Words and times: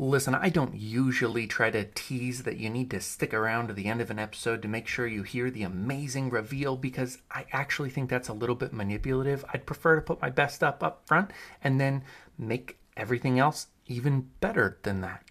Listen, 0.00 0.34
I 0.34 0.48
don't 0.48 0.74
usually 0.74 1.46
try 1.46 1.70
to 1.70 1.84
tease 1.84 2.44
that 2.44 2.56
you 2.56 2.70
need 2.70 2.90
to 2.90 3.02
stick 3.02 3.34
around 3.34 3.68
to 3.68 3.74
the 3.74 3.84
end 3.84 4.00
of 4.00 4.10
an 4.10 4.18
episode 4.18 4.62
to 4.62 4.68
make 4.68 4.86
sure 4.86 5.06
you 5.06 5.24
hear 5.24 5.50
the 5.50 5.62
amazing 5.62 6.30
reveal 6.30 6.78
because 6.78 7.18
I 7.30 7.44
actually 7.52 7.90
think 7.90 8.08
that's 8.08 8.30
a 8.30 8.32
little 8.32 8.54
bit 8.54 8.72
manipulative. 8.72 9.44
I'd 9.52 9.66
prefer 9.66 9.96
to 9.96 10.00
put 10.00 10.22
my 10.22 10.30
best 10.30 10.64
up 10.64 10.82
up 10.82 11.02
front 11.06 11.32
and 11.62 11.78
then 11.78 12.02
make 12.38 12.78
everything 12.96 13.38
else 13.38 13.66
even 13.88 14.30
better 14.40 14.78
than 14.84 15.02
that. 15.02 15.22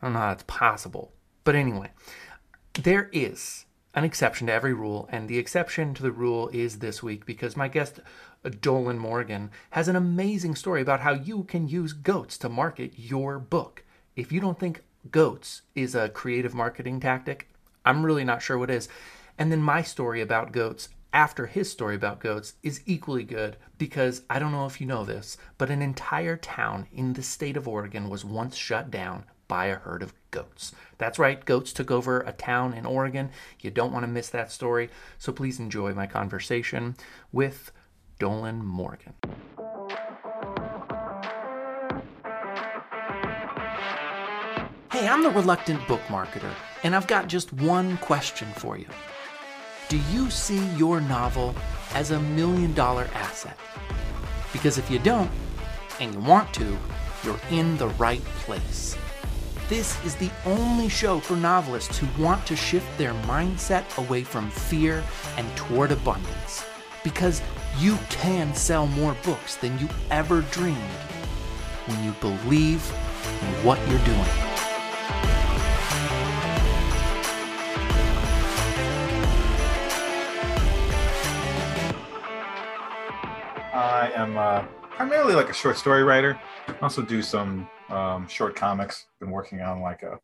I 0.00 0.06
don't 0.06 0.14
know 0.14 0.20
how 0.20 0.28
that's 0.28 0.44
possible. 0.44 1.12
But 1.44 1.54
anyway, 1.54 1.90
there 2.72 3.10
is 3.12 3.66
an 3.94 4.04
exception 4.04 4.46
to 4.46 4.52
every 4.54 4.72
rule, 4.72 5.10
and 5.12 5.28
the 5.28 5.38
exception 5.38 5.92
to 5.92 6.02
the 6.02 6.10
rule 6.10 6.48
is 6.54 6.78
this 6.78 7.02
week 7.02 7.26
because 7.26 7.54
my 7.54 7.68
guest 7.68 8.00
Dolan 8.50 8.98
Morgan, 8.98 9.50
has 9.70 9.88
an 9.88 9.96
amazing 9.96 10.54
story 10.54 10.82
about 10.82 11.00
how 11.00 11.12
you 11.12 11.44
can 11.44 11.68
use 11.68 11.92
goats 11.92 12.36
to 12.38 12.48
market 12.48 12.92
your 12.96 13.38
book. 13.38 13.84
If 14.16 14.30
you 14.32 14.40
don't 14.40 14.58
think 14.58 14.82
goats 15.10 15.62
is 15.74 15.94
a 15.94 16.08
creative 16.08 16.54
marketing 16.54 17.00
tactic, 17.00 17.48
I'm 17.84 18.04
really 18.04 18.24
not 18.24 18.42
sure 18.42 18.58
what 18.58 18.70
is. 18.70 18.88
And 19.38 19.50
then 19.50 19.62
my 19.62 19.82
story 19.82 20.20
about 20.20 20.52
goats 20.52 20.88
after 21.12 21.46
his 21.46 21.70
story 21.70 21.94
about 21.94 22.20
goats 22.20 22.54
is 22.62 22.82
equally 22.86 23.22
good 23.22 23.56
because 23.78 24.22
I 24.28 24.38
don't 24.38 24.52
know 24.52 24.66
if 24.66 24.80
you 24.80 24.86
know 24.86 25.04
this, 25.04 25.36
but 25.58 25.70
an 25.70 25.80
entire 25.80 26.36
town 26.36 26.88
in 26.92 27.12
the 27.12 27.22
state 27.22 27.56
of 27.56 27.68
Oregon 27.68 28.08
was 28.08 28.24
once 28.24 28.56
shut 28.56 28.90
down 28.90 29.24
by 29.46 29.66
a 29.66 29.76
herd 29.76 30.02
of 30.02 30.14
goats. 30.30 30.72
That's 30.98 31.18
right, 31.18 31.44
goats 31.44 31.72
took 31.72 31.90
over 31.90 32.20
a 32.20 32.32
town 32.32 32.74
in 32.74 32.86
Oregon. 32.86 33.30
You 33.60 33.70
don't 33.70 33.92
want 33.92 34.02
to 34.04 34.10
miss 34.10 34.28
that 34.30 34.50
story, 34.50 34.90
so 35.18 35.32
please 35.32 35.60
enjoy 35.60 35.92
my 35.94 36.06
conversation 36.06 36.96
with 37.30 37.70
Dolan 38.18 38.64
Morgan. 38.64 39.12
Hey, 44.92 45.08
I'm 45.08 45.24
the 45.24 45.30
reluctant 45.30 45.86
book 45.88 46.00
marketer, 46.02 46.52
and 46.84 46.94
I've 46.94 47.08
got 47.08 47.26
just 47.26 47.52
one 47.52 47.96
question 47.98 48.46
for 48.54 48.78
you. 48.78 48.86
Do 49.88 49.98
you 50.12 50.30
see 50.30 50.64
your 50.76 51.00
novel 51.00 51.54
as 51.92 52.12
a 52.12 52.20
million 52.20 52.72
dollar 52.74 53.08
asset? 53.14 53.58
Because 54.52 54.78
if 54.78 54.88
you 54.88 55.00
don't, 55.00 55.30
and 55.98 56.14
you 56.14 56.20
want 56.20 56.54
to, 56.54 56.78
you're 57.24 57.40
in 57.50 57.76
the 57.78 57.88
right 57.88 58.24
place. 58.46 58.96
This 59.68 60.02
is 60.04 60.14
the 60.14 60.30
only 60.44 60.88
show 60.88 61.18
for 61.18 61.36
novelists 61.36 61.98
who 61.98 62.22
want 62.22 62.46
to 62.46 62.54
shift 62.54 62.86
their 62.96 63.14
mindset 63.24 63.84
away 63.98 64.22
from 64.22 64.50
fear 64.50 65.02
and 65.36 65.56
toward 65.56 65.90
abundance. 65.90 66.53
Because 67.04 67.42
you 67.78 67.98
can 68.08 68.54
sell 68.54 68.86
more 68.86 69.14
books 69.24 69.56
than 69.56 69.78
you 69.78 69.88
ever 70.10 70.40
dreamed 70.50 70.78
when 71.86 72.02
you 72.02 72.12
believe 72.12 72.82
in 73.42 73.64
what 73.64 73.78
you're 73.88 73.98
doing. 74.06 74.18
I 83.74 84.10
am 84.14 84.38
uh, 84.38 84.62
primarily 84.90 85.34
like 85.34 85.50
a 85.50 85.52
short 85.52 85.76
story 85.76 86.04
writer. 86.04 86.40
I 86.68 86.74
also 86.80 87.02
do 87.02 87.20
some 87.20 87.68
um, 87.90 88.26
short 88.28 88.56
comics. 88.56 89.06
Been 89.20 89.30
working 89.30 89.60
on 89.60 89.82
like 89.82 90.02
a, 90.02 90.18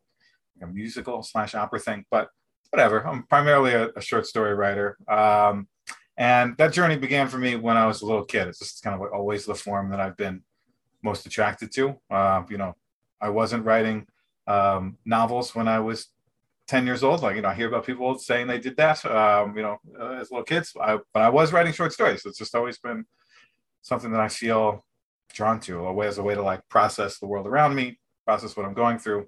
a 0.63 0.67
musical 0.67 1.21
slash 1.21 1.53
opera 1.53 1.79
thing, 1.79 2.05
but 2.09 2.29
whatever. 2.71 3.05
I'm 3.05 3.23
primarily 3.23 3.73
a, 3.73 3.89
a 3.95 4.01
short 4.01 4.25
story 4.25 4.55
writer. 4.55 4.97
Um, 5.07 5.67
and 6.17 6.55
that 6.57 6.73
journey 6.73 6.97
began 6.97 7.27
for 7.27 7.37
me 7.37 7.55
when 7.55 7.77
I 7.77 7.87
was 7.87 8.01
a 8.01 8.05
little 8.05 8.25
kid. 8.25 8.47
It's 8.47 8.59
just 8.59 8.83
kind 8.83 8.99
of 8.99 9.11
always 9.13 9.45
the 9.45 9.55
form 9.55 9.89
that 9.91 9.99
I've 9.99 10.17
been 10.17 10.43
most 11.03 11.25
attracted 11.25 11.71
to. 11.73 11.95
Uh, 12.09 12.43
you 12.49 12.57
know, 12.57 12.75
I 13.19 13.29
wasn't 13.29 13.65
writing 13.65 14.07
um, 14.47 14.97
novels 15.05 15.55
when 15.55 15.67
I 15.67 15.79
was 15.79 16.07
10 16.67 16.85
years 16.85 17.03
old. 17.03 17.21
Like, 17.21 17.35
you 17.35 17.41
know, 17.41 17.49
I 17.49 17.53
hear 17.53 17.67
about 17.67 17.85
people 17.85 18.17
saying 18.17 18.47
they 18.47 18.59
did 18.59 18.77
that, 18.77 19.03
um, 19.05 19.55
you 19.55 19.63
know, 19.63 19.77
uh, 19.99 20.13
as 20.13 20.31
little 20.31 20.43
kids. 20.45 20.73
I, 20.79 20.99
but 21.13 21.23
I 21.23 21.29
was 21.29 21.53
writing 21.53 21.73
short 21.73 21.93
stories. 21.93 22.25
It's 22.25 22.37
just 22.37 22.55
always 22.55 22.77
been 22.77 23.05
something 23.81 24.11
that 24.11 24.21
I 24.21 24.27
feel 24.27 24.85
drawn 25.33 25.59
to, 25.61 25.85
a 25.85 25.93
way 25.93 26.07
as 26.07 26.17
a 26.17 26.23
way 26.23 26.35
to 26.35 26.41
like 26.41 26.67
process 26.69 27.19
the 27.19 27.27
world 27.27 27.47
around 27.47 27.75
me, 27.75 27.99
process 28.25 28.55
what 28.55 28.65
I'm 28.65 28.73
going 28.73 28.99
through, 28.99 29.27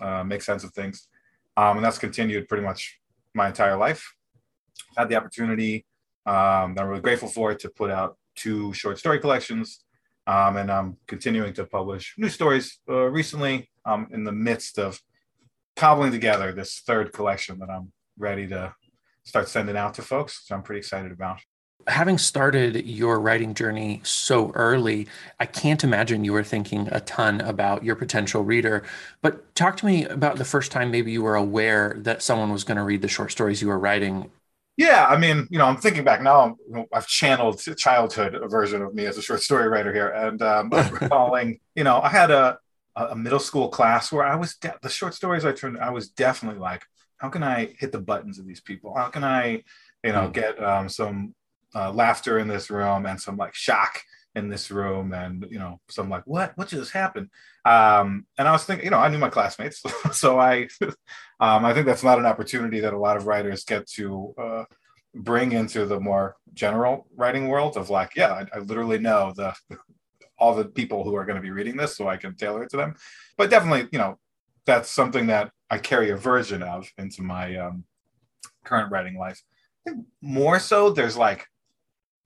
uh, 0.00 0.24
make 0.24 0.42
sense 0.42 0.64
of 0.64 0.72
things. 0.72 1.08
Um, 1.56 1.78
and 1.78 1.84
that's 1.84 1.98
continued 1.98 2.48
pretty 2.48 2.64
much 2.64 3.00
my 3.34 3.48
entire 3.48 3.76
life. 3.76 4.14
I 4.96 5.02
Had 5.02 5.08
the 5.08 5.16
opportunity 5.16 5.84
um, 6.28 6.76
I'm 6.78 6.88
really 6.88 7.00
grateful 7.00 7.28
for 7.28 7.50
it 7.52 7.58
to 7.60 7.70
put 7.70 7.90
out 7.90 8.18
two 8.36 8.74
short 8.74 8.98
story 8.98 9.18
collections. 9.18 9.84
Um, 10.26 10.58
and 10.58 10.70
I'm 10.70 10.98
continuing 11.06 11.54
to 11.54 11.64
publish 11.64 12.14
new 12.18 12.28
stories. 12.28 12.80
Uh, 12.86 13.08
recently, 13.08 13.70
I'm 13.86 14.08
in 14.12 14.24
the 14.24 14.32
midst 14.32 14.78
of 14.78 15.00
cobbling 15.74 16.12
together 16.12 16.52
this 16.52 16.82
third 16.86 17.14
collection 17.14 17.58
that 17.60 17.70
I'm 17.70 17.92
ready 18.18 18.46
to 18.48 18.74
start 19.24 19.48
sending 19.48 19.76
out 19.76 19.94
to 19.94 20.02
folks. 20.02 20.42
So 20.44 20.54
I'm 20.54 20.62
pretty 20.62 20.80
excited 20.80 21.12
about. 21.12 21.40
Having 21.86 22.18
started 22.18 22.84
your 22.84 23.18
writing 23.18 23.54
journey 23.54 24.02
so 24.04 24.50
early, 24.50 25.08
I 25.40 25.46
can't 25.46 25.82
imagine 25.82 26.24
you 26.24 26.34
were 26.34 26.44
thinking 26.44 26.88
a 26.92 27.00
ton 27.00 27.40
about 27.40 27.84
your 27.84 27.96
potential 27.96 28.44
reader. 28.44 28.82
But 29.22 29.54
talk 29.54 29.78
to 29.78 29.86
me 29.86 30.04
about 30.04 30.36
the 30.36 30.44
first 30.44 30.72
time 30.72 30.90
maybe 30.90 31.10
you 31.10 31.22
were 31.22 31.36
aware 31.36 31.96
that 32.00 32.20
someone 32.20 32.52
was 32.52 32.64
going 32.64 32.76
to 32.76 32.82
read 32.82 33.00
the 33.00 33.08
short 33.08 33.32
stories 33.32 33.62
you 33.62 33.68
were 33.68 33.78
writing 33.78 34.30
yeah, 34.78 35.06
I 35.06 35.18
mean, 35.18 35.48
you 35.50 35.58
know, 35.58 35.66
I'm 35.66 35.76
thinking 35.76 36.04
back 36.04 36.22
now. 36.22 36.56
I've 36.92 37.08
channeled 37.08 37.60
childhood 37.76 38.36
a 38.36 38.46
version 38.46 38.80
of 38.80 38.94
me 38.94 39.06
as 39.06 39.18
a 39.18 39.22
short 39.22 39.42
story 39.42 39.68
writer 39.68 39.92
here, 39.92 40.08
and 40.08 40.40
um, 40.40 40.70
I'm 40.72 40.94
recalling, 40.94 41.58
you 41.74 41.82
know, 41.82 42.00
I 42.00 42.08
had 42.08 42.30
a 42.30 42.58
a 42.94 43.14
middle 43.14 43.38
school 43.38 43.68
class 43.68 44.10
where 44.10 44.24
I 44.24 44.34
was 44.34 44.56
de- 44.56 44.78
the 44.82 44.88
short 44.88 45.14
stories 45.14 45.44
I 45.44 45.52
turned. 45.52 45.78
I 45.78 45.90
was 45.90 46.08
definitely 46.08 46.60
like, 46.60 46.82
how 47.18 47.28
can 47.28 47.42
I 47.42 47.74
hit 47.78 47.92
the 47.92 48.00
buttons 48.00 48.38
of 48.38 48.46
these 48.46 48.60
people? 48.60 48.94
How 48.96 49.08
can 49.08 49.24
I, 49.24 49.62
you 50.04 50.12
know, 50.12 50.28
mm. 50.28 50.32
get 50.32 50.62
um, 50.62 50.88
some 50.88 51.34
uh, 51.74 51.92
laughter 51.92 52.38
in 52.38 52.48
this 52.48 52.70
room 52.70 53.06
and 53.06 53.20
some 53.20 53.36
like 53.36 53.54
shock 53.54 54.00
in 54.38 54.48
this 54.48 54.70
room 54.70 55.12
and 55.12 55.46
you 55.50 55.58
know 55.58 55.80
so 55.88 56.02
i'm 56.02 56.08
like 56.08 56.22
what? 56.26 56.52
What 56.56 56.68
just 56.68 56.92
happened? 56.92 57.28
Um 57.64 58.26
and 58.38 58.48
i 58.48 58.52
was 58.52 58.64
thinking 58.64 58.84
you 58.84 58.90
know 58.90 58.98
i 58.98 59.08
knew 59.08 59.18
my 59.18 59.28
classmates 59.28 59.82
so 60.12 60.38
i 60.38 60.68
um 61.40 61.64
i 61.64 61.74
think 61.74 61.86
that's 61.86 62.04
not 62.04 62.18
an 62.18 62.26
opportunity 62.26 62.80
that 62.80 62.94
a 62.94 62.98
lot 62.98 63.16
of 63.16 63.26
writers 63.26 63.64
get 63.64 63.86
to 63.90 64.34
uh, 64.38 64.64
bring 65.14 65.52
into 65.52 65.84
the 65.84 66.00
more 66.00 66.36
general 66.54 67.06
writing 67.16 67.48
world 67.48 67.76
of 67.76 67.90
like 67.90 68.12
yeah 68.16 68.32
I, 68.32 68.56
I 68.56 68.58
literally 68.60 68.98
know 68.98 69.32
the 69.36 69.54
all 70.38 70.54
the 70.54 70.66
people 70.66 71.02
who 71.02 71.16
are 71.16 71.24
going 71.24 71.36
to 71.36 71.42
be 71.42 71.50
reading 71.50 71.76
this 71.76 71.96
so 71.96 72.08
i 72.08 72.16
can 72.16 72.34
tailor 72.36 72.62
it 72.62 72.70
to 72.70 72.76
them. 72.76 72.94
But 73.36 73.50
definitely 73.50 73.88
you 73.92 73.98
know 73.98 74.18
that's 74.64 74.90
something 74.90 75.26
that 75.26 75.50
i 75.70 75.78
carry 75.78 76.10
a 76.10 76.16
version 76.16 76.62
of 76.62 76.90
into 76.96 77.22
my 77.22 77.56
um, 77.56 77.84
current 78.64 78.92
writing 78.92 79.18
life. 79.18 79.42
More 80.20 80.58
so 80.58 80.90
there's 80.90 81.16
like 81.16 81.46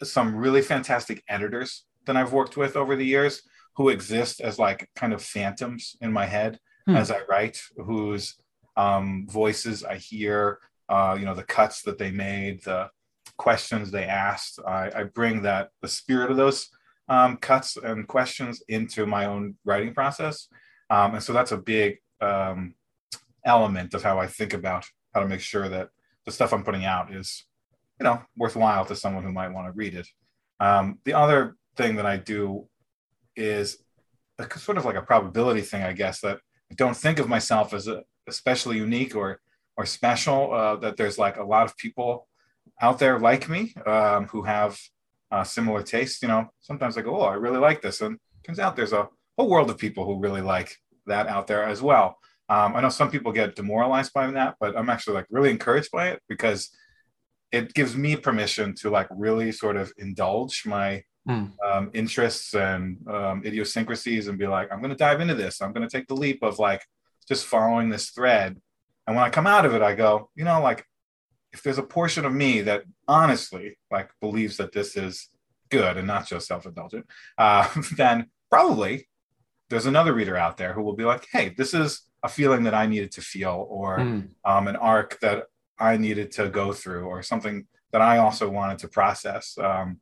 some 0.02 0.34
really 0.34 0.62
fantastic 0.62 1.22
editors 1.28 1.84
that 2.06 2.16
I've 2.16 2.32
worked 2.32 2.56
with 2.56 2.76
over 2.76 2.96
the 2.96 3.06
years 3.06 3.42
who 3.76 3.88
exist 3.88 4.40
as 4.40 4.58
like 4.58 4.88
kind 4.94 5.12
of 5.12 5.22
phantoms 5.22 5.96
in 6.00 6.12
my 6.12 6.26
head 6.26 6.58
hmm. 6.86 6.96
as 6.96 7.10
I 7.10 7.20
write, 7.28 7.60
whose 7.76 8.36
um, 8.76 9.26
voices 9.28 9.84
I 9.84 9.96
hear, 9.96 10.58
uh, 10.88 11.16
you 11.18 11.24
know, 11.24 11.34
the 11.34 11.42
cuts 11.42 11.82
that 11.82 11.98
they 11.98 12.10
made, 12.10 12.64
the 12.64 12.90
questions 13.36 13.90
they 13.90 14.04
asked. 14.04 14.58
I, 14.66 14.90
I 14.94 15.02
bring 15.04 15.42
that 15.42 15.70
the 15.80 15.88
spirit 15.88 16.30
of 16.30 16.36
those 16.36 16.68
um, 17.08 17.36
cuts 17.36 17.76
and 17.76 18.06
questions 18.06 18.62
into 18.68 19.06
my 19.06 19.26
own 19.26 19.56
writing 19.64 19.94
process, 19.94 20.48
um, 20.90 21.14
and 21.14 21.22
so 21.22 21.32
that's 21.32 21.52
a 21.52 21.56
big 21.56 21.98
um, 22.20 22.74
element 23.44 23.94
of 23.94 24.02
how 24.02 24.18
I 24.18 24.26
think 24.26 24.54
about 24.54 24.86
how 25.14 25.20
to 25.20 25.28
make 25.28 25.40
sure 25.40 25.68
that 25.68 25.88
the 26.24 26.32
stuff 26.32 26.52
I'm 26.52 26.64
putting 26.64 26.84
out 26.84 27.12
is, 27.12 27.44
you 27.98 28.04
know, 28.04 28.22
worthwhile 28.36 28.84
to 28.86 28.96
someone 28.96 29.24
who 29.24 29.32
might 29.32 29.52
want 29.52 29.66
to 29.66 29.72
read 29.72 29.94
it. 29.94 30.08
Um, 30.60 30.98
the 31.04 31.14
other 31.14 31.56
thing 31.76 31.96
that 31.96 32.06
I 32.06 32.16
do 32.16 32.68
is 33.36 33.78
a, 34.38 34.58
sort 34.58 34.78
of 34.78 34.84
like 34.84 34.96
a 34.96 35.02
probability 35.02 35.62
thing, 35.62 35.82
I 35.82 35.92
guess, 35.92 36.20
that 36.20 36.38
I 36.70 36.74
don't 36.74 36.96
think 36.96 37.18
of 37.18 37.28
myself 37.28 37.72
as 37.74 37.88
a, 37.88 38.02
especially 38.28 38.76
unique 38.78 39.14
or 39.14 39.40
or 39.76 39.86
special. 39.86 40.52
Uh, 40.52 40.76
that 40.76 40.96
there's 40.96 41.18
like 41.18 41.36
a 41.36 41.44
lot 41.44 41.64
of 41.64 41.76
people 41.76 42.28
out 42.80 42.98
there 42.98 43.18
like 43.18 43.48
me 43.48 43.74
um, 43.86 44.26
who 44.26 44.42
have 44.42 44.78
uh, 45.30 45.44
similar 45.44 45.82
tastes. 45.82 46.22
You 46.22 46.28
know, 46.28 46.48
sometimes 46.60 46.96
I 46.96 47.02
go, 47.02 47.20
"Oh, 47.20 47.24
I 47.24 47.34
really 47.34 47.58
like 47.58 47.82
this," 47.82 48.00
and 48.00 48.18
turns 48.44 48.58
out 48.58 48.76
there's 48.76 48.92
a 48.92 49.08
whole 49.36 49.48
world 49.48 49.70
of 49.70 49.78
people 49.78 50.04
who 50.04 50.18
really 50.18 50.42
like 50.42 50.76
that 51.06 51.26
out 51.26 51.46
there 51.46 51.64
as 51.64 51.82
well. 51.82 52.18
Um, 52.48 52.76
I 52.76 52.80
know 52.80 52.90
some 52.90 53.10
people 53.10 53.32
get 53.32 53.56
demoralized 53.56 54.12
by 54.12 54.30
that, 54.30 54.56
but 54.60 54.76
I'm 54.76 54.90
actually 54.90 55.14
like 55.14 55.26
really 55.30 55.50
encouraged 55.50 55.90
by 55.90 56.08
it 56.08 56.22
because 56.28 56.70
it 57.50 57.72
gives 57.74 57.96
me 57.96 58.16
permission 58.16 58.74
to 58.76 58.90
like 58.90 59.08
really 59.10 59.52
sort 59.52 59.76
of 59.76 59.92
indulge 59.98 60.64
my 60.66 61.02
mm. 61.28 61.50
um, 61.64 61.90
interests 61.94 62.54
and 62.54 62.98
um, 63.08 63.42
idiosyncrasies 63.44 64.28
and 64.28 64.38
be 64.38 64.46
like, 64.46 64.72
I'm 64.72 64.80
going 64.80 64.90
to 64.90 64.96
dive 64.96 65.20
into 65.20 65.34
this. 65.34 65.60
I'm 65.60 65.72
going 65.72 65.86
to 65.86 65.96
take 65.96 66.08
the 66.08 66.16
leap 66.16 66.42
of 66.42 66.58
like 66.58 66.84
just 67.28 67.46
following 67.46 67.88
this 67.88 68.10
thread. 68.10 68.60
And 69.06 69.16
when 69.16 69.24
I 69.24 69.30
come 69.30 69.46
out 69.46 69.66
of 69.66 69.74
it, 69.74 69.82
I 69.82 69.94
go, 69.94 70.30
you 70.34 70.44
know, 70.44 70.60
like 70.62 70.86
if 71.52 71.62
there's 71.62 71.78
a 71.78 71.82
portion 71.82 72.24
of 72.24 72.32
me 72.32 72.62
that 72.62 72.84
honestly 73.06 73.78
like 73.90 74.10
believes 74.20 74.56
that 74.56 74.72
this 74.72 74.96
is 74.96 75.28
good 75.70 75.96
and 75.96 76.06
not 76.06 76.26
just 76.26 76.46
self-indulgent, 76.46 77.06
uh, 77.38 77.68
then 77.96 78.26
probably 78.50 79.08
there's 79.70 79.86
another 79.86 80.12
reader 80.12 80.36
out 80.36 80.56
there 80.56 80.72
who 80.72 80.82
will 80.82 80.96
be 80.96 81.04
like, 81.04 81.26
hey, 81.32 81.54
this 81.56 81.72
is 81.74 82.02
a 82.22 82.28
feeling 82.28 82.64
that 82.64 82.74
I 82.74 82.86
needed 82.86 83.10
to 83.12 83.20
feel, 83.20 83.66
or 83.68 83.98
mm. 83.98 84.28
um, 84.44 84.68
an 84.68 84.76
arc 84.76 85.18
that 85.20 85.46
I 85.78 85.96
needed 85.96 86.30
to 86.32 86.48
go 86.48 86.72
through, 86.72 87.06
or 87.06 87.22
something 87.22 87.66
that 87.90 88.02
I 88.02 88.18
also 88.18 88.48
wanted 88.48 88.78
to 88.80 88.88
process. 88.88 89.56
Um, 89.58 90.00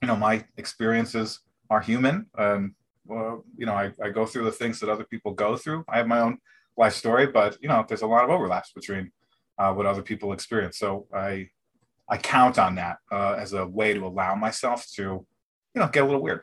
you 0.00 0.08
know, 0.08 0.16
my 0.16 0.44
experiences 0.56 1.40
are 1.68 1.80
human. 1.80 2.26
and 2.36 2.72
well, 3.06 3.44
you 3.56 3.66
know, 3.66 3.74
I, 3.74 3.92
I 4.02 4.10
go 4.10 4.24
through 4.24 4.44
the 4.44 4.52
things 4.52 4.78
that 4.80 4.88
other 4.88 5.04
people 5.04 5.32
go 5.32 5.56
through. 5.56 5.84
I 5.88 5.98
have 5.98 6.06
my 6.06 6.20
own 6.20 6.38
life 6.76 6.94
story, 6.94 7.26
but 7.26 7.58
you 7.60 7.68
know, 7.68 7.84
there's 7.86 8.02
a 8.02 8.06
lot 8.06 8.24
of 8.24 8.30
overlaps 8.30 8.72
between 8.72 9.10
uh, 9.58 9.72
what 9.72 9.86
other 9.86 10.02
people 10.02 10.32
experience. 10.32 10.78
So 10.78 11.06
I 11.14 11.48
I 12.08 12.16
count 12.16 12.58
on 12.58 12.74
that 12.76 12.98
uh, 13.10 13.36
as 13.38 13.52
a 13.52 13.66
way 13.66 13.94
to 13.94 14.04
allow 14.04 14.34
myself 14.34 14.86
to, 14.96 15.02
you 15.02 15.26
know, 15.74 15.88
get 15.88 16.02
a 16.02 16.06
little 16.06 16.22
weird. 16.22 16.42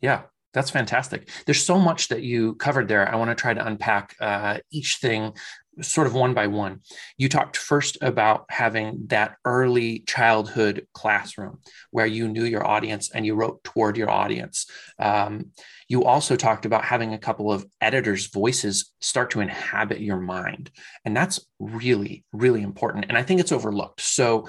Yeah, 0.00 0.22
that's 0.54 0.70
fantastic. 0.70 1.28
There's 1.44 1.64
so 1.64 1.78
much 1.78 2.08
that 2.08 2.22
you 2.22 2.54
covered 2.54 2.88
there. 2.88 3.06
I 3.06 3.16
want 3.16 3.30
to 3.30 3.34
try 3.34 3.52
to 3.52 3.66
unpack 3.66 4.16
uh, 4.20 4.58
each 4.70 4.96
thing 4.96 5.34
sort 5.82 6.06
of 6.06 6.14
one 6.14 6.34
by 6.34 6.46
one. 6.46 6.80
You 7.16 7.28
talked 7.28 7.56
first 7.56 7.98
about 8.00 8.44
having 8.48 9.04
that 9.06 9.36
early 9.44 10.00
childhood 10.00 10.86
classroom 10.92 11.60
where 11.90 12.06
you 12.06 12.28
knew 12.28 12.44
your 12.44 12.66
audience 12.66 13.10
and 13.10 13.24
you 13.24 13.34
wrote 13.34 13.62
toward 13.64 13.96
your 13.96 14.10
audience. 14.10 14.66
Um, 14.98 15.52
you 15.88 16.04
also 16.04 16.36
talked 16.36 16.66
about 16.66 16.84
having 16.84 17.14
a 17.14 17.18
couple 17.18 17.52
of 17.52 17.66
editors' 17.80 18.28
voices 18.28 18.92
start 19.00 19.30
to 19.30 19.40
inhabit 19.40 20.00
your 20.00 20.20
mind. 20.20 20.70
And 21.04 21.16
that's 21.16 21.40
really, 21.58 22.24
really 22.32 22.62
important. 22.62 23.06
And 23.08 23.18
I 23.18 23.22
think 23.22 23.40
it's 23.40 23.52
overlooked. 23.52 24.00
So 24.00 24.48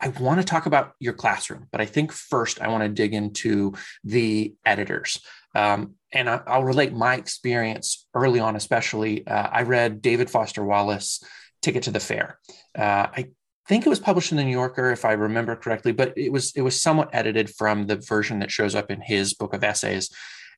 I 0.00 0.08
want 0.08 0.40
to 0.40 0.46
talk 0.46 0.66
about 0.66 0.92
your 0.98 1.14
classroom, 1.14 1.68
but 1.72 1.80
I 1.80 1.86
think 1.86 2.12
first 2.12 2.60
I 2.60 2.68
want 2.68 2.82
to 2.82 2.88
dig 2.88 3.14
into 3.14 3.72
the 4.04 4.54
editors. 4.64 5.20
Um, 5.56 5.94
and 6.12 6.28
I, 6.28 6.58
will 6.58 6.64
relate 6.64 6.92
my 6.92 7.14
experience 7.14 8.06
early 8.14 8.40
on, 8.40 8.56
especially. 8.56 9.26
Uh, 9.26 9.48
I 9.50 9.62
read 9.62 10.02
David 10.02 10.28
Foster 10.28 10.62
Wallace, 10.62 11.22
Ticket 11.62 11.84
to 11.84 11.90
the 11.90 12.00
Fair. 12.00 12.38
Uh, 12.78 13.06
I 13.16 13.30
think 13.66 13.86
it 13.86 13.88
was 13.88 13.98
published 13.98 14.32
in 14.32 14.36
the 14.36 14.44
New 14.44 14.50
Yorker, 14.50 14.90
if 14.90 15.06
I 15.06 15.12
remember 15.12 15.56
correctly, 15.56 15.92
but 15.92 16.12
it 16.16 16.30
was 16.30 16.52
it 16.54 16.60
was 16.60 16.80
somewhat 16.80 17.10
edited 17.14 17.48
from 17.48 17.86
the 17.86 17.96
version 17.96 18.40
that 18.40 18.50
shows 18.50 18.74
up 18.74 18.90
in 18.90 19.00
his 19.00 19.32
book 19.32 19.54
of 19.54 19.64
essays. 19.64 20.10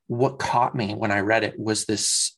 What 0.09 0.41
caught 0.41 0.75
me 0.75 0.95
when 0.95 1.13
I 1.13 1.21
read 1.21 1.45
it 1.45 1.59
was 1.59 1.85
this 1.85 2.37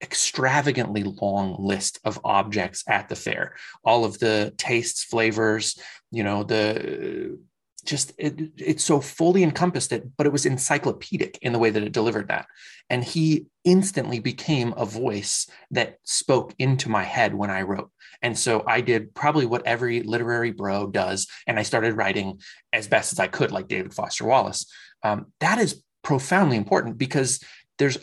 extravagantly 0.00 1.02
long 1.02 1.56
list 1.58 1.98
of 2.04 2.20
objects 2.22 2.84
at 2.88 3.08
the 3.08 3.16
fair 3.16 3.56
all 3.82 4.04
of 4.04 4.16
the 4.20 4.54
tastes 4.56 5.02
flavors 5.02 5.76
you 6.12 6.22
know 6.22 6.44
the 6.44 7.36
just 7.84 8.12
it, 8.18 8.50
it 8.56 8.80
so 8.80 9.00
fully 9.00 9.42
encompassed 9.42 9.92
it 9.92 10.04
but 10.16 10.26
it 10.26 10.32
was 10.32 10.46
encyclopedic 10.46 11.38
in 11.42 11.52
the 11.52 11.58
way 11.58 11.70
that 11.70 11.82
it 11.82 11.92
delivered 11.92 12.28
that. 12.28 12.46
And 12.90 13.04
he 13.04 13.46
instantly 13.64 14.18
became 14.18 14.74
a 14.76 14.84
voice 14.84 15.48
that 15.70 15.98
spoke 16.04 16.54
into 16.58 16.88
my 16.88 17.04
head 17.04 17.34
when 17.34 17.50
i 17.50 17.62
wrote. 17.62 17.90
And 18.22 18.38
so 18.38 18.64
i 18.66 18.80
did 18.80 19.14
probably 19.14 19.46
what 19.46 19.66
every 19.66 20.02
literary 20.02 20.50
bro 20.50 20.86
does 20.86 21.28
and 21.46 21.58
i 21.58 21.62
started 21.62 21.96
writing 21.96 22.40
as 22.72 22.88
best 22.88 23.12
as 23.12 23.18
i 23.18 23.26
could 23.26 23.52
like 23.52 23.68
david 23.68 23.94
foster 23.94 24.24
wallace. 24.24 24.66
Um, 25.02 25.32
that 25.40 25.58
is 25.58 25.82
profoundly 26.02 26.56
important 26.56 26.98
because 26.98 27.40
there's 27.78 27.98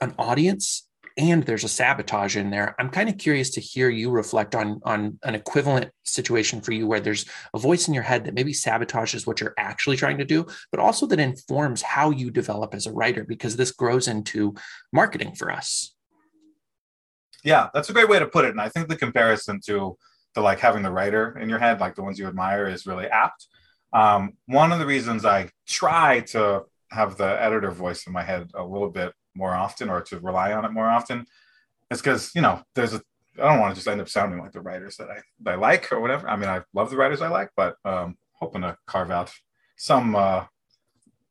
an 0.00 0.14
audience 0.18 0.87
and 1.18 1.42
there's 1.42 1.64
a 1.64 1.68
sabotage 1.68 2.36
in 2.36 2.50
there. 2.50 2.76
I'm 2.78 2.90
kind 2.90 3.08
of 3.08 3.18
curious 3.18 3.50
to 3.50 3.60
hear 3.60 3.90
you 3.90 4.10
reflect 4.10 4.54
on 4.54 4.80
on 4.84 5.18
an 5.24 5.34
equivalent 5.34 5.90
situation 6.04 6.60
for 6.60 6.72
you 6.72 6.86
where 6.86 7.00
there's 7.00 7.26
a 7.52 7.58
voice 7.58 7.88
in 7.88 7.94
your 7.94 8.04
head 8.04 8.24
that 8.24 8.34
maybe 8.34 8.52
sabotages 8.52 9.26
what 9.26 9.40
you're 9.40 9.54
actually 9.58 9.96
trying 9.96 10.18
to 10.18 10.24
do, 10.24 10.46
but 10.70 10.80
also 10.80 11.06
that 11.06 11.18
informs 11.18 11.82
how 11.82 12.10
you 12.10 12.30
develop 12.30 12.72
as 12.72 12.86
a 12.86 12.92
writer 12.92 13.24
because 13.24 13.56
this 13.56 13.72
grows 13.72 14.06
into 14.06 14.54
marketing 14.92 15.34
for 15.34 15.50
us. 15.50 15.94
Yeah, 17.42 17.68
that's 17.74 17.90
a 17.90 17.92
great 17.92 18.08
way 18.08 18.20
to 18.20 18.26
put 18.26 18.44
it. 18.44 18.52
And 18.52 18.60
I 18.60 18.68
think 18.68 18.88
the 18.88 18.96
comparison 18.96 19.60
to 19.66 19.98
the 20.34 20.40
like 20.40 20.60
having 20.60 20.82
the 20.82 20.92
writer 20.92 21.36
in 21.38 21.48
your 21.48 21.58
head, 21.58 21.80
like 21.80 21.96
the 21.96 22.02
ones 22.02 22.18
you 22.18 22.28
admire, 22.28 22.68
is 22.68 22.86
really 22.86 23.06
apt. 23.06 23.46
Um, 23.92 24.34
one 24.46 24.70
of 24.70 24.78
the 24.78 24.86
reasons 24.86 25.24
I 25.24 25.50
try 25.66 26.20
to 26.20 26.64
have 26.90 27.16
the 27.16 27.42
editor 27.42 27.70
voice 27.70 28.06
in 28.06 28.12
my 28.12 28.22
head 28.22 28.50
a 28.54 28.64
little 28.64 28.90
bit 28.90 29.12
more 29.38 29.54
often 29.54 29.88
or 29.88 30.02
to 30.02 30.18
rely 30.20 30.52
on 30.52 30.64
it 30.64 30.72
more 30.72 30.88
often 30.88 31.24
it's 31.90 32.00
because 32.00 32.30
you 32.34 32.42
know 32.42 32.60
there's 32.74 32.94
a 32.94 33.02
i 33.38 33.48
don't 33.48 33.60
want 33.60 33.72
to 33.72 33.78
just 33.78 33.88
end 33.88 34.00
up 34.00 34.08
sounding 34.08 34.38
like 34.38 34.52
the 34.52 34.60
writers 34.60 34.96
that 34.96 35.08
i 35.10 35.20
that 35.40 35.54
i 35.54 35.56
like 35.56 35.90
or 35.92 36.00
whatever. 36.00 36.28
I 36.28 36.36
mean 36.36 36.48
i 36.48 36.60
love 36.74 36.90
the 36.90 36.96
writers 36.96 37.22
i 37.22 37.28
like 37.28 37.50
but 37.56 37.76
um 37.84 38.16
hoping 38.32 38.62
to 38.62 38.76
carve 38.86 39.10
out 39.10 39.32
some 39.76 40.14
uh 40.14 40.44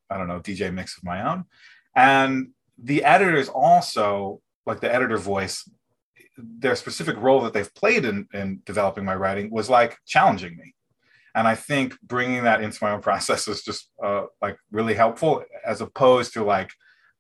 i 0.09 0.17
don't 0.17 0.27
know 0.27 0.39
dj 0.39 0.73
mix 0.73 0.97
of 0.97 1.03
my 1.03 1.29
own. 1.29 1.45
And 1.95 2.49
the 2.77 3.03
editors 3.03 3.49
also 3.49 4.41
like 4.65 4.79
the 4.81 4.93
editor 4.93 5.17
voice 5.17 5.69
their 6.37 6.75
specific 6.75 7.17
role 7.17 7.41
that 7.41 7.53
they've 7.53 7.73
played 7.73 8.05
in, 8.05 8.27
in 8.31 8.61
developing 8.63 9.03
my 9.03 9.15
writing 9.15 9.49
was 9.49 9.71
like 9.71 9.97
challenging 10.05 10.55
me. 10.55 10.75
And 11.33 11.47
i 11.47 11.55
think 11.55 11.99
bringing 12.01 12.43
that 12.43 12.61
into 12.61 12.79
my 12.81 12.91
own 12.91 13.01
process 13.09 13.47
is 13.47 13.63
just 13.63 13.89
uh, 14.03 14.25
like 14.41 14.57
really 14.71 14.93
helpful 14.93 15.43
as 15.65 15.81
opposed 15.81 16.33
to 16.33 16.43
like 16.43 16.71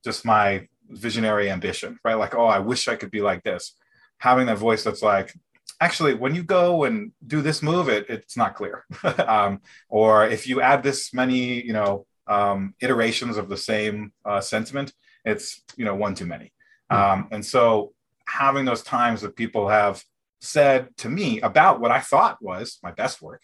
just 0.03 0.25
my 0.25 0.67
visionary 0.89 1.49
ambition, 1.49 1.99
right? 2.03 2.15
Like, 2.15 2.35
oh, 2.35 2.45
I 2.45 2.59
wish 2.59 2.87
I 2.87 2.95
could 2.95 3.11
be 3.11 3.21
like 3.21 3.43
this. 3.43 3.73
Having 4.19 4.47
that 4.47 4.57
voice 4.57 4.83
that's 4.83 5.01
like, 5.01 5.33
actually, 5.79 6.13
when 6.13 6.35
you 6.35 6.43
go 6.43 6.83
and 6.85 7.11
do 7.25 7.41
this 7.41 7.61
move, 7.61 7.89
it, 7.89 8.09
it's 8.09 8.37
not 8.37 8.55
clear. 8.55 8.85
um, 9.27 9.61
or 9.89 10.25
if 10.25 10.47
you 10.47 10.61
add 10.61 10.83
this 10.83 11.13
many, 11.13 11.61
you 11.63 11.73
know, 11.73 12.05
um, 12.27 12.73
iterations 12.81 13.37
of 13.37 13.49
the 13.49 13.57
same 13.57 14.11
uh, 14.25 14.41
sentiment, 14.41 14.93
it's, 15.23 15.61
you 15.75 15.85
know, 15.85 15.95
one 15.95 16.15
too 16.15 16.25
many. 16.25 16.51
Hmm. 16.89 16.97
Um, 16.97 17.27
and 17.31 17.45
so 17.45 17.93
having 18.27 18.65
those 18.65 18.83
times 18.83 19.21
that 19.21 19.35
people 19.35 19.69
have 19.69 20.03
said 20.39 20.89
to 20.97 21.09
me 21.09 21.41
about 21.41 21.79
what 21.79 21.91
I 21.91 21.99
thought 21.99 22.41
was 22.41 22.79
my 22.83 22.91
best 22.91 23.21
work, 23.21 23.41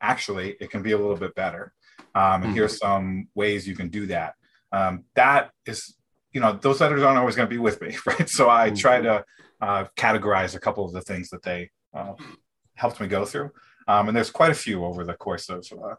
actually, 0.00 0.56
it 0.60 0.70
can 0.70 0.82
be 0.82 0.92
a 0.92 0.98
little 0.98 1.16
bit 1.16 1.34
better. 1.34 1.72
Um, 2.14 2.34
and 2.34 2.44
mm-hmm. 2.44 2.54
here's 2.54 2.78
some 2.78 3.28
ways 3.34 3.66
you 3.66 3.76
can 3.76 3.88
do 3.88 4.06
that. 4.06 4.34
Um, 4.72 5.04
that 5.14 5.50
is 5.66 5.94
you 6.34 6.40
know 6.40 6.58
those 6.60 6.80
letters 6.80 7.02
aren't 7.02 7.16
always 7.16 7.36
going 7.36 7.48
to 7.48 7.54
be 7.54 7.58
with 7.58 7.80
me 7.80 7.96
right? 8.06 8.28
So 8.28 8.50
i 8.50 8.66
mm-hmm. 8.66 8.76
try 8.76 9.00
to 9.00 9.24
uh, 9.60 9.84
categorize 9.96 10.54
a 10.54 10.60
couple 10.60 10.84
of 10.84 10.92
the 10.92 11.00
things 11.00 11.30
that 11.30 11.42
they 11.42 11.70
uh, 11.94 12.12
helped 12.74 13.00
me 13.00 13.06
go 13.06 13.24
through. 13.24 13.50
Um, 13.86 14.08
and 14.08 14.16
there's 14.16 14.30
quite 14.30 14.50
a 14.50 14.54
few 14.66 14.84
over 14.84 15.04
the 15.04 15.14
course 15.14 15.48
of 15.48 15.66
uh, 15.72 15.94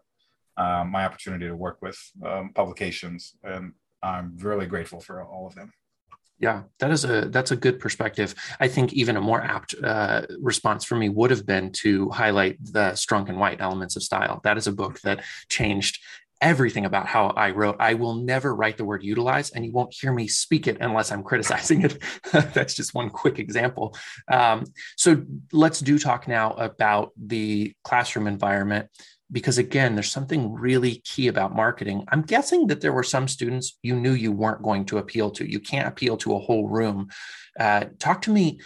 uh 0.61 0.83
my 0.83 1.05
opportunity 1.05 1.47
to 1.47 1.55
work 1.55 1.77
with 1.81 1.97
um, 2.23 2.51
publications 2.53 3.35
and 3.43 3.73
i'm 4.03 4.37
really 4.37 4.67
grateful 4.67 4.99
for 4.99 5.23
all 5.23 5.47
of 5.47 5.55
them. 5.55 5.71
Yeah 6.37 6.63
that 6.79 6.91
is 6.91 7.05
a 7.05 7.29
that's 7.35 7.51
a 7.51 7.55
good 7.55 7.79
perspective. 7.79 8.35
I 8.59 8.67
think 8.67 8.93
even 8.93 9.15
a 9.15 9.21
more 9.21 9.41
apt 9.41 9.73
uh, 9.81 10.23
response 10.39 10.83
for 10.83 10.95
me 10.95 11.07
would 11.09 11.31
have 11.31 11.45
been 11.45 11.71
to 11.83 12.09
highlight 12.09 12.57
the 12.61 12.87
strunk 13.03 13.29
and 13.29 13.39
white 13.39 13.61
elements 13.61 13.95
of 13.95 14.03
style. 14.03 14.41
That 14.43 14.57
is 14.57 14.67
a 14.67 14.73
book 14.73 14.99
that 15.01 15.23
changed 15.49 15.99
everything 16.41 16.85
about 16.85 17.07
how 17.07 17.27
I 17.27 17.51
wrote. 17.51 17.77
I 17.79 17.93
will 17.93 18.15
never 18.15 18.55
write 18.55 18.77
the 18.77 18.85
word 18.85 19.03
utilize, 19.03 19.51
and 19.51 19.65
you 19.65 19.71
won't 19.71 19.93
hear 19.93 20.13
me 20.13 20.27
speak 20.27 20.67
it 20.67 20.77
unless 20.81 21.11
I'm 21.11 21.23
criticizing 21.23 21.83
it. 21.83 21.97
That's 22.31 22.73
just 22.73 22.93
one 22.93 23.09
quick 23.09 23.39
example. 23.39 23.95
Um, 24.31 24.65
so 24.97 25.23
let's 25.51 25.79
do 25.79 25.97
talk 25.97 26.27
now 26.27 26.51
about 26.51 27.11
the 27.17 27.73
classroom 27.83 28.27
environment. 28.27 28.89
Because 29.31 29.57
again, 29.57 29.95
there's 29.95 30.11
something 30.11 30.53
really 30.53 31.01
key 31.03 31.29
about 31.29 31.55
marketing. 31.55 32.05
I'm 32.09 32.21
guessing 32.21 32.67
that 32.67 32.79
there 32.79 32.93
were 32.93 33.03
some 33.03 33.27
students 33.27 33.79
you 33.81 33.95
knew 33.95 34.13
you 34.13 34.31
weren't 34.31 34.61
going 34.61 34.85
to 34.85 34.99
appeal 34.99 35.31
to. 35.31 35.49
You 35.49 35.59
can't 35.59 35.87
appeal 35.87 36.15
to 36.17 36.35
a 36.35 36.39
whole 36.39 36.67
room. 36.67 37.09
Uh, 37.59 37.85
talk 37.97 38.21
to 38.23 38.31
me 38.31 38.59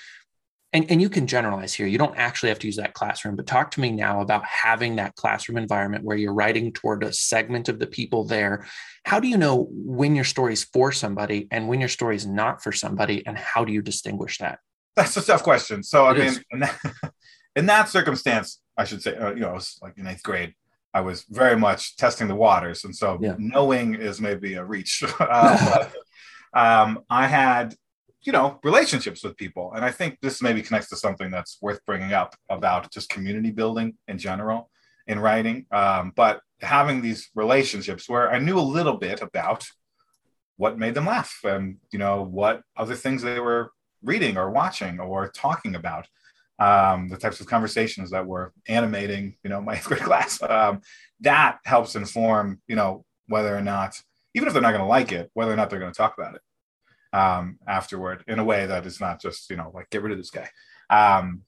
and, 0.72 0.86
and 0.90 1.02
you 1.02 1.10
can 1.10 1.26
generalize 1.26 1.74
here. 1.74 1.88
You 1.88 1.98
don't 1.98 2.16
actually 2.18 2.50
have 2.50 2.60
to 2.60 2.68
use 2.68 2.76
that 2.76 2.94
classroom, 2.94 3.36
but 3.36 3.48
talk 3.48 3.72
to 3.72 3.82
me 3.82 3.92
now 3.92 4.22
about 4.22 4.46
having 4.46 4.98
that 4.98 5.16
classroom 5.16 5.58
environment 5.58 6.04
where 6.04 6.18
you're 6.18 6.34
writing 6.34 6.72
toward 6.72 7.04
a 7.04 7.12
segment 7.12 7.70
of 7.70 7.80
the 7.80 7.88
people 7.88 8.24
there. 8.24 8.66
How 9.04 9.20
do 9.20 9.28
you 9.28 9.38
know 9.38 9.68
when 9.72 10.16
your 10.16 10.26
story 10.26 10.54
is 10.54 10.64
for 10.64 10.92
somebody 10.92 11.48
and 11.50 11.68
when 11.68 11.80
your 11.80 11.90
story 11.90 12.16
is 12.16 12.28
not 12.28 12.62
for 12.62 12.72
somebody? 12.72 13.26
And 13.26 13.38
how 13.38 13.66
do 13.66 13.74
you 13.74 13.82
distinguish 13.82 14.38
that? 14.38 14.60
That's 14.96 15.18
a 15.18 15.26
tough 15.26 15.44
question. 15.44 15.82
So, 15.82 16.06
I 16.06 16.14
mean, 16.14 16.34
in 16.52 16.60
that, 16.60 16.80
in 17.56 17.66
that, 17.66 17.90
circumstance, 17.90 18.62
I 18.78 18.84
should 18.84 19.02
say, 19.02 19.16
uh, 19.16 19.32
you 19.32 19.40
know, 19.40 19.52
it 19.52 19.56
was 19.56 19.80
like 19.82 19.98
in 19.98 20.06
eighth 20.06 20.24
grade, 20.24 20.54
I 20.94 21.02
was 21.02 21.26
very 21.30 21.58
much 21.58 21.96
testing 21.98 22.28
the 22.28 22.36
waters. 22.36 22.84
And 22.84 22.96
so 22.96 23.18
yeah. 23.22 23.36
knowing 23.38 23.96
is 23.96 24.22
maybe 24.22 24.56
a 24.56 24.64
reach. 24.64 25.04
uh, 25.20 25.88
but, 26.54 26.60
um, 26.60 27.00
I 27.10 27.28
had 27.28 27.76
you 28.22 28.32
know 28.32 28.60
relationships 28.64 29.24
with 29.24 29.38
people. 29.38 29.72
And 29.74 29.84
i 29.86 29.92
think 29.92 30.18
this 30.22 30.42
maybe 30.42 30.62
connects 30.62 30.90
to 30.90 30.96
something 30.96 31.32
that's 31.32 31.58
worth 31.62 31.86
bringing 31.86 32.14
up 32.14 32.36
about 32.50 32.92
just 32.92 33.10
community 33.10 33.52
building 33.52 33.96
in 34.08 34.18
general 34.18 34.70
in 35.08 35.20
writing. 35.20 35.66
Um, 35.72 36.14
but 36.16 36.42
having 36.62 37.02
these 37.02 37.30
relationships 37.36 38.10
where 38.10 38.32
i 38.32 38.38
knew 38.38 38.60
a 38.60 38.72
little 38.78 38.98
bit 38.98 39.22
about 39.22 39.66
what 40.58 40.78
made 40.78 40.94
them 40.94 41.06
laugh 41.06 41.40
and 41.46 41.78
you 41.92 41.98
know 41.98 42.22
what 42.22 42.62
other 42.76 42.96
things 42.96 43.22
they 43.22 43.40
were 43.40 43.72
reading 44.04 44.38
or 44.38 44.52
watching 44.52 45.00
or 45.00 45.30
talking 45.30 45.76
about 45.76 46.06
um, 46.60 47.08
the 47.08 47.16
types 47.16 47.40
of 47.40 47.48
conversations 47.48 48.12
that 48.12 48.26
were 48.26 48.52
animating 48.68 49.36
you 49.44 49.50
know 49.50 49.62
my 49.62 49.74
eighth 49.78 49.86
grade 49.86 50.02
class. 50.02 50.42
Um, 50.44 50.82
that 51.22 51.60
helps 51.64 51.96
inform 51.96 52.62
you 52.68 52.76
know 52.76 53.06
whether 53.28 53.56
or 53.56 53.62
not 53.62 53.96
even 54.34 54.48
if 54.48 54.54
they're 54.54 54.62
not 54.62 54.72
going 54.72 54.84
to 54.84 54.88
like 54.88 55.12
it 55.14 55.32
whether 55.34 55.54
or 55.54 55.56
not 55.56 55.70
they're 55.70 55.80
going 55.80 55.94
to 55.94 55.98
talk 55.98 56.16
about 56.18 56.36
it 56.36 56.42
um, 57.14 57.58
afterward 57.68 58.24
in 58.28 58.40
a 58.40 58.44
way 58.44 58.66
that 58.66 58.86
is 58.86 59.00
not 59.00 59.22
just 59.22 59.50
you 59.50 59.56
know 59.56 59.72
like 59.74 59.90
get 59.90 60.02
rid 60.02 60.12
of 60.12 60.18
this 60.18 60.32
guy. 60.32 60.50
Um, 60.90 61.44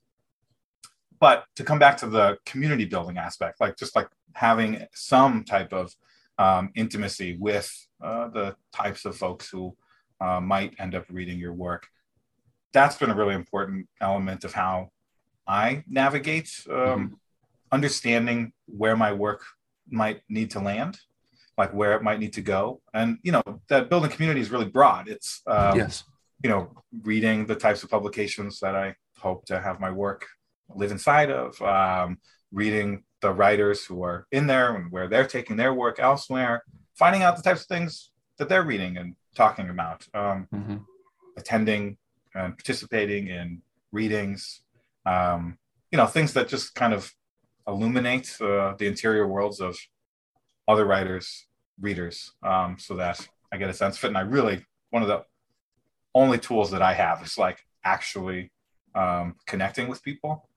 but 1.20 1.46
to 1.56 1.64
come 1.64 1.78
back 1.78 1.98
to 1.98 2.08
the 2.08 2.38
community 2.46 2.86
building 2.86 3.18
aspect, 3.18 3.62
like 3.62 3.78
just 3.78 3.96
like 3.96 4.08
having 4.34 4.86
some 4.94 5.44
type 5.44 5.72
of 5.72 5.94
um, 6.40 6.72
intimacy 6.76 7.38
with 7.40 7.72
uh, 8.04 8.28
the 8.30 8.56
types 8.74 9.06
of 9.06 9.16
folks 9.16 9.50
who 9.50 9.76
uh, 10.20 10.40
might 10.40 10.74
end 10.80 10.96
up 10.96 11.06
reading 11.10 11.38
your 11.38 11.54
work. 11.54 11.88
That's 12.74 12.98
been 12.98 13.12
a 13.12 13.16
really 13.16 13.36
important 13.36 13.88
element 14.00 14.44
of 14.44 14.54
how 14.54 14.90
I 15.48 15.84
navigate 15.88 16.50
um, 16.70 16.76
mm-hmm. 16.76 17.14
understanding 17.72 18.54
where 18.66 18.96
my 18.96 19.14
work 19.14 19.44
might 19.90 20.22
need 20.30 20.52
to 20.52 20.60
land, 20.60 21.00
like 21.62 21.74
where 21.80 21.94
it 21.98 22.02
might 22.08 22.20
need 22.24 22.34
to 22.40 22.46
go. 22.56 22.62
And, 23.00 23.10
you 23.26 23.32
know, 23.36 23.44
that 23.72 23.90
building 23.90 24.12
community 24.14 24.42
is 24.46 24.52
really 24.54 24.72
broad. 24.80 25.04
It's, 25.16 25.30
um, 25.56 25.78
yes. 25.82 26.04
you 26.44 26.50
know, 26.52 26.62
reading 27.12 27.38
the 27.46 27.60
types 27.66 27.84
of 27.84 27.88
publications 27.98 28.54
that 28.64 28.76
I 28.86 28.88
hope 29.26 29.40
to 29.46 29.56
have 29.66 29.78
my 29.86 29.92
work 30.06 30.22
live 30.82 30.92
inside 30.98 31.30
of, 31.30 31.50
um, 31.62 32.10
reading 32.62 32.90
the 33.26 33.32
writers 33.42 33.86
who 33.86 33.98
are 34.10 34.20
in 34.38 34.48
there 34.48 34.70
and 34.76 34.92
where 34.94 35.08
they're 35.08 35.32
taking 35.38 35.56
their 35.56 35.74
work 35.84 35.98
elsewhere, 36.00 36.56
finding 37.04 37.22
out 37.26 37.36
the 37.38 37.44
types 37.48 37.62
of 37.62 37.68
things 37.68 37.92
that 38.38 38.50
they're 38.50 38.70
reading 38.74 38.98
and 38.98 39.16
talking 39.44 39.70
about, 39.70 40.00
um, 40.22 40.48
mm-hmm. 40.54 40.78
attending 41.38 41.84
and 42.34 42.58
participating 42.58 43.24
in 43.28 43.62
readings, 43.92 44.42
um, 45.06 45.42
you 45.92 45.98
know, 46.00 46.08
things 46.08 46.32
that 46.34 46.48
just 46.56 46.74
kind 46.82 46.94
of 46.98 47.14
illuminate 47.68 48.28
uh, 48.42 48.74
the 48.80 48.88
interior 48.88 49.28
worlds 49.36 49.60
of 49.70 49.74
other 50.68 50.86
writers, 50.86 51.26
readers, 51.82 52.34
um, 52.44 52.78
so 52.80 52.96
that 52.96 53.28
I 53.52 53.58
get 53.58 53.70
a 53.70 53.74
sense 53.74 53.98
of 53.98 54.06
it. 54.06 54.08
And 54.10 54.18
I 54.18 54.22
really, 54.22 54.66
one 54.92 55.02
of 55.02 55.10
the 55.10 55.26
only 56.16 56.38
tools 56.38 56.72
that 56.72 56.82
I 56.82 56.94
have 56.94 57.22
is 57.24 57.38
like 57.38 57.66
actually 57.84 58.52
um, 58.96 59.36
connecting 59.46 59.88
with 59.88 60.04
people 60.04 60.50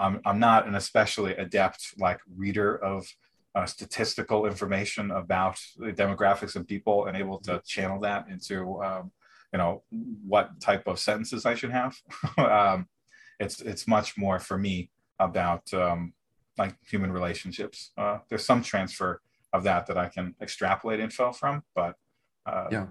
I'm, 0.00 0.20
I'm 0.24 0.40
not 0.40 0.66
an 0.66 0.74
especially 0.74 1.32
adept 1.32 1.94
like 1.98 2.18
reader 2.34 2.76
of 2.82 3.06
uh, 3.54 3.66
statistical 3.66 4.46
information 4.46 5.10
about 5.10 5.60
the 5.76 5.92
demographics 5.92 6.56
of 6.56 6.66
people 6.66 7.06
and 7.06 7.16
able 7.16 7.38
to 7.40 7.60
channel 7.66 8.00
that 8.00 8.26
into 8.28 8.82
um, 8.82 9.12
you 9.52 9.58
know 9.58 9.82
what 10.26 10.60
type 10.60 10.86
of 10.86 10.98
sentences 10.98 11.44
I 11.44 11.54
should 11.54 11.72
have. 11.72 11.96
um, 12.38 12.86
it's 13.38 13.60
it's 13.60 13.86
much 13.86 14.16
more 14.16 14.38
for 14.38 14.56
me 14.56 14.90
about 15.18 15.72
um, 15.74 16.14
like 16.56 16.76
human 16.88 17.12
relationships. 17.12 17.90
Uh, 17.98 18.18
there's 18.28 18.44
some 18.44 18.62
transfer 18.62 19.20
of 19.52 19.64
that 19.64 19.86
that 19.86 19.98
I 19.98 20.08
can 20.08 20.34
extrapolate 20.40 21.00
info 21.00 21.32
from, 21.32 21.62
but 21.74 21.96
uh, 22.46 22.68
yeah, 22.70 22.86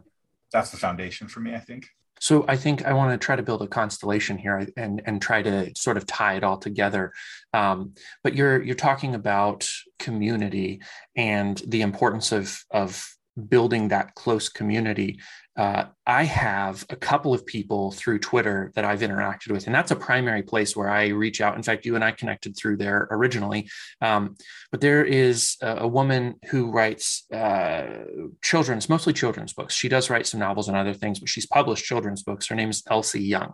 that's 0.52 0.72
the 0.72 0.78
foundation 0.78 1.28
for 1.28 1.40
me. 1.40 1.54
I 1.54 1.60
think. 1.60 1.88
So 2.20 2.44
I 2.50 2.58
think 2.58 2.86
I 2.86 2.94
want 2.94 3.20
to 3.20 3.26
try 3.26 3.36
to 3.38 3.44
build 3.44 3.62
a 3.62 3.68
constellation 3.68 4.38
here 4.38 4.68
and 4.76 5.02
and 5.06 5.22
try 5.22 5.42
to 5.42 5.72
sort 5.76 5.98
of 5.98 6.06
tie 6.06 6.36
it 6.36 6.44
all 6.44 6.58
together. 6.58 7.14
Um, 7.54 7.94
but 8.24 8.36
you're 8.36 8.62
you're 8.62 8.76
talking 8.76 9.16
about 9.16 9.70
community 10.00 10.82
and 11.16 11.62
the 11.68 11.82
importance 11.82 12.32
of 12.32 12.64
of 12.72 13.10
building 13.48 13.88
that 13.88 14.16
close 14.16 14.50
community 14.50 15.20
uh, 15.60 15.88
I 16.08 16.24
have 16.24 16.86
a 16.90 16.96
couple 16.96 17.34
of 17.34 17.46
people 17.46 17.92
through 17.92 18.20
Twitter 18.20 18.72
that 18.76 18.86
I've 18.86 19.02
interacted 19.02 19.52
with, 19.52 19.66
and 19.66 19.76
that's 19.76 19.92
a 19.92 19.96
primary 19.98 20.42
place 20.42 20.74
where 20.74 20.90
I 20.90 21.08
reach 21.08 21.42
out. 21.42 21.58
In 21.58 21.64
fact, 21.64 21.86
you 21.86 21.96
and 21.96 22.04
I 22.04 22.12
connected 22.12 22.56
through 22.56 22.78
there 22.78 23.10
originally. 23.12 23.70
Um, 24.02 24.38
but 24.72 24.80
there 24.80 25.04
is 25.04 25.58
a, 25.62 25.80
a 25.80 25.88
woman 25.88 26.36
who 26.50 26.72
writes 26.72 27.26
uh, 27.34 28.06
children's, 28.42 28.88
mostly 28.88 29.12
children's 29.12 29.52
books. 29.52 29.76
She 29.76 29.90
does 29.90 30.10
write 30.10 30.28
some 30.28 30.40
novels 30.40 30.70
and 30.70 30.78
other 30.78 30.94
things, 30.94 31.20
but 31.20 31.28
she's 31.28 31.46
published 31.46 31.84
children's 31.84 32.24
books. 32.24 32.48
Her 32.48 32.56
name 32.56 32.70
is 32.70 32.82
Elsie 32.90 33.22
Young. 33.22 33.52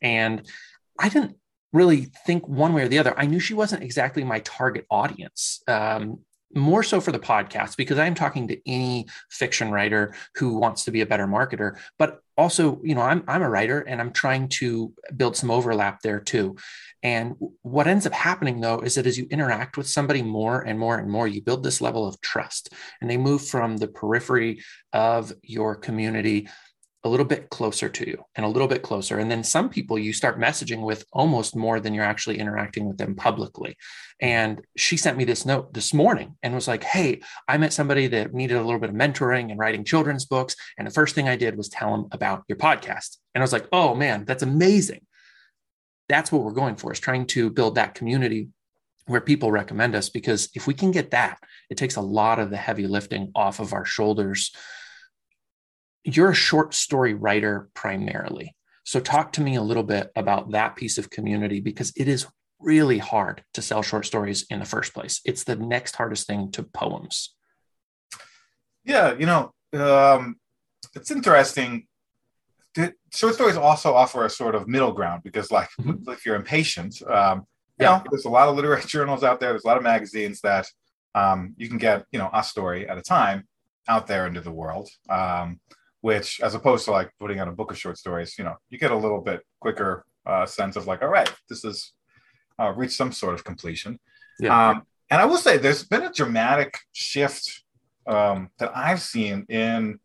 And 0.00 0.46
I 0.96 1.08
didn't 1.08 1.34
really 1.72 2.06
think 2.24 2.46
one 2.46 2.72
way 2.72 2.82
or 2.82 2.88
the 2.88 3.00
other. 3.00 3.18
I 3.18 3.26
knew 3.26 3.40
she 3.40 3.54
wasn't 3.54 3.82
exactly 3.82 4.22
my 4.22 4.38
target 4.44 4.86
audience. 4.92 5.60
Um, 5.66 6.20
more 6.54 6.82
so 6.82 7.00
for 7.00 7.12
the 7.12 7.18
podcast 7.18 7.76
because 7.76 7.98
I'm 7.98 8.14
talking 8.14 8.48
to 8.48 8.60
any 8.66 9.06
fiction 9.30 9.70
writer 9.70 10.14
who 10.36 10.58
wants 10.58 10.84
to 10.84 10.90
be 10.90 11.00
a 11.02 11.06
better 11.06 11.26
marketer, 11.26 11.78
but 11.98 12.20
also, 12.36 12.80
you 12.84 12.94
know, 12.94 13.02
I'm 13.02 13.24
I'm 13.26 13.42
a 13.42 13.50
writer 13.50 13.80
and 13.80 14.00
I'm 14.00 14.12
trying 14.12 14.48
to 14.48 14.92
build 15.16 15.36
some 15.36 15.50
overlap 15.50 16.00
there 16.02 16.20
too. 16.20 16.56
And 17.02 17.34
what 17.62 17.86
ends 17.86 18.06
up 18.06 18.12
happening 18.12 18.60
though 18.60 18.78
is 18.78 18.94
that 18.94 19.06
as 19.06 19.18
you 19.18 19.26
interact 19.30 19.76
with 19.76 19.88
somebody 19.88 20.22
more 20.22 20.60
and 20.62 20.78
more 20.78 20.98
and 20.98 21.10
more, 21.10 21.28
you 21.28 21.42
build 21.42 21.62
this 21.62 21.80
level 21.80 22.06
of 22.06 22.20
trust 22.20 22.72
and 23.00 23.10
they 23.10 23.16
move 23.16 23.44
from 23.46 23.76
the 23.76 23.88
periphery 23.88 24.62
of 24.92 25.32
your 25.42 25.74
community 25.74 26.48
a 27.04 27.08
little 27.08 27.26
bit 27.26 27.48
closer 27.48 27.88
to 27.88 28.08
you 28.08 28.24
and 28.34 28.44
a 28.44 28.48
little 28.48 28.66
bit 28.66 28.82
closer. 28.82 29.18
And 29.18 29.30
then 29.30 29.44
some 29.44 29.68
people 29.68 29.98
you 29.98 30.12
start 30.12 30.40
messaging 30.40 30.82
with 30.82 31.04
almost 31.12 31.54
more 31.54 31.78
than 31.78 31.94
you're 31.94 32.04
actually 32.04 32.38
interacting 32.38 32.86
with 32.86 32.98
them 32.98 33.14
publicly. 33.14 33.76
And 34.20 34.60
she 34.76 34.96
sent 34.96 35.16
me 35.16 35.24
this 35.24 35.46
note 35.46 35.72
this 35.72 35.94
morning 35.94 36.34
and 36.42 36.54
was 36.54 36.66
like, 36.66 36.82
Hey, 36.82 37.20
I 37.46 37.56
met 37.56 37.72
somebody 37.72 38.08
that 38.08 38.34
needed 38.34 38.56
a 38.56 38.62
little 38.62 38.80
bit 38.80 38.90
of 38.90 38.96
mentoring 38.96 39.50
and 39.50 39.60
writing 39.60 39.84
children's 39.84 40.24
books. 40.24 40.56
And 40.76 40.86
the 40.86 40.92
first 40.92 41.14
thing 41.14 41.28
I 41.28 41.36
did 41.36 41.56
was 41.56 41.68
tell 41.68 41.92
them 41.92 42.08
about 42.10 42.42
your 42.48 42.58
podcast. 42.58 43.18
And 43.34 43.42
I 43.42 43.44
was 43.44 43.52
like, 43.52 43.68
Oh 43.70 43.94
man, 43.94 44.24
that's 44.24 44.42
amazing. 44.42 45.06
That's 46.08 46.32
what 46.32 46.42
we're 46.42 46.52
going 46.52 46.76
for 46.76 46.92
is 46.92 46.98
trying 46.98 47.26
to 47.28 47.50
build 47.50 47.76
that 47.76 47.94
community 47.94 48.48
where 49.06 49.20
people 49.20 49.52
recommend 49.52 49.94
us 49.94 50.08
because 50.08 50.48
if 50.54 50.66
we 50.66 50.74
can 50.74 50.90
get 50.90 51.12
that, 51.12 51.38
it 51.70 51.76
takes 51.76 51.96
a 51.96 52.00
lot 52.00 52.38
of 52.38 52.50
the 52.50 52.56
heavy 52.56 52.86
lifting 52.86 53.30
off 53.34 53.60
of 53.60 53.72
our 53.72 53.84
shoulders 53.84 54.52
you're 56.04 56.30
a 56.30 56.34
short 56.34 56.74
story 56.74 57.14
writer 57.14 57.68
primarily. 57.74 58.54
So, 58.84 59.00
talk 59.00 59.32
to 59.32 59.42
me 59.42 59.56
a 59.56 59.62
little 59.62 59.82
bit 59.82 60.10
about 60.16 60.52
that 60.52 60.76
piece 60.76 60.96
of 60.96 61.10
community 61.10 61.60
because 61.60 61.92
it 61.96 62.08
is 62.08 62.26
really 62.58 62.98
hard 62.98 63.44
to 63.54 63.62
sell 63.62 63.82
short 63.82 64.06
stories 64.06 64.46
in 64.50 64.58
the 64.58 64.64
first 64.64 64.94
place. 64.94 65.20
It's 65.24 65.44
the 65.44 65.56
next 65.56 65.96
hardest 65.96 66.26
thing 66.26 66.50
to 66.52 66.62
poems. 66.62 67.34
Yeah, 68.84 69.14
you 69.14 69.26
know, 69.26 69.52
um, 69.74 70.36
it's 70.94 71.10
interesting. 71.10 71.86
Short 73.12 73.34
stories 73.34 73.56
also 73.56 73.94
offer 73.94 74.24
a 74.24 74.30
sort 74.30 74.54
of 74.54 74.68
middle 74.68 74.92
ground 74.92 75.22
because, 75.22 75.50
like, 75.50 75.68
mm-hmm. 75.80 76.10
if 76.10 76.24
you're 76.24 76.36
impatient, 76.36 77.02
um, 77.02 77.44
you 77.78 77.84
yeah. 77.84 77.98
know, 77.98 78.04
there's 78.10 78.24
a 78.24 78.30
lot 78.30 78.48
of 78.48 78.56
literary 78.56 78.82
journals 78.86 79.22
out 79.22 79.40
there. 79.40 79.50
There's 79.50 79.64
a 79.64 79.68
lot 79.68 79.76
of 79.76 79.82
magazines 79.82 80.40
that 80.40 80.66
um, 81.14 81.54
you 81.56 81.68
can 81.68 81.78
get, 81.78 82.04
you 82.10 82.18
know, 82.18 82.30
a 82.32 82.42
story 82.42 82.88
at 82.88 82.98
a 82.98 83.02
time 83.02 83.46
out 83.86 84.06
there 84.06 84.26
into 84.26 84.40
the 84.40 84.52
world. 84.52 84.88
Um, 85.08 85.60
which 86.08 86.40
as 86.40 86.54
opposed 86.54 86.86
to 86.86 86.90
like 86.90 87.10
putting 87.20 87.38
out 87.38 87.48
a 87.48 87.52
book 87.52 87.70
of 87.70 87.78
short 87.78 87.98
stories, 87.98 88.38
you 88.38 88.44
know, 88.44 88.56
you 88.70 88.78
get 88.78 88.90
a 88.90 88.96
little 89.04 89.20
bit 89.20 89.40
quicker 89.60 90.06
uh, 90.24 90.46
sense 90.46 90.74
of 90.74 90.86
like, 90.86 91.02
all 91.02 91.08
right, 91.18 91.30
this 91.50 91.66
is 91.66 91.92
uh, 92.58 92.72
reached 92.74 92.96
some 92.96 93.12
sort 93.12 93.34
of 93.34 93.44
completion. 93.44 94.00
Yeah. 94.40 94.70
Um, 94.70 94.76
and 95.10 95.20
I 95.20 95.26
will 95.26 95.36
say 95.36 95.58
there's 95.58 95.84
been 95.84 96.04
a 96.04 96.12
dramatic 96.20 96.78
shift 96.92 97.62
um, 98.06 98.48
that 98.58 98.70
I've 98.74 99.02
seen 99.02 99.44
in 99.50 100.00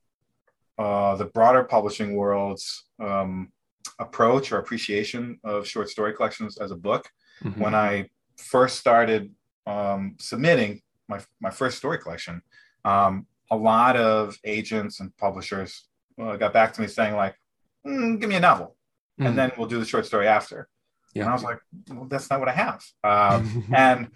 uh, 0.77 1.15
the 1.15 1.27
broader 1.37 1.63
publishing 1.63 2.15
world's 2.15 2.83
um, 2.99 3.53
approach 3.97 4.51
or 4.51 4.57
appreciation 4.59 5.39
of 5.45 5.65
short 5.65 5.87
story 5.89 6.11
collections 6.13 6.57
as 6.57 6.71
a 6.71 6.75
book. 6.89 7.09
Mm-hmm. 7.45 7.61
When 7.61 7.75
I 7.75 8.09
first 8.35 8.75
started 8.77 9.31
um, 9.65 10.17
submitting 10.19 10.81
my, 11.07 11.21
my 11.39 11.49
first 11.49 11.77
story 11.77 11.99
collection, 11.99 12.41
um, 12.83 13.25
a 13.51 13.55
lot 13.55 13.95
of 13.95 14.37
agents 14.43 14.99
and 14.99 15.15
publishers 15.15 15.87
uh, 16.21 16.35
got 16.35 16.53
back 16.53 16.73
to 16.73 16.81
me 16.81 16.87
saying 16.87 17.15
like, 17.15 17.35
mm, 17.85 18.19
"Give 18.19 18.29
me 18.29 18.35
a 18.35 18.39
novel, 18.39 18.75
mm. 19.19 19.27
and 19.27 19.37
then 19.37 19.51
we'll 19.57 19.67
do 19.67 19.79
the 19.79 19.85
short 19.85 20.05
story 20.05 20.27
after." 20.27 20.67
Yeah. 21.13 21.23
And 21.23 21.29
I 21.29 21.33
was 21.33 21.43
like, 21.43 21.59
"Well, 21.89 22.05
that's 22.05 22.29
not 22.29 22.39
what 22.39 22.49
I 22.49 22.53
have." 22.53 22.83
Um, 23.03 23.65
and 23.75 24.09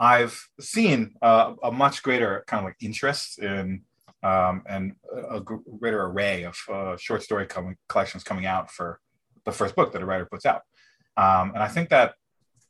I've 0.00 0.48
seen 0.60 1.14
uh, 1.22 1.54
a 1.62 1.72
much 1.72 2.02
greater 2.02 2.44
kind 2.46 2.60
of 2.60 2.64
like 2.64 2.76
interest 2.80 3.38
in 3.38 3.82
um, 4.22 4.62
and 4.66 4.94
a, 5.30 5.40
greater 5.40 6.02
array 6.02 6.44
of 6.44 6.56
uh, 6.68 6.96
short 6.96 7.22
story 7.22 7.46
com- 7.46 7.76
collections 7.88 8.24
coming 8.24 8.46
out 8.46 8.70
for 8.70 9.00
the 9.44 9.52
first 9.52 9.76
book 9.76 9.92
that 9.92 10.02
a 10.02 10.06
writer 10.06 10.26
puts 10.26 10.44
out. 10.44 10.62
Um, 11.16 11.52
and 11.54 11.62
I 11.62 11.68
think 11.68 11.90
that 11.90 12.14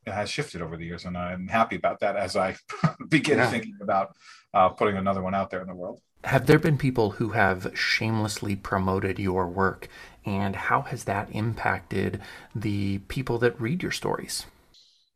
it 0.06 0.12
has 0.12 0.30
shifted 0.30 0.62
over 0.62 0.76
the 0.76 0.85
years, 0.85 1.04
and 1.04 1.16
I'm 1.16 1.49
happy 1.49 1.76
about 1.76 2.00
that 2.00 2.16
as 2.16 2.37
I 2.37 2.56
begin 3.08 3.38
yeah. 3.38 3.50
thinking 3.50 3.76
about 3.80 4.14
uh, 4.54 4.70
putting 4.70 4.97
another 4.97 5.23
one 5.23 5.35
out 5.35 5.50
there 5.50 5.61
in 5.61 5.68
the 5.68 5.75
world. 5.75 6.00
Have 6.25 6.46
there 6.46 6.58
been 6.58 6.78
people 6.78 7.12
who 7.12 7.30
have 7.30 7.70
shamelessly 7.75 8.56
promoted 8.56 9.18
your 9.18 9.46
work, 9.46 9.88
and 10.25 10.56
how 10.56 10.82
has 10.82 11.04
that 11.04 11.28
impacted 11.30 12.20
the 12.54 12.98
people 13.08 13.38
that 13.38 13.60
read 13.60 13.82
your 13.82 13.92
stories? 13.92 14.46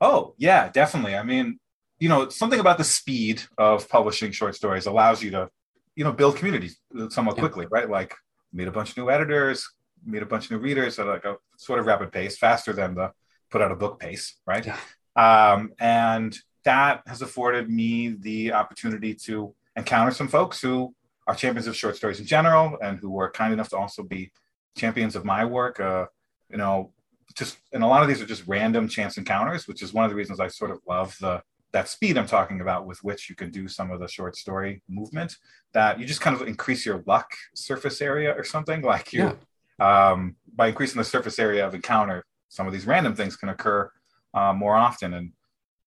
Oh, 0.00 0.35
yeah, 0.38 0.68
definitely. 0.68 1.16
I 1.16 1.23
mean, 1.23 1.59
you 1.99 2.09
know, 2.09 2.28
something 2.28 2.61
about 2.61 2.78
the 2.78 2.85
speed 2.85 3.42
of 3.59 3.88
publishing 3.88 4.32
short 4.32 4.54
stories 4.54 4.87
allows 4.87 5.23
you 5.23 5.30
to, 5.32 5.49
you 5.97 6.04
know, 6.04 6.12
build 6.12 6.37
communities 6.37 6.78
somewhat 7.11 7.37
yeah. 7.37 7.40
quickly, 7.40 7.66
right? 7.71 7.88
Like 7.88 8.14
meet 8.52 8.68
a 8.68 8.73
bunch 8.73 8.90
of 8.90 8.97
new 8.97 9.11
editors, 9.11 9.68
meet 10.04 10.23
a 10.23 10.26
bunch 10.26 10.47
of 10.47 10.52
new 10.52 10.59
readers 10.59 10.99
at 10.99 11.06
like 11.06 11.25
a 11.25 11.37
sort 11.56 11.78
of 11.78 11.87
rapid 11.87 12.11
pace, 12.11 12.37
faster 12.37 12.73
than 12.73 12.94
the 12.94 13.12
put 13.50 13.61
out 13.61 13.71
a 13.71 13.76
book 13.76 14.00
pace, 14.00 14.37
right? 14.47 14.66
Yeah. 14.66 14.78
Um, 15.14 15.73
and 15.78 16.37
that 16.64 17.02
has 17.06 17.23
afforded 17.23 17.68
me 17.68 18.16
the 18.18 18.52
opportunity 18.52 19.14
to 19.14 19.54
encounter 19.76 20.12
some 20.12 20.29
folks 20.29 20.61
who 20.61 20.95
are 21.26 21.35
champions 21.35 21.67
of 21.67 21.76
short 21.76 21.97
stories 21.97 22.21
in 22.21 22.26
general 22.26 22.79
and 22.83 22.99
who 22.99 23.11
were 23.11 23.31
kind 23.31 23.52
enough 23.52 23.69
to 23.71 23.76
also 23.76 24.02
be 24.02 24.33
champions 24.76 25.17
of 25.17 25.25
my 25.25 25.45
work. 25.45 25.81
Uh, 25.81 26.07
you 26.50 26.57
know, 26.57 26.93
just 27.35 27.59
and 27.73 27.83
a 27.83 27.87
lot 27.87 28.02
of 28.02 28.09
these 28.09 28.21
are 28.21 28.26
just 28.26 28.47
random 28.47 28.88
chance 28.88 29.17
encounters, 29.17 29.67
which 29.67 29.83
is 29.83 29.93
one 29.93 30.05
of 30.05 30.11
the 30.11 30.17
reasons 30.17 30.41
I 30.41 30.49
sort 30.49 30.71
of 30.71 30.81
love 30.87 31.17
the 31.21 31.43
that 31.73 31.88
speed 31.88 32.19
I'm 32.19 32.26
talking 32.26 32.61
about 32.61 32.87
with 32.87 33.02
which 33.02 33.31
you 33.31 33.35
can 33.35 33.50
do 33.50 33.67
some 33.67 33.91
of 33.91 33.99
the 33.99 34.09
short 34.09 34.37
story 34.37 34.83
movement. 34.88 35.37
That 35.73 35.99
you 35.99 36.05
just 36.05 36.21
kind 36.21 36.38
of 36.38 36.47
increase 36.47 36.85
your 36.85 37.02
luck 37.07 37.31
surface 37.55 38.02
area 38.02 38.33
or 38.33 38.45
something 38.45 38.83
like 38.83 39.12
you 39.12 39.38
yeah. 39.79 40.11
um, 40.11 40.37
by 40.55 40.69
increasing 40.69 40.99
the 40.99 41.05
surface 41.05 41.38
area 41.38 41.67
of 41.67 41.75
encounter. 41.75 42.25
Some 42.49 42.67
of 42.67 42.75
these 42.75 42.87
random 42.87 43.14
things 43.14 43.37
can 43.37 43.49
occur 43.49 43.91
uh, 44.35 44.52
more 44.52 44.76
often, 44.76 45.14
and 45.14 45.33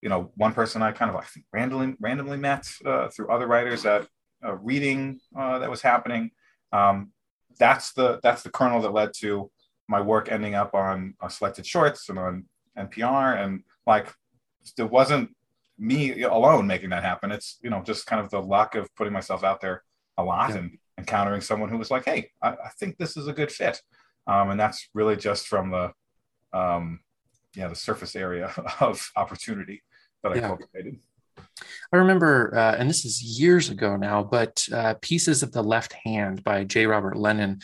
you 0.05 0.09
know, 0.09 0.31
one 0.35 0.53
person 0.53 0.83
I 0.83 0.91
kind 0.91 1.09
of 1.09 1.17
I 1.17 1.23
think 1.23 1.47
randomly 1.51 1.95
randomly 1.99 2.37
met 2.37 2.71
uh, 2.85 3.09
through 3.09 3.29
other 3.29 3.47
writers 3.47 3.87
at 3.87 4.07
a 4.43 4.55
reading 4.55 5.19
uh, 5.35 5.57
that 5.57 5.69
was 5.69 5.81
happening. 5.81 6.29
Um, 6.71 7.11
that's 7.57 7.93
the 7.93 8.19
that's 8.21 8.43
the 8.43 8.51
kernel 8.51 8.83
that 8.83 8.93
led 8.93 9.13
to 9.21 9.49
my 9.87 9.99
work 9.99 10.31
ending 10.31 10.53
up 10.53 10.75
on, 10.75 11.15
on 11.21 11.31
selected 11.31 11.65
shorts 11.65 12.09
and 12.09 12.19
on 12.19 12.45
NPR. 12.77 13.43
And 13.43 13.63
like, 13.87 14.13
it 14.77 14.89
wasn't 14.89 15.35
me 15.79 16.21
alone 16.21 16.67
making 16.67 16.91
that 16.91 17.03
happen. 17.03 17.31
It's, 17.31 17.57
you 17.63 17.71
know, 17.71 17.81
just 17.83 18.05
kind 18.05 18.23
of 18.23 18.29
the 18.29 18.41
luck 18.41 18.75
of 18.75 18.93
putting 18.95 19.13
myself 19.13 19.43
out 19.43 19.59
there 19.59 19.83
a 20.17 20.23
lot 20.23 20.51
yeah. 20.51 20.57
and 20.57 20.77
encountering 20.99 21.41
someone 21.41 21.69
who 21.69 21.79
was 21.79 21.89
like, 21.89 22.05
Hey, 22.05 22.29
I, 22.43 22.49
I 22.49 22.69
think 22.79 22.97
this 22.97 23.17
is 23.17 23.27
a 23.27 23.33
good 23.33 23.51
fit. 23.51 23.81
Um, 24.27 24.51
and 24.51 24.59
that's 24.59 24.87
really 24.93 25.15
just 25.15 25.47
from 25.47 25.71
the, 25.71 25.91
um, 26.57 26.99
yeah, 27.55 27.67
the 27.67 27.75
surface 27.75 28.15
area 28.15 28.51
of 28.79 29.11
opportunity 29.15 29.83
that 30.25 30.37
I 30.37 30.41
yeah. 30.41 30.47
cultivated. 30.47 30.99
I 31.93 31.97
remember, 31.97 32.53
uh, 32.55 32.75
and 32.77 32.89
this 32.89 33.05
is 33.05 33.21
years 33.21 33.69
ago 33.69 33.95
now, 33.95 34.23
but 34.23 34.67
uh, 34.73 34.95
Pieces 35.01 35.43
of 35.43 35.51
the 35.51 35.63
Left 35.63 35.93
Hand 36.03 36.43
by 36.43 36.63
J. 36.63 36.87
Robert 36.87 37.15
Lennon. 37.15 37.59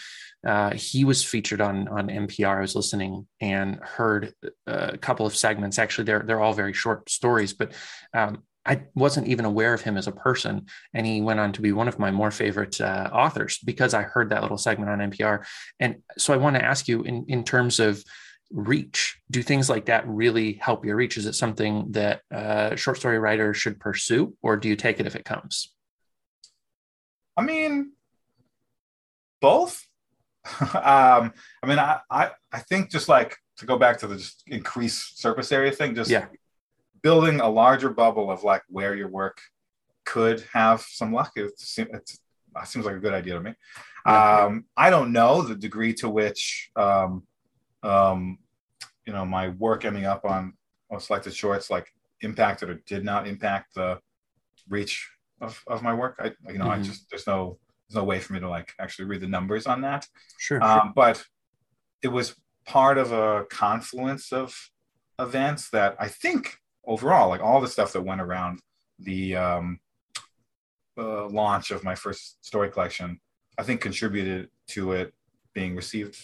Uh, 0.46 0.72
he 0.74 1.03
was 1.03 1.24
featured 1.24 1.62
on 1.62 1.88
on 1.88 2.08
NPR. 2.08 2.58
I 2.58 2.62
was 2.62 2.75
listening 2.75 3.27
and 3.41 3.80
heard 3.82 4.34
uh, 4.68 4.91
a 4.94 4.98
couple 4.98 5.25
of 5.25 5.36
segments. 5.36 5.77
Actually, 5.77 6.06
they're 6.06 6.24
they're 6.25 6.41
all 6.41 6.53
very 6.53 6.74
short 6.74 7.10
stories, 7.10 7.53
but 7.53 7.74
um, 8.13 8.44
I 8.65 8.84
wasn't 8.96 9.27
even 9.27 9.46
aware 9.46 9.74
of 9.74 9.82
him 9.82 9.98
as 9.98 10.08
a 10.08 10.12
person, 10.12 10.68
and 10.94 11.06
he 11.06 11.22
went 11.22 11.39
on 11.39 11.51
to 11.53 11.62
be 11.62 11.74
one 11.74 11.88
of 11.88 12.00
my 12.00 12.12
more 12.12 12.32
favorite 12.32 12.80
uh, 12.80 13.10
authors 13.12 13.60
because 13.65 13.94
I 13.94 14.03
heard 14.03 14.30
that 14.30 14.41
little 14.41 14.58
segment 14.58 14.89
on 14.89 15.12
NPR. 15.12 15.46
And 15.80 15.98
so 16.18 16.34
I 16.34 16.38
want 16.38 16.56
to 16.56 16.65
ask 16.65 16.88
you, 16.88 17.03
in 17.03 17.25
in 17.27 17.44
terms 17.44 17.80
of 17.80 18.03
reach? 18.51 19.20
Do 19.29 19.41
things 19.41 19.70
like 19.70 19.86
that 19.86 20.08
really 20.08 20.53
help 20.53 20.86
your 20.86 20.96
reach? 20.96 21.17
Is 21.17 21.25
it 21.25 21.36
something 21.36 21.91
that 21.91 22.22
uh, 22.31 22.75
short 22.75 22.98
story 22.98 23.20
writers 23.20 23.58
should 23.58 23.79
pursue 23.79 24.36
or 24.41 24.58
do 24.58 24.67
you 24.70 24.75
take 24.75 25.00
it 25.00 25.08
if 25.08 25.15
it 25.15 25.25
comes? 25.25 25.74
I 27.38 27.43
mean 27.43 27.93
both. 29.39 29.88
Um 30.74 31.34
i 31.62 31.67
mean 31.67 31.77
I, 31.77 32.00
I 32.10 32.31
i 32.51 32.60
think 32.60 32.89
just 32.89 33.08
like 33.08 33.38
to 33.58 33.67
go 33.67 33.77
back 33.77 34.00
to 34.00 34.08
the 34.08 34.15
just 34.15 34.41
increase 34.48 35.12
surface 35.15 35.51
area 35.51 35.72
thing 35.72 35.93
just 35.93 36.10
yeah. 36.10 36.25
building 37.03 37.39
a 37.39 37.48
larger 37.48 37.91
bubble 37.91 38.31
of 38.31 38.43
like 38.43 38.63
where 38.67 38.96
your 38.96 39.08
work 39.08 39.39
could 40.03 40.43
have 40.51 40.81
some 40.81 41.13
luck. 41.13 41.31
It, 41.36 41.51
it 41.77 42.17
seems 42.65 42.86
like 42.88 42.96
a 42.96 43.00
good 43.00 43.13
idea 43.13 43.36
to 43.36 43.39
me. 43.39 43.53
Yeah. 44.08 44.46
um 44.46 44.65
i 44.75 44.89
don't 44.89 45.13
know 45.13 45.43
the 45.43 45.53
degree 45.55 45.93
to 45.96 46.10
which 46.10 46.72
um 46.75 47.22
um, 47.84 48.38
you 49.12 49.18
know, 49.18 49.25
my 49.25 49.50
work 49.50 49.84
ending 49.84 50.06
up 50.06 50.24
on, 50.24 50.53
on 50.89 51.01
selected 51.01 51.36
shorts 51.36 51.70
like 51.70 51.94
impacted 52.22 52.70
or 52.70 52.75
did 52.86 53.03
not 53.03 53.27
impact 53.27 53.75
the 53.75 54.00
reach 54.70 55.10
of, 55.41 55.62
of 55.68 55.84
my 55.84 55.94
work. 55.94 56.15
I, 56.18 56.32
you 56.50 56.58
know, 56.58 56.68
mm-hmm. 56.68 56.80
I 56.80 56.82
just, 56.82 57.10
there's 57.10 57.27
no, 57.27 57.60
there's 57.89 57.98
no 57.98 58.06
way 58.06 58.22
for 58.22 58.32
me 58.32 58.39
to 58.39 58.48
like 58.48 58.74
actually 58.80 59.10
read 59.10 59.20
the 59.20 59.27
numbers 59.27 59.65
on 59.68 59.82
that. 59.82 60.08
Sure, 60.39 60.63
um, 60.63 60.80
sure. 60.80 60.91
But 60.96 61.25
it 62.01 62.08
was 62.08 62.36
part 62.65 62.98
of 62.98 63.12
a 63.12 63.44
confluence 63.50 64.32
of 64.32 64.56
events 65.20 65.70
that 65.72 65.98
I 66.00 66.08
think 66.08 66.56
overall, 66.86 67.28
like 67.28 67.41
all 67.41 67.60
the 67.60 67.67
stuff 67.67 67.91
that 67.91 68.04
went 68.04 68.21
around 68.21 68.62
the 68.97 69.36
um, 69.36 69.82
uh, 70.97 71.28
launch 71.28 71.71
of 71.71 71.84
my 71.84 71.95
first 71.95 72.45
story 72.45 72.69
collection, 72.69 73.19
I 73.58 73.63
think 73.63 73.82
contributed 73.82 74.47
to 74.69 74.93
it 74.93 75.13
being 75.54 75.76
received 75.76 76.17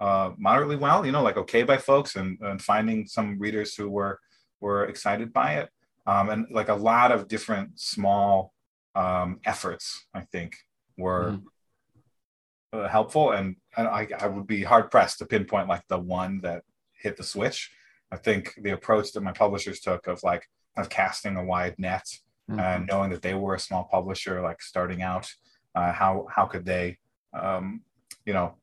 uh, 0.00 0.32
moderately 0.38 0.76
well, 0.76 1.04
you 1.04 1.12
know, 1.12 1.22
like 1.22 1.36
okay 1.36 1.62
by 1.62 1.76
folks 1.76 2.16
and, 2.16 2.38
and 2.40 2.60
finding 2.60 3.06
some 3.06 3.38
readers 3.38 3.74
who 3.74 3.88
were 3.88 4.18
were 4.60 4.84
excited 4.86 5.32
by 5.32 5.54
it. 5.54 5.68
Um, 6.06 6.30
and 6.30 6.46
like 6.50 6.68
a 6.68 6.74
lot 6.74 7.12
of 7.12 7.28
different 7.28 7.78
small 7.78 8.52
um, 8.94 9.40
efforts, 9.44 10.06
I 10.14 10.22
think, 10.22 10.56
were 10.96 11.32
mm-hmm. 11.32 12.78
uh, 12.78 12.88
helpful. 12.88 13.32
And, 13.32 13.56
and 13.76 13.86
I, 13.86 14.08
I 14.18 14.26
would 14.26 14.46
be 14.46 14.62
hard 14.62 14.90
pressed 14.90 15.18
to 15.18 15.26
pinpoint 15.26 15.68
like 15.68 15.86
the 15.88 15.98
one 15.98 16.40
that 16.40 16.62
hit 16.92 17.16
the 17.16 17.22
switch. 17.22 17.70
I 18.10 18.16
think 18.16 18.54
the 18.60 18.70
approach 18.70 19.12
that 19.12 19.22
my 19.22 19.32
publishers 19.32 19.80
took 19.80 20.06
of 20.06 20.22
like 20.22 20.48
of 20.76 20.88
casting 20.88 21.36
a 21.36 21.44
wide 21.44 21.76
net 21.78 22.06
mm-hmm. 22.50 22.58
and 22.58 22.86
knowing 22.86 23.10
that 23.10 23.22
they 23.22 23.34
were 23.34 23.54
a 23.54 23.60
small 23.60 23.84
publisher, 23.84 24.40
like 24.42 24.62
starting 24.62 25.02
out, 25.02 25.32
uh, 25.74 25.92
how 25.92 26.26
how 26.30 26.46
could 26.46 26.64
they, 26.64 26.98
um, 27.32 27.82
you 28.24 28.32
know, 28.32 28.56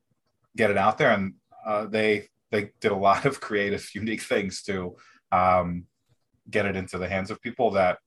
get 0.56 0.70
it 0.70 0.76
out 0.76 0.98
there. 0.98 1.10
And 1.10 1.34
uh, 1.66 1.86
they 1.86 2.28
they 2.50 2.70
did 2.80 2.92
a 2.92 2.96
lot 2.96 3.24
of 3.24 3.40
creative, 3.48 3.88
unique 3.94 4.22
things 4.22 4.62
to 4.64 4.96
um, 5.32 5.84
get 6.50 6.66
it 6.66 6.76
into 6.76 6.98
the 6.98 7.08
hands 7.08 7.30
of 7.30 7.40
people. 7.40 7.72
That, 7.72 7.98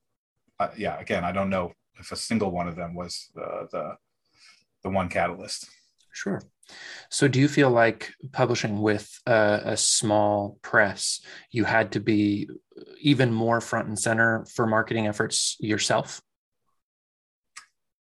uh, 0.58 0.70
yeah, 0.76 0.98
again, 0.98 1.24
I 1.24 1.32
don't 1.32 1.50
know 1.50 1.72
if 1.98 2.12
a 2.12 2.16
single 2.16 2.50
one 2.50 2.68
of 2.68 2.76
them 2.76 2.94
was 2.94 3.30
the 3.34 3.68
the, 3.70 3.96
the 4.82 4.90
one 4.90 5.08
catalyst. 5.08 5.68
Sure. 6.12 6.42
So, 7.10 7.26
do 7.26 7.40
you 7.40 7.48
feel 7.48 7.70
like 7.70 8.12
publishing 8.32 8.80
with 8.80 9.10
a, 9.26 9.60
a, 9.64 9.76
small 9.76 10.58
press, 10.62 11.20
you 11.50 11.64
had 11.64 11.92
to 11.92 12.00
be 12.00 12.48
even 13.00 13.32
more 13.32 13.60
front 13.60 13.88
and 13.88 13.98
center 13.98 14.44
for 14.54 14.66
marketing 14.66 15.06
efforts 15.06 15.56
yourself? 15.58 16.22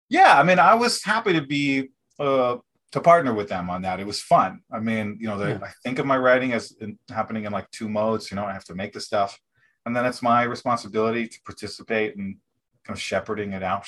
Yeah, 0.10 0.40
I 0.40 0.44
mean, 0.44 0.60
I 0.60 0.74
was 0.76 1.04
happy 1.04 1.34
to 1.34 1.42
be 1.42 1.90
uh, 2.20 2.58
to 2.92 3.02
partner 3.02 3.34
with 3.34 3.50
them 3.50 3.70
on 3.70 3.82
that. 3.84 4.00
It 4.00 4.08
was 4.08 4.22
fun. 4.22 4.62
I 4.72 4.80
mean, 4.80 5.18
you 5.20 5.28
know, 5.28 5.38
the, 5.38 5.50
yeah. 5.50 5.60
I 5.62 5.70
think 5.84 6.00
of 6.00 6.06
my 6.06 6.18
writing 6.18 6.54
as 6.54 6.72
in, 6.82 6.98
happening 7.10 7.46
in 7.46 7.52
like 7.52 7.70
two 7.72 7.90
modes. 7.90 8.32
You 8.32 8.36
know, 8.36 8.46
I 8.46 8.54
have 8.54 8.66
to 8.66 8.76
make 8.76 8.94
the 8.94 9.02
stuff, 9.02 9.40
and 9.86 9.96
then 9.96 10.06
it's 10.06 10.22
my 10.22 10.44
responsibility 10.44 11.28
to 11.28 11.38
participate 11.46 12.16
and 12.18 12.38
kind 12.86 12.98
of 12.98 13.02
shepherding 13.02 13.54
it 13.54 13.64
out 13.64 13.86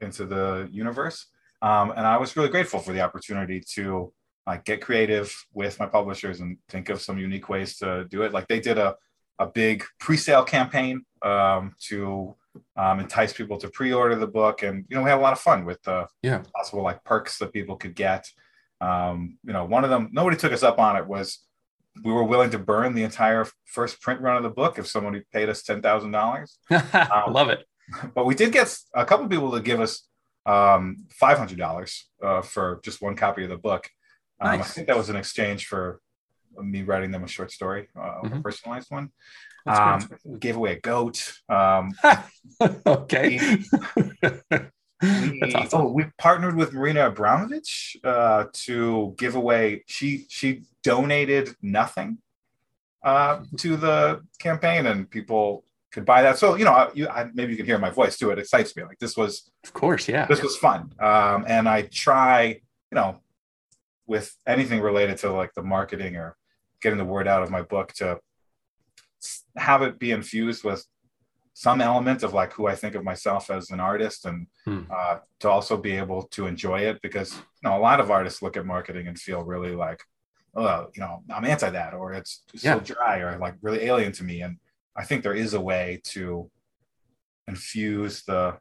into 0.00 0.26
the 0.26 0.68
universe. 0.72 1.26
Um, 1.62 1.92
and 1.92 2.06
I 2.06 2.16
was 2.18 2.36
really 2.36 2.48
grateful 2.50 2.80
for 2.80 2.92
the 2.92 3.00
opportunity 3.00 3.62
to 3.74 4.12
like 4.46 4.64
get 4.64 4.82
creative 4.82 5.34
with 5.54 5.78
my 5.80 5.86
publishers 5.86 6.40
and 6.40 6.58
think 6.68 6.90
of 6.90 7.00
some 7.00 7.18
unique 7.18 7.48
ways 7.48 7.78
to 7.78 8.06
do 8.10 8.22
it. 8.22 8.32
Like 8.32 8.48
they 8.48 8.60
did 8.60 8.78
a 8.78 8.96
a 9.38 9.46
big 9.46 9.84
pre-sale 9.98 10.44
campaign 10.44 11.04
um, 11.22 11.74
to 11.88 12.34
um, 12.76 13.00
entice 13.00 13.32
people 13.32 13.58
to 13.58 13.68
pre-order 13.68 14.16
the 14.16 14.26
book, 14.26 14.62
and 14.62 14.84
you 14.88 14.96
know 14.96 15.02
we 15.02 15.10
had 15.10 15.18
a 15.18 15.22
lot 15.22 15.32
of 15.32 15.40
fun 15.40 15.64
with 15.64 15.82
the 15.82 16.06
yeah 16.22 16.42
possible 16.54 16.82
like 16.82 17.04
perks 17.04 17.38
that 17.38 17.52
people 17.52 17.76
could 17.76 17.94
get. 17.94 18.28
Um, 18.80 19.38
you 19.44 19.52
know, 19.52 19.64
one 19.64 19.84
of 19.84 19.90
them 19.90 20.10
nobody 20.12 20.36
took 20.36 20.52
us 20.52 20.62
up 20.62 20.78
on 20.78 20.96
it 20.96 21.06
was 21.06 21.40
we 22.02 22.12
were 22.12 22.24
willing 22.24 22.50
to 22.50 22.58
burn 22.58 22.94
the 22.94 23.04
entire 23.04 23.46
first 23.64 24.00
print 24.00 24.20
run 24.20 24.36
of 24.36 24.42
the 24.42 24.50
book 24.50 24.78
if 24.78 24.86
somebody 24.86 25.22
paid 25.32 25.48
us 25.48 25.62
ten 25.62 25.80
thousand 25.80 26.10
dollars. 26.10 26.58
Um, 26.70 27.32
Love 27.32 27.50
it. 27.50 27.64
But 28.14 28.24
we 28.24 28.34
did 28.34 28.50
get 28.50 28.74
a 28.94 29.04
couple 29.04 29.28
people 29.28 29.52
to 29.52 29.60
give 29.60 29.78
us 29.78 30.08
um, 30.46 31.04
five 31.10 31.38
hundred 31.38 31.58
dollars 31.58 32.08
uh, 32.22 32.40
for 32.40 32.80
just 32.82 33.02
one 33.02 33.14
copy 33.14 33.44
of 33.44 33.50
the 33.50 33.58
book. 33.58 33.88
Um, 34.40 34.58
nice. 34.58 34.70
I 34.70 34.72
think 34.72 34.86
that 34.86 34.96
was 34.96 35.10
an 35.10 35.16
exchange 35.16 35.66
for 35.66 36.00
me 36.56 36.82
writing 36.82 37.10
them 37.10 37.24
a 37.24 37.28
short 37.28 37.50
story, 37.50 37.88
uh, 37.96 38.22
mm-hmm. 38.22 38.38
a 38.38 38.40
personalized 38.40 38.90
one. 38.90 39.10
Um, 39.66 40.08
we 40.24 40.38
gave 40.38 40.56
away 40.56 40.72
a 40.72 40.80
goat. 40.80 41.32
Um, 41.48 41.94
okay. 42.86 43.40
We, 43.40 43.64
awesome. 45.54 45.80
Oh, 45.80 45.88
we 45.88 46.06
partnered 46.18 46.56
with 46.56 46.72
Marina 46.72 47.06
Abramovich 47.06 47.96
uh, 48.04 48.46
to 48.52 49.14
give 49.18 49.34
away. 49.34 49.84
She 49.86 50.26
she 50.28 50.62
donated 50.82 51.56
nothing 51.62 52.18
uh, 53.02 53.44
to 53.58 53.76
the 53.76 54.22
campaign, 54.38 54.86
and 54.86 55.08
people 55.08 55.64
could 55.92 56.04
buy 56.04 56.22
that. 56.22 56.38
So 56.38 56.56
you 56.56 56.64
know, 56.64 56.90
you 56.94 57.08
I, 57.08 57.28
maybe 57.32 57.52
you 57.52 57.56
can 57.56 57.66
hear 57.66 57.78
my 57.78 57.90
voice 57.90 58.18
too. 58.18 58.30
It 58.30 58.38
excites 58.38 58.76
me. 58.76 58.84
Like 58.84 58.98
this 58.98 59.16
was, 59.16 59.50
of 59.64 59.72
course, 59.72 60.08
yeah. 60.08 60.26
This 60.26 60.42
was 60.42 60.56
fun, 60.56 60.92
um, 61.00 61.44
and 61.46 61.68
I 61.68 61.82
try, 61.82 62.60
you 62.90 62.94
know, 62.94 63.20
with 64.06 64.36
anything 64.46 64.80
related 64.80 65.18
to 65.18 65.32
like 65.32 65.54
the 65.54 65.62
marketing 65.62 66.16
or 66.16 66.36
getting 66.82 66.98
the 66.98 67.04
word 67.04 67.26
out 67.26 67.42
of 67.42 67.50
my 67.50 67.62
book 67.62 67.92
to 67.94 68.20
have 69.56 69.82
it 69.82 69.98
be 69.98 70.10
infused 70.10 70.64
with 70.64 70.84
some 71.54 71.80
element 71.80 72.22
of 72.22 72.34
like 72.34 72.52
who 72.52 72.66
I 72.66 72.74
think 72.74 72.96
of 72.96 73.04
myself 73.04 73.48
as 73.50 73.70
an 73.70 73.80
artist 73.80 74.26
and 74.26 74.46
hmm. 74.64 74.82
uh, 74.90 75.18
to 75.40 75.48
also 75.48 75.76
be 75.76 75.92
able 75.92 76.24
to 76.32 76.46
enjoy 76.46 76.80
it 76.80 77.00
because 77.00 77.34
you 77.34 77.68
know 77.68 77.76
a 77.76 77.80
lot 77.80 78.00
of 78.00 78.10
artists 78.10 78.42
look 78.42 78.56
at 78.56 78.66
marketing 78.66 79.06
and 79.06 79.18
feel 79.18 79.42
really 79.42 79.74
like 79.74 80.02
oh 80.56 80.88
you 80.94 81.00
know 81.00 81.22
I'm 81.32 81.44
anti 81.44 81.70
that 81.70 81.94
or 81.94 82.12
it's 82.12 82.42
yeah. 82.54 82.74
so 82.74 82.80
dry 82.80 83.18
or 83.18 83.38
like 83.38 83.54
really 83.62 83.84
alien 83.84 84.12
to 84.12 84.24
me 84.24 84.42
and 84.42 84.58
I 84.96 85.04
think 85.04 85.22
there 85.22 85.34
is 85.34 85.54
a 85.54 85.60
way 85.60 86.00
to 86.04 86.50
infuse 87.46 88.22
the 88.22 88.58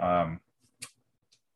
um, 0.00 0.40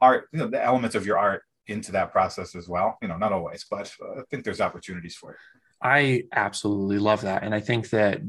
art 0.00 0.28
you 0.32 0.40
know, 0.40 0.48
the 0.48 0.62
elements 0.62 0.96
of 0.96 1.06
your 1.06 1.18
art 1.18 1.42
into 1.68 1.92
that 1.92 2.12
process 2.12 2.54
as 2.54 2.68
well. 2.68 2.98
You 3.02 3.08
know, 3.08 3.16
not 3.16 3.32
always, 3.32 3.64
but 3.70 3.92
uh, 4.02 4.20
I 4.20 4.22
think 4.30 4.44
there's 4.44 4.60
opportunities 4.60 5.14
for 5.14 5.32
it. 5.32 5.38
I 5.82 6.24
absolutely 6.32 6.98
love 6.98 7.22
that. 7.22 7.42
And 7.42 7.52
I 7.52 7.60
think 7.60 7.90
that 7.90 8.20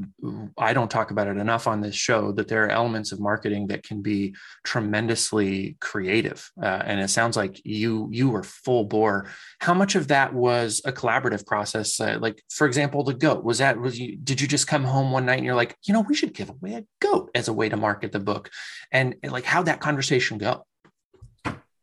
I 0.58 0.72
don't 0.72 0.90
talk 0.90 1.12
about 1.12 1.28
it 1.28 1.36
enough 1.36 1.68
on 1.68 1.80
this 1.80 1.94
show 1.94 2.32
that 2.32 2.48
there 2.48 2.64
are 2.64 2.70
elements 2.70 3.12
of 3.12 3.20
marketing 3.20 3.68
that 3.68 3.84
can 3.84 4.02
be 4.02 4.34
tremendously 4.64 5.76
creative. 5.80 6.50
Uh, 6.60 6.82
and 6.84 7.00
it 7.00 7.08
sounds 7.08 7.36
like 7.36 7.60
you 7.64 8.08
you 8.10 8.28
were 8.28 8.42
full 8.42 8.84
bore. 8.84 9.28
How 9.60 9.72
much 9.72 9.94
of 9.94 10.08
that 10.08 10.34
was 10.34 10.82
a 10.84 10.92
collaborative 10.92 11.46
process? 11.46 12.00
Uh, 12.00 12.18
like, 12.20 12.42
for 12.50 12.66
example, 12.66 13.04
the 13.04 13.14
goat 13.14 13.44
was 13.44 13.58
that 13.58 13.78
was 13.78 14.00
you 14.00 14.16
did 14.16 14.40
you 14.40 14.48
just 14.48 14.66
come 14.66 14.82
home 14.82 15.12
one 15.12 15.26
night 15.26 15.38
and 15.38 15.46
you're 15.46 15.54
like, 15.54 15.76
you 15.84 15.94
know, 15.94 16.00
we 16.00 16.14
should 16.14 16.34
give 16.34 16.50
away 16.50 16.74
a 16.74 16.84
goat 17.00 17.30
as 17.36 17.46
a 17.46 17.52
way 17.52 17.68
to 17.68 17.76
market 17.76 18.10
the 18.10 18.20
book, 18.20 18.50
and, 18.90 19.14
like 19.22 19.44
how'd 19.44 19.66
that 19.66 19.80
conversation 19.80 20.38
go? 20.38 20.66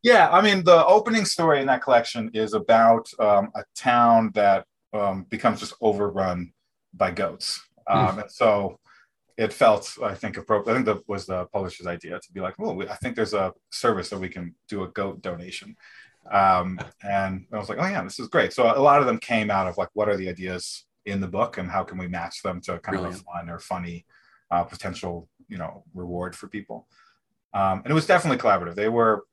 Yeah, 0.03 0.29
I 0.31 0.41
mean, 0.41 0.63
the 0.63 0.83
opening 0.85 1.25
story 1.25 1.61
in 1.61 1.67
that 1.67 1.83
collection 1.83 2.31
is 2.33 2.53
about 2.53 3.07
um, 3.19 3.51
a 3.55 3.63
town 3.75 4.31
that 4.33 4.65
um, 4.93 5.25
becomes 5.29 5.59
just 5.59 5.73
overrun 5.81 6.51
by 6.93 7.11
goats. 7.11 7.61
Um, 7.87 8.17
mm. 8.17 8.21
And 8.23 8.31
so 8.31 8.79
it 9.37 9.53
felt, 9.53 9.97
I 10.03 10.13
think, 10.13 10.37
appropriate. 10.37 10.73
I 10.73 10.75
think 10.77 10.85
that 10.87 11.07
was 11.07 11.25
the 11.25 11.45
publisher's 11.45 11.87
idea 11.87 12.19
to 12.19 12.33
be 12.33 12.41
like, 12.41 12.59
well, 12.59 12.81
I 12.89 12.95
think 12.95 13.15
there's 13.15 13.33
a 13.33 13.53
service 13.71 14.09
that 14.09 14.19
we 14.19 14.29
can 14.29 14.55
do 14.67 14.83
a 14.83 14.89
goat 14.89 15.21
donation. 15.21 15.75
Um, 16.31 16.79
and 17.03 17.45
I 17.51 17.57
was 17.57 17.69
like, 17.69 17.79
oh, 17.79 17.87
yeah, 17.87 18.03
this 18.03 18.19
is 18.19 18.27
great. 18.27 18.53
So 18.53 18.63
a 18.65 18.79
lot 18.79 18.99
of 18.99 19.07
them 19.07 19.17
came 19.17 19.49
out 19.49 19.67
of 19.67 19.77
like, 19.77 19.89
what 19.93 20.09
are 20.09 20.17
the 20.17 20.29
ideas 20.29 20.85
in 21.05 21.19
the 21.19 21.27
book 21.27 21.57
and 21.57 21.69
how 21.69 21.83
can 21.83 21.97
we 21.97 22.07
match 22.07 22.43
them 22.43 22.61
to 22.61 22.79
kind 22.79 22.97
Brilliant. 22.97 23.15
of 23.15 23.21
a 23.21 23.23
fun 23.23 23.49
or 23.49 23.59
funny 23.59 24.05
uh, 24.51 24.63
potential, 24.63 25.27
you 25.47 25.57
know, 25.57 25.83
reward 25.93 26.35
for 26.35 26.47
people. 26.47 26.87
Um, 27.53 27.79
and 27.79 27.87
it 27.87 27.93
was 27.93 28.05
definitely 28.05 28.37
collaborative. 28.37 28.75
They 28.75 28.89
were 28.89 29.23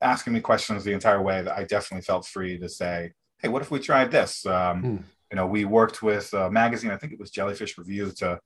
asking 0.00 0.32
me 0.34 0.40
questions 0.40 0.84
the 0.84 0.92
entire 0.92 1.22
way 1.22 1.42
that 1.42 1.56
I 1.56 1.64
definitely 1.64 2.02
felt 2.02 2.26
free 2.26 2.58
to 2.58 2.68
say, 2.68 3.12
hey, 3.44 3.50
what 3.50 3.60
if 3.60 3.70
we 3.70 3.78
tried 3.78 4.10
this? 4.10 4.46
Um, 4.46 4.82
hmm. 4.82 4.96
You 5.30 5.36
know, 5.36 5.46
we 5.46 5.66
worked 5.66 6.02
with 6.02 6.32
a 6.32 6.50
magazine, 6.50 6.90
I 6.90 6.96
think 6.96 7.12
it 7.12 7.20
was 7.20 7.30
Jellyfish 7.30 7.76
Review, 7.76 8.10
to 8.16 8.40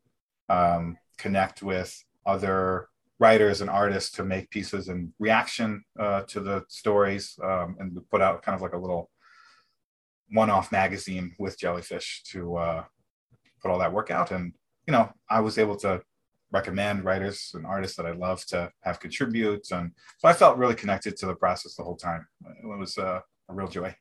um, 0.49 0.97
connect 1.19 1.63
with 1.63 1.97
other 2.27 2.89
writers 3.21 3.61
and 3.61 3.71
artists 3.71 4.11
to 4.17 4.25
make 4.25 4.51
pieces 4.51 4.89
in 4.89 5.13
reaction 5.21 5.85
uh, 6.01 6.23
to 6.23 6.41
the 6.41 6.65
stories 6.69 7.39
um, 7.45 7.77
and 7.79 7.97
put 8.11 8.21
out 8.21 8.43
kind 8.43 8.57
of 8.57 8.63
like 8.63 8.73
a 8.73 8.79
little 8.79 9.09
one-off 10.31 10.73
magazine 10.73 11.33
with 11.39 11.59
Jellyfish 11.59 12.25
to 12.33 12.57
uh, 12.57 12.85
put 13.63 13.71
all 13.71 13.79
that 13.79 13.93
work 13.93 14.11
out. 14.11 14.33
And 14.33 14.53
you 14.89 14.93
know, 14.93 15.13
I 15.31 15.41
was 15.41 15.59
able 15.59 15.77
to 15.77 16.03
recommend 16.51 17.05
writers 17.05 17.53
and 17.55 17.65
artists 17.67 17.97
that 17.99 18.07
I 18.07 18.13
love 18.13 18.45
to 18.47 18.73
have 18.83 18.99
contribute, 18.99 19.71
and 19.71 19.93
so 20.19 20.29
I 20.29 20.33
felt 20.33 20.59
really 20.59 20.75
connected 20.75 21.17
to 21.19 21.27
the 21.27 21.37
process 21.37 21.77
the 21.77 21.85
whole 21.85 21.97
time. 21.97 22.27
It 22.65 22.67
was 22.67 22.99
uh, 22.99 23.21
a 23.49 23.55
real 23.55 23.69
joy. 23.69 23.95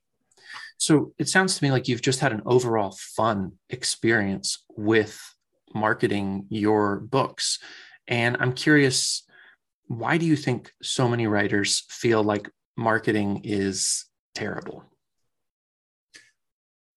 So 0.77 1.13
it 1.17 1.27
sounds 1.27 1.57
to 1.57 1.63
me 1.63 1.71
like 1.71 1.87
you've 1.87 2.01
just 2.01 2.19
had 2.19 2.31
an 2.31 2.43
overall 2.45 2.95
fun 3.15 3.53
experience 3.69 4.63
with 4.75 5.19
marketing 5.73 6.45
your 6.49 6.99
books. 6.99 7.59
And 8.07 8.37
I'm 8.39 8.53
curious, 8.53 9.23
why 9.87 10.17
do 10.17 10.25
you 10.25 10.35
think 10.35 10.71
so 10.81 11.07
many 11.07 11.27
writers 11.27 11.83
feel 11.89 12.23
like 12.23 12.49
marketing 12.75 13.41
is 13.43 14.05
terrible? 14.35 14.83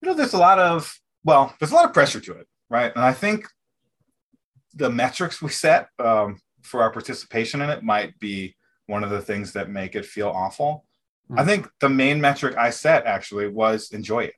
You 0.02 0.08
know, 0.08 0.14
there's 0.14 0.34
a 0.34 0.38
lot 0.38 0.58
of, 0.58 0.98
well, 1.24 1.54
there's 1.58 1.72
a 1.72 1.74
lot 1.74 1.84
of 1.84 1.92
pressure 1.92 2.20
to 2.20 2.32
it, 2.32 2.46
right? 2.68 2.92
And 2.94 3.04
I 3.04 3.12
think 3.12 3.46
the 4.74 4.90
metrics 4.90 5.42
we 5.42 5.50
set 5.50 5.88
um, 5.98 6.38
for 6.62 6.82
our 6.82 6.90
participation 6.90 7.60
in 7.60 7.70
it 7.70 7.82
might 7.82 8.18
be 8.18 8.54
one 8.86 9.04
of 9.04 9.10
the 9.10 9.20
things 9.20 9.52
that 9.52 9.70
make 9.70 9.94
it 9.94 10.04
feel 10.04 10.28
awful. 10.28 10.84
I 11.36 11.44
think 11.44 11.68
the 11.80 11.88
main 11.88 12.20
metric 12.20 12.56
I 12.56 12.70
set 12.70 13.06
actually 13.06 13.48
was 13.48 13.92
enjoy 13.92 14.24
it. 14.24 14.34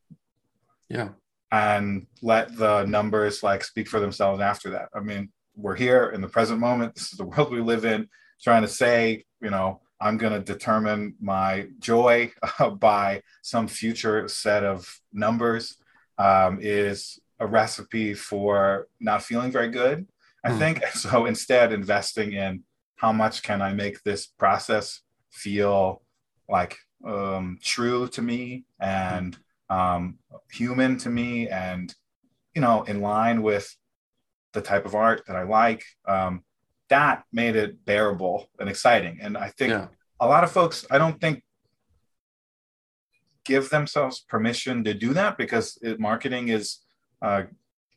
Yeah. 0.89 1.11
And 1.51 2.07
let 2.23 2.57
the 2.57 2.85
numbers 2.85 3.43
like 3.43 3.65
speak 3.65 3.89
for 3.89 4.01
themselves 4.01 4.41
after 4.41 4.71
that. 4.71 4.89
I 4.95 5.01
mean, 5.01 5.31
we're 5.55 5.77
here 5.77 6.11
in 6.15 6.21
the 6.21 6.29
present 6.29 6.61
moment. 6.61 6.95
This 6.95 7.13
is 7.13 7.19
the 7.19 7.25
world 7.25 7.51
we 7.51 7.61
live 7.61 7.85
in. 7.85 8.09
Trying 8.43 8.63
to 8.63 8.69
say, 8.69 9.25
you 9.41 9.51
know, 9.51 9.81
I'm 10.01 10.19
going 10.19 10.33
to 10.33 10.41
determine 10.41 11.15
my 11.21 11.69
joy 11.79 12.33
uh, 12.59 12.71
by 12.71 13.23
some 13.43 13.69
future 13.69 14.27
set 14.29 14.65
of 14.65 15.01
numbers 15.13 15.77
um, 16.19 16.59
is 16.61 17.19
a 17.39 17.47
recipe 17.47 18.15
for 18.15 18.89
not 19.01 19.23
feeling 19.23 19.53
very 19.53 19.69
good. 19.69 20.07
I 20.45 20.51
mm. 20.51 20.59
think 20.59 20.87
so. 20.95 21.27
Instead, 21.27 21.73
investing 21.73 22.33
in 22.33 22.65
how 22.97 23.13
much 23.13 23.43
can 23.43 23.63
I 23.63 23.73
make 23.73 24.03
this 24.03 24.27
process 24.27 25.01
feel 25.31 26.03
like 26.49 26.77
um, 27.05 27.59
true 27.63 28.09
to 28.09 28.23
me 28.23 28.65
and 28.81 29.37
um, 29.71 30.19
human 30.51 30.99
to 30.99 31.11
me 31.11 31.49
and 31.49 31.95
you 32.55 32.61
know 32.61 32.83
in 32.83 33.01
line 33.01 33.43
with 33.43 33.75
the 34.53 34.61
type 34.61 34.85
of 34.85 34.95
art 34.95 35.23
that 35.27 35.37
i 35.37 35.43
like 35.43 35.83
um, 36.07 36.43
that 36.89 37.25
made 37.33 37.57
it 37.57 37.85
bearable 37.85 38.49
and 38.59 38.69
exciting 38.69 39.19
and 39.23 39.37
i 39.37 39.49
think 39.49 39.71
yeah. 39.71 39.89
a 40.21 40.27
lot 40.27 40.45
of 40.45 40.53
folks 40.53 40.85
i 40.91 40.99
don't 40.99 41.21
think 41.21 41.43
give 43.45 43.71
themselves 43.71 44.21
permission 44.21 44.85
to 44.85 44.95
do 44.95 45.13
that 45.15 45.37
because 45.37 45.79
it, 45.83 45.99
marketing 45.99 46.49
is 46.49 46.79
uh, 47.23 47.43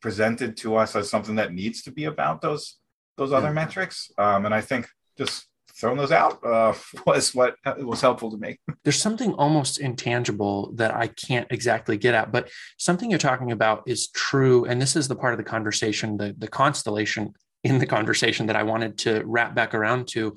presented 0.02 0.58
to 0.58 0.76
us 0.76 0.96
as 0.96 1.10
something 1.10 1.36
that 1.36 1.54
needs 1.54 1.84
to 1.84 1.92
be 1.92 2.06
about 2.06 2.42
those 2.42 2.78
those 3.18 3.32
other 3.32 3.48
yeah. 3.48 3.54
metrics 3.54 4.12
um, 4.18 4.46
and 4.46 4.56
i 4.56 4.62
think 4.62 4.88
just 5.18 5.48
throwing 5.78 5.98
those 5.98 6.12
out 6.12 6.44
uh, 6.46 6.74
was 7.06 7.36
what 7.36 7.56
was 7.78 8.02
helpful 8.02 8.32
to 8.32 8.38
me. 8.38 8.60
There's 8.84 9.02
something 9.02 9.34
almost 9.34 9.80
intangible 9.80 10.72
that 10.76 10.96
I 10.96 11.08
can't 11.08 11.48
exactly 11.52 11.98
get 11.98 12.16
at, 12.16 12.32
but 12.32 12.50
something 12.78 13.10
you're 13.10 13.20
talking 13.20 13.52
about 13.52 13.84
is 13.86 14.10
true. 14.10 14.66
And 14.66 14.82
this 14.82 14.96
is 14.96 15.08
the 15.08 15.16
part 15.16 15.34
of 15.34 15.38
the 15.38 15.44
conversation, 15.44 16.18
the, 16.18 16.36
the 16.38 16.48
constellation 16.48 17.34
in 17.64 17.80
the 17.80 17.86
conversation 17.86 18.46
that 18.48 18.56
I 18.56 18.64
wanted 18.64 18.98
to 19.00 19.24
wrap 19.26 19.56
back 19.56 19.74
around 19.74 20.08
to 20.10 20.36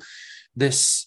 this 0.56 1.06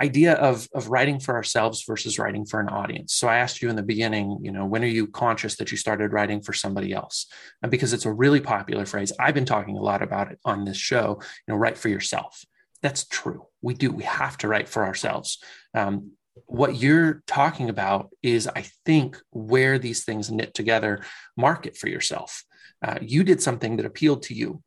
idea 0.00 0.32
of, 0.34 0.66
of 0.74 0.88
writing 0.88 1.20
for 1.20 1.34
ourselves 1.34 1.84
versus 1.86 2.18
writing 2.18 2.46
for 2.46 2.58
an 2.58 2.70
audience. 2.70 3.12
So 3.12 3.28
I 3.28 3.36
asked 3.36 3.60
you 3.60 3.68
in 3.68 3.76
the 3.76 3.82
beginning, 3.82 4.38
you 4.40 4.50
know, 4.50 4.64
when 4.64 4.82
are 4.82 4.86
you 4.86 5.06
conscious 5.06 5.56
that 5.56 5.70
you 5.70 5.76
started 5.76 6.14
writing 6.14 6.40
for 6.40 6.54
somebody 6.54 6.94
else? 6.94 7.26
And 7.62 7.70
because 7.70 7.92
it's 7.92 8.06
a 8.06 8.12
really 8.12 8.40
popular 8.40 8.86
phrase, 8.86 9.12
I've 9.20 9.34
been 9.34 9.44
talking 9.44 9.76
a 9.76 9.82
lot 9.82 10.00
about 10.00 10.32
it 10.32 10.38
on 10.42 10.64
this 10.64 10.78
show, 10.78 11.18
you 11.20 11.52
know, 11.52 11.56
write 11.56 11.76
for 11.76 11.90
yourself 11.90 12.42
that's 12.82 13.04
true. 13.04 13.46
We 13.62 13.74
do. 13.74 13.90
We 13.90 14.04
have 14.04 14.38
to 14.38 14.48
write 14.48 14.68
for 14.68 14.84
ourselves. 14.84 15.38
Um, 15.74 16.12
what 16.46 16.76
you're 16.76 17.22
talking 17.26 17.68
about 17.68 18.10
is, 18.22 18.48
I 18.48 18.64
think, 18.86 19.18
where 19.30 19.78
these 19.78 20.04
things 20.04 20.30
knit 20.30 20.54
together. 20.54 21.04
Market 21.36 21.76
for 21.76 21.88
yourself. 21.88 22.44
Uh, 22.82 22.98
you 23.00 23.24
did 23.24 23.42
something 23.42 23.76
that 23.76 23.86
appealed 23.86 24.22
to 24.24 24.34
you. 24.34 24.62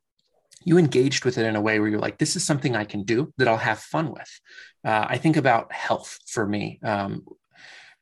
You 0.66 0.78
engaged 0.78 1.26
with 1.26 1.38
it 1.38 1.46
in 1.46 1.56
a 1.56 1.62
way 1.62 1.80
where 1.80 1.90
you're 1.90 2.00
like, 2.00 2.20
this 2.20 2.36
is 2.36 2.46
something 2.46 2.76
I 2.76 2.86
can 2.86 3.04
do 3.04 3.34
that 3.38 3.48
I'll 3.48 3.58
have 3.58 3.80
fun 3.80 4.12
with. 4.12 4.30
Uh, 4.86 5.06
I 5.10 5.18
think 5.18 5.36
about 5.36 5.74
health 5.74 6.20
for 6.28 6.46
me. 6.48 6.80
Um, 6.84 7.26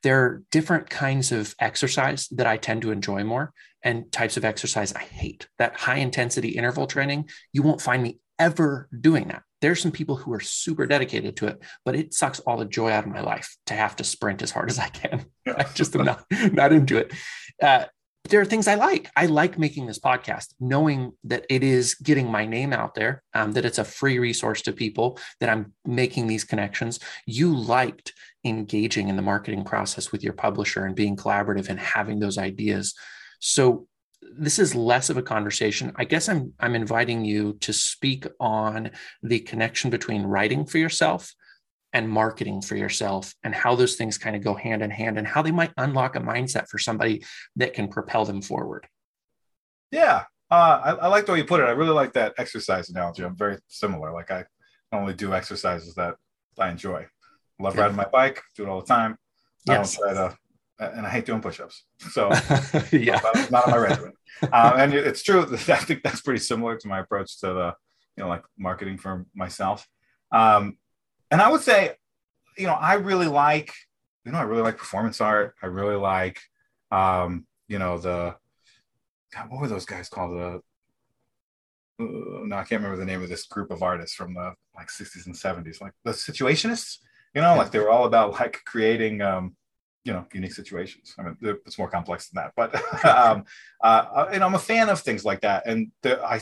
there 0.02 0.20
are 0.22 0.42
different 0.50 0.90
kinds 0.90 1.32
of 1.32 1.54
exercise 1.58 2.28
that 2.28 2.46
I 2.46 2.56
tend 2.56 2.82
to 2.82 2.90
enjoy 2.90 3.24
more 3.24 3.52
and 3.82 4.10
types 4.12 4.36
of 4.36 4.44
exercise 4.44 4.92
I 4.92 5.00
hate. 5.02 5.48
That 5.58 5.76
high 5.76 5.96
intensity 5.96 6.50
interval 6.50 6.86
training, 6.86 7.30
you 7.52 7.62
won't 7.62 7.80
find 7.80 8.02
me 8.02 8.18
ever 8.38 8.88
doing 9.00 9.28
that 9.28 9.42
there's 9.62 9.80
some 9.80 9.92
people 9.92 10.16
who 10.16 10.32
are 10.32 10.40
super 10.40 10.86
dedicated 10.86 11.36
to 11.36 11.46
it, 11.46 11.62
but 11.84 11.94
it 11.94 12.12
sucks 12.12 12.40
all 12.40 12.58
the 12.58 12.66
joy 12.66 12.90
out 12.90 13.06
of 13.06 13.10
my 13.10 13.20
life 13.20 13.56
to 13.66 13.74
have 13.74 13.96
to 13.96 14.04
sprint 14.04 14.42
as 14.42 14.50
hard 14.50 14.68
as 14.68 14.78
I 14.78 14.88
can. 14.88 15.24
I 15.46 15.64
just 15.74 15.96
am 15.96 16.04
not, 16.04 16.24
not 16.52 16.72
into 16.72 16.98
it. 16.98 17.12
Uh, 17.62 17.84
there 18.28 18.40
are 18.40 18.44
things 18.44 18.68
I 18.68 18.74
like. 18.74 19.08
I 19.16 19.26
like 19.26 19.58
making 19.58 19.86
this 19.86 19.98
podcast, 19.98 20.54
knowing 20.60 21.12
that 21.24 21.46
it 21.48 21.62
is 21.62 21.94
getting 21.94 22.30
my 22.30 22.44
name 22.44 22.72
out 22.72 22.94
there, 22.94 23.22
um, 23.34 23.52
that 23.52 23.64
it's 23.64 23.78
a 23.78 23.84
free 23.84 24.18
resource 24.18 24.62
to 24.62 24.72
people, 24.72 25.18
that 25.40 25.48
I'm 25.48 25.72
making 25.84 26.26
these 26.26 26.44
connections. 26.44 27.00
You 27.26 27.56
liked 27.56 28.12
engaging 28.44 29.08
in 29.08 29.16
the 29.16 29.22
marketing 29.22 29.64
process 29.64 30.12
with 30.12 30.22
your 30.22 30.34
publisher 30.34 30.84
and 30.84 30.94
being 30.94 31.16
collaborative 31.16 31.68
and 31.68 31.78
having 31.78 32.18
those 32.18 32.38
ideas. 32.38 32.94
So 33.40 33.86
this 34.22 34.58
is 34.58 34.74
less 34.74 35.10
of 35.10 35.16
a 35.16 35.22
conversation. 35.22 35.92
I 35.96 36.04
guess 36.04 36.28
I'm 36.28 36.52
I'm 36.60 36.74
inviting 36.74 37.24
you 37.24 37.54
to 37.60 37.72
speak 37.72 38.26
on 38.40 38.90
the 39.22 39.40
connection 39.40 39.90
between 39.90 40.22
writing 40.22 40.64
for 40.64 40.78
yourself 40.78 41.34
and 41.92 42.08
marketing 42.08 42.62
for 42.62 42.76
yourself 42.76 43.34
and 43.44 43.54
how 43.54 43.74
those 43.74 43.96
things 43.96 44.16
kind 44.16 44.34
of 44.34 44.42
go 44.42 44.54
hand 44.54 44.82
in 44.82 44.90
hand 44.90 45.18
and 45.18 45.26
how 45.26 45.42
they 45.42 45.50
might 45.50 45.72
unlock 45.76 46.16
a 46.16 46.20
mindset 46.20 46.66
for 46.68 46.78
somebody 46.78 47.22
that 47.56 47.74
can 47.74 47.88
propel 47.88 48.24
them 48.24 48.40
forward. 48.40 48.86
Yeah, 49.90 50.24
uh, 50.50 50.80
I, 50.84 50.90
I, 50.92 51.06
like 51.08 51.26
the 51.26 51.32
way 51.32 51.38
you 51.38 51.44
put 51.44 51.60
it. 51.60 51.64
I 51.64 51.72
really 51.72 51.92
like 51.92 52.14
that 52.14 52.34
exercise 52.38 52.88
analogy. 52.88 53.24
I'm 53.24 53.36
very 53.36 53.58
similar. 53.68 54.10
Like 54.12 54.30
I 54.30 54.44
only 54.92 55.12
do 55.12 55.34
exercises 55.34 55.94
that 55.96 56.14
I 56.58 56.70
enjoy. 56.70 57.06
Love 57.58 57.76
riding 57.76 57.96
my 57.96 58.06
bike, 58.06 58.42
do 58.56 58.64
it 58.64 58.68
all 58.68 58.80
the 58.80 58.86
time. 58.86 59.16
Yes. 59.66 59.98
I 59.98 60.06
don't 60.06 60.14
try 60.14 60.28
to 60.28 60.36
and 60.94 61.06
I 61.06 61.10
hate 61.10 61.26
doing 61.26 61.40
push-ups. 61.40 61.84
So 62.10 62.30
yeah, 62.92 63.20
not 63.50 63.66
on 63.66 63.70
my 63.70 63.76
regimen. 63.76 64.12
um, 64.42 64.72
and 64.76 64.94
it's 64.94 65.22
true. 65.22 65.42
I 65.52 65.56
think 65.56 66.02
that's 66.02 66.20
pretty 66.20 66.40
similar 66.40 66.76
to 66.76 66.88
my 66.88 67.00
approach 67.00 67.40
to 67.40 67.46
the, 67.46 67.74
you 68.16 68.24
know, 68.24 68.28
like 68.28 68.44
marketing 68.58 68.98
for 68.98 69.26
myself. 69.34 69.86
Um, 70.30 70.78
and 71.30 71.40
I 71.40 71.50
would 71.50 71.62
say 71.62 71.96
you 72.56 72.66
know, 72.66 72.74
I 72.74 72.94
really 72.94 73.26
like, 73.26 73.72
you 74.24 74.32
know, 74.32 74.38
I 74.38 74.42
really 74.42 74.62
like 74.62 74.76
performance 74.76 75.20
art. 75.20 75.54
I 75.62 75.66
really 75.66 75.96
like, 75.96 76.40
um, 76.90 77.46
you 77.68 77.78
know, 77.78 77.98
the, 77.98 78.34
God, 79.34 79.50
what 79.50 79.60
were 79.60 79.68
those 79.68 79.86
guys 79.86 80.08
called? 80.08 80.32
The, 80.32 80.60
uh, 82.00 82.44
no, 82.44 82.56
I 82.56 82.64
can't 82.64 82.82
remember 82.82 82.96
the 82.96 83.06
name 83.06 83.22
of 83.22 83.28
this 83.28 83.46
group 83.46 83.70
of 83.70 83.82
artists 83.82 84.14
from 84.14 84.34
the 84.34 84.54
like 84.76 84.88
60s 84.88 85.26
and 85.26 85.34
70s, 85.34 85.80
like 85.80 85.92
the 86.04 86.12
situationists, 86.12 86.98
you 87.34 87.40
know, 87.40 87.56
like 87.56 87.70
they 87.70 87.78
were 87.78 87.90
all 87.90 88.04
about 88.04 88.32
like 88.32 88.60
creating, 88.66 89.22
um, 89.22 89.56
you 90.04 90.12
know, 90.12 90.26
unique 90.32 90.52
situations. 90.52 91.14
I 91.18 91.22
mean, 91.22 91.36
it's 91.40 91.78
more 91.78 91.88
complex 91.88 92.28
than 92.28 92.42
that, 92.42 92.52
but, 92.56 92.74
um, 93.16 93.44
uh, 93.82 94.26
and 94.32 94.42
I'm 94.42 94.54
a 94.54 94.58
fan 94.58 94.88
of 94.88 95.00
things 95.00 95.24
like 95.24 95.40
that. 95.42 95.64
And 95.66 95.92
there, 96.02 96.24
I, 96.24 96.40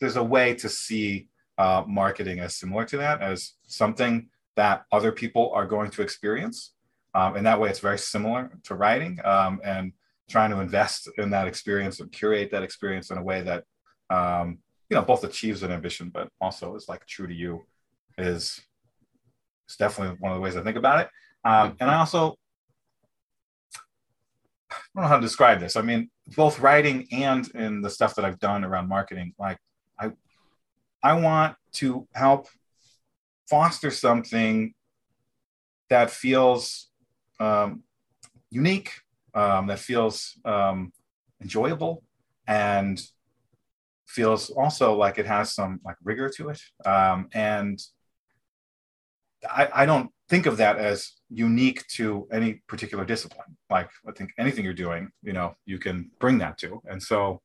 there's 0.00 0.16
a 0.16 0.24
way 0.24 0.54
to 0.54 0.68
see 0.68 1.28
uh, 1.58 1.84
marketing 1.86 2.40
as 2.40 2.56
similar 2.56 2.84
to 2.86 2.96
that, 2.98 3.22
as 3.22 3.52
something 3.66 4.28
that 4.56 4.84
other 4.92 5.12
people 5.12 5.52
are 5.54 5.66
going 5.66 5.90
to 5.90 6.02
experience. 6.02 6.72
Um, 7.14 7.36
and 7.36 7.46
that 7.46 7.60
way, 7.60 7.70
it's 7.70 7.80
very 7.80 7.98
similar 7.98 8.50
to 8.64 8.74
writing 8.74 9.18
um, 9.24 9.60
and 9.64 9.92
trying 10.28 10.50
to 10.50 10.60
invest 10.60 11.08
in 11.18 11.30
that 11.30 11.48
experience 11.48 12.00
and 12.00 12.10
curate 12.12 12.50
that 12.52 12.62
experience 12.62 13.10
in 13.10 13.18
a 13.18 13.22
way 13.22 13.42
that, 13.42 13.64
um, 14.10 14.58
you 14.88 14.96
know, 14.96 15.02
both 15.02 15.24
achieves 15.24 15.62
an 15.62 15.72
ambition, 15.72 16.08
but 16.08 16.28
also 16.40 16.76
is 16.76 16.88
like 16.88 17.04
true 17.06 17.26
to 17.26 17.34
you 17.34 17.64
is, 18.16 18.60
is 19.68 19.76
definitely 19.76 20.16
one 20.20 20.32
of 20.32 20.36
the 20.36 20.42
ways 20.42 20.56
I 20.56 20.62
think 20.62 20.76
about 20.76 21.00
it. 21.00 21.08
Um, 21.44 21.76
and 21.80 21.90
I 21.90 21.96
also, 21.96 22.36
I 25.00 25.02
don't 25.04 25.08
know 25.08 25.14
how 25.14 25.20
to 25.20 25.26
describe 25.26 25.60
this. 25.60 25.76
I 25.76 25.80
mean, 25.80 26.10
both 26.36 26.60
writing 26.60 27.08
and 27.10 27.48
in 27.54 27.80
the 27.80 27.88
stuff 27.88 28.16
that 28.16 28.24
I've 28.26 28.38
done 28.38 28.64
around 28.64 28.86
marketing, 28.86 29.32
like 29.38 29.56
I, 29.98 30.10
I 31.02 31.14
want 31.14 31.56
to 31.76 32.06
help 32.14 32.48
foster 33.48 33.90
something 33.90 34.74
that 35.88 36.10
feels 36.10 36.90
um, 37.40 37.82
unique, 38.50 38.92
um, 39.32 39.68
that 39.68 39.78
feels 39.78 40.38
um, 40.44 40.92
enjoyable, 41.40 42.02
and 42.46 43.02
feels 44.04 44.50
also 44.50 44.94
like 44.94 45.16
it 45.16 45.24
has 45.24 45.54
some 45.54 45.80
like 45.82 45.96
rigor 46.04 46.28
to 46.36 46.50
it. 46.50 46.60
Um, 46.84 47.30
and 47.32 47.80
I, 49.48 49.68
I 49.74 49.86
don't 49.86 50.10
think 50.28 50.46
of 50.46 50.56
that 50.58 50.76
as 50.76 51.12
unique 51.28 51.86
to 51.88 52.28
any 52.32 52.62
particular 52.66 53.04
discipline. 53.04 53.56
Like 53.68 53.90
I 54.06 54.12
think 54.12 54.32
anything 54.38 54.64
you're 54.64 54.74
doing, 54.74 55.10
you 55.22 55.32
know, 55.32 55.54
you 55.66 55.78
can 55.78 56.10
bring 56.18 56.38
that 56.38 56.58
to. 56.58 56.80
And 56.88 57.02
so, 57.02 57.40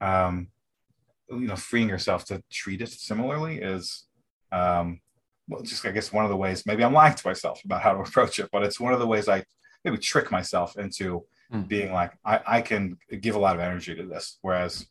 um, 0.00 0.48
you 1.28 1.46
know, 1.46 1.56
freeing 1.56 1.88
yourself 1.88 2.24
to 2.26 2.42
treat 2.50 2.82
it 2.82 2.90
similarly 2.90 3.58
is 3.58 4.04
um, 4.52 5.00
well, 5.48 5.62
just 5.62 5.84
I 5.84 5.90
guess 5.90 6.12
one 6.12 6.24
of 6.24 6.30
the 6.30 6.36
ways 6.36 6.64
maybe 6.66 6.84
I'm 6.84 6.92
lying 6.92 7.14
to 7.14 7.26
myself 7.26 7.62
about 7.64 7.82
how 7.82 7.92
to 7.92 8.00
approach 8.00 8.38
it, 8.38 8.48
but 8.52 8.62
it's 8.62 8.80
one 8.80 8.92
of 8.92 9.00
the 9.00 9.06
ways 9.06 9.28
I 9.28 9.44
maybe 9.84 9.98
trick 9.98 10.30
myself 10.30 10.78
into 10.78 11.24
mm. 11.52 11.68
being 11.68 11.92
like 11.92 12.12
I, 12.24 12.40
I 12.46 12.60
can 12.62 12.96
give 13.20 13.34
a 13.34 13.38
lot 13.38 13.54
of 13.54 13.60
energy 13.60 13.94
to 13.94 14.06
this, 14.06 14.38
whereas 14.42 14.86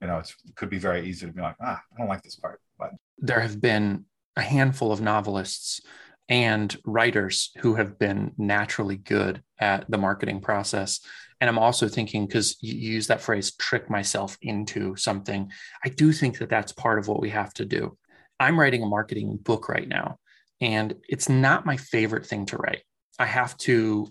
you 0.00 0.06
know 0.06 0.18
it 0.18 0.32
could 0.54 0.70
be 0.70 0.78
very 0.78 1.06
easy 1.06 1.26
to 1.26 1.32
be 1.32 1.40
like 1.40 1.56
ah 1.60 1.80
I 1.92 1.98
don't 1.98 2.08
like 2.08 2.22
this 2.22 2.36
part. 2.36 2.60
But 2.78 2.92
there 3.18 3.40
have 3.40 3.60
been 3.60 4.04
a 4.36 4.42
handful 4.42 4.92
of 4.92 5.00
novelists 5.00 5.80
and 6.28 6.76
writers 6.84 7.52
who 7.58 7.76
have 7.76 7.98
been 7.98 8.32
naturally 8.36 8.96
good 8.96 9.42
at 9.58 9.88
the 9.90 9.98
marketing 9.98 10.40
process. 10.40 11.00
And 11.40 11.48
I'm 11.48 11.58
also 11.58 11.88
thinking, 11.88 12.26
because 12.26 12.56
you 12.60 12.74
use 12.74 13.06
that 13.06 13.20
phrase, 13.20 13.54
trick 13.54 13.88
myself 13.90 14.36
into 14.42 14.96
something. 14.96 15.50
I 15.84 15.90
do 15.90 16.12
think 16.12 16.38
that 16.38 16.48
that's 16.48 16.72
part 16.72 16.98
of 16.98 17.08
what 17.08 17.20
we 17.20 17.30
have 17.30 17.52
to 17.54 17.64
do. 17.64 17.96
I'm 18.40 18.58
writing 18.58 18.82
a 18.82 18.86
marketing 18.86 19.38
book 19.42 19.68
right 19.68 19.88
now, 19.88 20.18
and 20.60 20.94
it's 21.08 21.28
not 21.28 21.66
my 21.66 21.76
favorite 21.76 22.26
thing 22.26 22.46
to 22.46 22.56
write. 22.56 22.82
I 23.18 23.26
have 23.26 23.56
to 23.58 24.08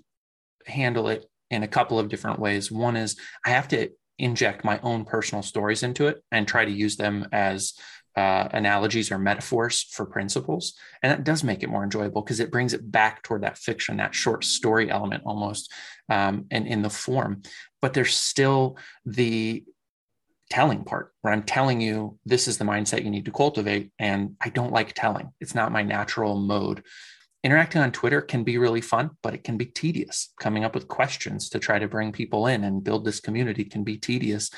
handle 0.65 1.09
it 1.09 1.25
in 1.51 1.63
a 1.63 1.67
couple 1.67 1.99
of 1.99 2.09
different 2.09 2.39
ways. 2.39 2.71
One 2.71 2.95
is 2.95 3.17
I 3.45 3.49
have 3.49 3.67
to 3.69 3.89
inject 4.17 4.63
my 4.63 4.79
own 4.79 5.05
personal 5.05 5.43
stories 5.43 5.83
into 5.83 6.07
it 6.07 6.23
and 6.31 6.47
try 6.47 6.65
to 6.65 6.71
use 6.71 6.95
them 6.95 7.27
as 7.31 7.73
uh, 8.15 8.47
analogies 8.51 9.11
or 9.11 9.17
metaphors 9.17 9.83
for 9.83 10.05
principles. 10.05 10.73
And 11.03 11.11
that 11.11 11.23
does 11.23 11.43
make 11.43 11.63
it 11.63 11.69
more 11.69 11.83
enjoyable 11.83 12.21
because 12.21 12.39
it 12.39 12.51
brings 12.51 12.73
it 12.73 12.89
back 12.91 13.23
toward 13.23 13.43
that 13.43 13.57
fiction, 13.57 13.97
that 13.97 14.15
short 14.15 14.43
story 14.43 14.89
element 14.89 15.23
almost, 15.25 15.71
um, 16.09 16.45
and 16.49 16.65
in 16.65 16.81
the 16.81 16.89
form. 16.89 17.41
But 17.81 17.93
there's 17.93 18.15
still 18.15 18.77
the 19.05 19.63
telling 20.49 20.83
part 20.83 21.11
where 21.21 21.33
I'm 21.33 21.43
telling 21.43 21.81
you 21.81 22.17
this 22.25 22.47
is 22.47 22.57
the 22.57 22.65
mindset 22.65 23.03
you 23.03 23.09
need 23.09 23.25
to 23.25 23.31
cultivate. 23.31 23.91
And 23.99 24.35
I 24.41 24.49
don't 24.49 24.71
like 24.71 24.93
telling, 24.93 25.31
it's 25.41 25.55
not 25.55 25.71
my 25.71 25.83
natural 25.83 26.35
mode. 26.35 26.83
Interacting 27.43 27.81
on 27.81 27.91
Twitter 27.91 28.21
can 28.21 28.43
be 28.43 28.57
really 28.57 28.81
fun, 28.81 29.11
but 29.21 29.33
it 29.35 29.43
can 29.43 29.57
be 29.57 29.65
tedious. 29.65 30.33
Coming 30.39 30.63
up 30.63 30.73
with 30.73 30.87
questions 30.87 31.49
to 31.49 31.59
try 31.59 31.77
to 31.77 31.87
bring 31.87 32.11
people 32.11 32.47
in 32.47 32.63
and 32.63 32.83
build 32.83 33.05
this 33.05 33.19
community 33.19 33.65
can 33.65 33.83
be 33.83 33.97
tedious. 33.97 34.49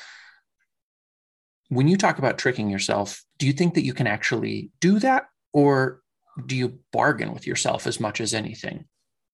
When 1.68 1.88
you 1.88 1.96
talk 1.96 2.18
about 2.18 2.38
tricking 2.38 2.70
yourself, 2.70 3.24
do 3.38 3.46
you 3.46 3.52
think 3.52 3.74
that 3.74 3.84
you 3.84 3.94
can 3.94 4.06
actually 4.06 4.70
do 4.80 4.98
that? 5.00 5.28
Or 5.52 6.00
do 6.46 6.56
you 6.56 6.78
bargain 6.92 7.32
with 7.32 7.46
yourself 7.46 7.86
as 7.86 8.00
much 8.00 8.20
as 8.20 8.32
anything? 8.32 8.84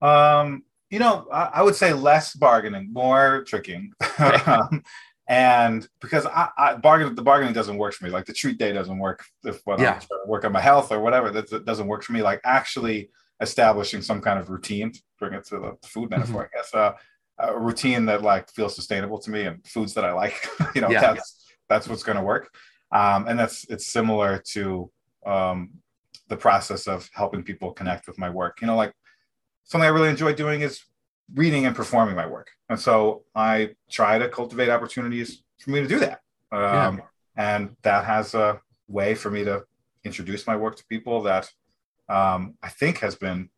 Um, 0.03 0.65
you 0.91 0.99
know, 0.99 1.27
I, 1.33 1.51
I 1.55 1.63
would 1.63 1.75
say 1.75 1.93
less 1.93 2.35
bargaining, 2.35 2.93
more 2.93 3.45
tricking. 3.45 3.93
um, 4.47 4.83
and 5.27 5.89
because 6.01 6.27
I, 6.27 6.49
I 6.57 6.75
bargain 6.75 7.15
the 7.15 7.23
bargaining 7.23 7.55
doesn't 7.55 7.79
work 7.79 7.95
for 7.95 8.05
me 8.05 8.11
like 8.11 8.27
the 8.27 8.33
treat 8.33 8.59
day 8.59 8.73
doesn't 8.73 8.99
work 8.99 9.25
if 9.43 9.61
when 9.65 9.81
yeah. 9.81 9.95
I'm 9.95 10.01
trying 10.01 10.21
to 10.25 10.29
work 10.29 10.45
on 10.45 10.53
my 10.53 10.61
health 10.61 10.93
or 10.93 11.01
whatever 11.01 11.31
that, 11.31 11.49
that, 11.51 11.65
doesn't 11.65 11.87
work 11.87 12.03
for 12.03 12.13
me 12.13 12.23
like 12.23 12.41
actually 12.45 13.11
establishing 13.41 14.03
some 14.03 14.21
kind 14.21 14.39
of 14.39 14.51
routine 14.51 14.93
to 14.93 15.01
bring 15.19 15.33
it 15.33 15.47
to 15.47 15.59
the 15.59 15.89
food 15.89 16.11
metaphor 16.11 16.45
mm-hmm. 16.45 16.57
i 16.57 16.59
guess 16.59 16.75
uh, 16.75 16.93
a 17.39 17.59
routine 17.59 18.05
that 18.07 18.23
like 18.23 18.51
feels 18.51 18.75
sustainable 18.75 19.19
to 19.19 19.31
me 19.31 19.43
and 19.43 19.67
foods 19.67 19.95
that 19.95 20.05
i 20.05 20.13
like 20.13 20.47
you 20.75 20.81
know 20.81 20.91
yeah. 20.91 21.01
that's 21.01 21.44
that's 21.69 21.89
what's 21.89 22.03
going 22.03 22.19
to 22.19 22.25
work 22.25 22.55
um, 22.93 23.27
and 23.29 23.39
that's 23.39 23.65
it's 23.69 23.87
similar 23.87 24.39
to 24.39 24.91
um, 25.27 25.71
the 26.29 26.37
process 26.37 26.87
of 26.87 27.09
helping 27.13 27.43
people 27.43 27.73
connect 27.73 28.07
with 28.07 28.19
my 28.19 28.31
work 28.31 28.61
you 28.61 28.67
know 28.67 28.77
like 28.77 28.93
something 29.65 29.87
i 29.87 29.91
really 29.91 30.09
enjoy 30.09 30.33
doing 30.35 30.61
is 30.61 30.85
reading 31.33 31.67
and 31.67 31.75
performing 31.75 32.17
my 32.17 32.27
work. 32.27 32.51
And 32.69 32.79
so 32.79 33.25
I 33.35 33.71
try 33.91 34.19
to 34.19 34.29
cultivate 34.29 34.69
opportunities 34.69 35.43
for 35.59 35.71
me 35.71 35.81
to 35.81 35.87
do 35.87 35.99
that. 36.01 36.21
Um, 36.53 36.99
yeah. 36.99 37.01
And 37.37 37.77
that 37.83 38.05
has 38.05 38.35
a 38.35 38.61
way 38.89 39.15
for 39.15 39.31
me 39.31 39.45
to 39.45 39.65
introduce 40.05 40.47
my 40.47 40.57
work 40.57 40.77
to 40.77 40.85
people 40.87 41.23
that 41.23 41.51
um, 42.09 42.55
I 42.63 42.69
think 42.69 42.99
has 42.99 43.15
been 43.15 43.49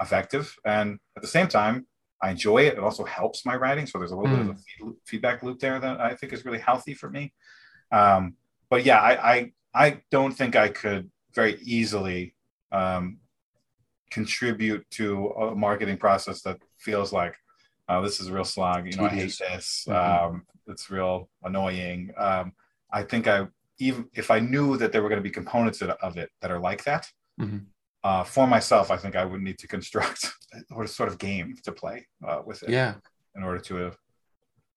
effective. 0.00 0.54
And 0.64 0.98
at 1.16 1.22
the 1.22 1.28
same 1.28 1.48
time, 1.48 1.86
I 2.22 2.30
enjoy 2.30 2.62
it. 2.62 2.74
It 2.74 2.78
also 2.78 3.04
helps 3.04 3.44
my 3.44 3.56
writing. 3.56 3.86
So 3.86 3.98
there's 3.98 4.12
a 4.12 4.16
little 4.16 4.34
mm. 4.34 4.46
bit 4.46 4.50
of 4.50 4.56
a 4.56 4.84
mm. 4.84 4.96
feedback 5.04 5.42
loop 5.42 5.58
there 5.58 5.78
that 5.78 6.00
I 6.00 6.14
think 6.14 6.32
is 6.32 6.44
really 6.44 6.58
healthy 6.58 6.94
for 6.94 7.10
me. 7.10 7.32
Um, 7.92 8.34
but 8.70 8.84
yeah, 8.84 9.00
I, 9.00 9.32
I, 9.32 9.52
I 9.74 10.00
don't 10.10 10.32
think 10.32 10.56
I 10.56 10.68
could 10.68 11.10
very 11.34 11.58
easily 11.62 12.34
um, 12.72 13.18
contribute 14.10 14.88
to 14.92 15.28
a 15.28 15.54
marketing 15.54 15.96
process 15.96 16.42
that 16.42 16.58
feels 16.78 17.12
like 17.12 17.36
uh, 17.88 18.00
this 18.00 18.20
is 18.20 18.28
a 18.28 18.32
real 18.32 18.44
slog. 18.44 18.86
You 18.86 18.96
know, 18.96 19.06
I 19.06 19.10
hate 19.10 19.36
this. 19.38 19.86
Mm-hmm. 19.88 20.26
Um, 20.26 20.46
it's 20.66 20.90
real 20.90 21.28
annoying. 21.42 22.12
Um, 22.16 22.52
I 22.90 23.02
think 23.02 23.26
I 23.26 23.46
even 23.78 24.08
if 24.14 24.30
I 24.30 24.38
knew 24.38 24.76
that 24.76 24.92
there 24.92 25.02
were 25.02 25.08
going 25.08 25.18
to 25.18 25.22
be 25.22 25.30
components 25.30 25.82
of 25.82 26.16
it 26.16 26.30
that 26.40 26.50
are 26.50 26.60
like 26.60 26.84
that. 26.84 27.10
Mm-hmm. 27.40 27.58
Uh, 28.04 28.22
for 28.22 28.46
myself, 28.46 28.90
I 28.90 28.98
think 28.98 29.16
I 29.16 29.24
would 29.24 29.40
need 29.40 29.58
to 29.58 29.66
construct 29.66 30.30
a 30.78 30.86
sort 30.86 31.08
of 31.08 31.18
game 31.18 31.56
to 31.64 31.72
play 31.72 32.06
uh, 32.26 32.42
with 32.44 32.62
it. 32.62 32.68
Yeah. 32.68 32.94
In 33.34 33.42
order 33.42 33.58
to 33.60 33.86
uh, 33.86 33.90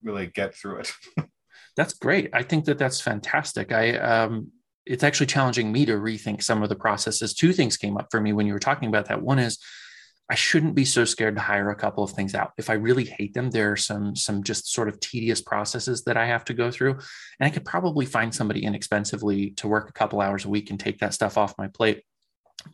really 0.02 0.28
get 0.28 0.56
through 0.56 0.78
it. 0.78 0.92
that's 1.76 1.94
great. 1.94 2.30
I 2.34 2.42
think 2.42 2.66
that 2.66 2.78
that's 2.78 3.02
fantastic. 3.02 3.72
I 3.72 3.98
um, 3.98 4.52
it's 4.86 5.04
actually 5.04 5.28
challenging 5.28 5.72
me 5.72 5.86
to 5.86 5.94
rethink 5.94 6.42
some 6.42 6.63
of 6.63 6.70
the 6.70 6.76
processes. 6.76 7.34
Two 7.34 7.52
things 7.52 7.76
came 7.76 7.98
up 7.98 8.08
for 8.10 8.22
me 8.22 8.32
when 8.32 8.48
you 8.48 8.54
were 8.54 8.60
talking 8.60 8.88
about 8.88 9.10
that. 9.10 9.22
One 9.22 9.40
is 9.40 9.60
I 10.30 10.36
shouldn't 10.36 10.76
be 10.76 10.86
so 10.86 11.06
scared 11.06 11.36
to 11.36 11.42
hire 11.42 11.70
a 11.70 11.76
couple 11.76 12.04
of 12.04 12.12
things 12.12 12.34
out. 12.34 12.52
If 12.58 12.70
I 12.70 12.74
really 12.74 13.06
hate 13.06 13.34
them, 13.34 13.52
there 13.52 13.74
are 13.74 13.78
some 13.78 14.16
some 14.16 14.44
just 14.44 14.72
sort 14.72 14.88
of 14.88 15.00
tedious 15.02 15.42
processes 15.42 16.04
that 16.06 16.18
I 16.18 16.28
have 16.28 16.46
to 16.46 16.54
go 16.54 16.72
through, 16.72 16.92
and 16.92 17.48
I 17.48 17.50
could 17.50 17.66
probably 17.66 18.06
find 18.06 18.34
somebody 18.34 18.63
inexpensively 18.63 19.52
to 19.52 19.68
work 19.68 19.90
a 19.90 19.94
couple 19.94 20.22
hours 20.22 20.46
a 20.46 20.50
week 20.50 20.72
and 20.72 20.80
take 20.80 21.00
that 21.00 21.13
stuff 21.13 21.38
off 21.38 21.58
my 21.58 21.68
plate. 21.68 22.04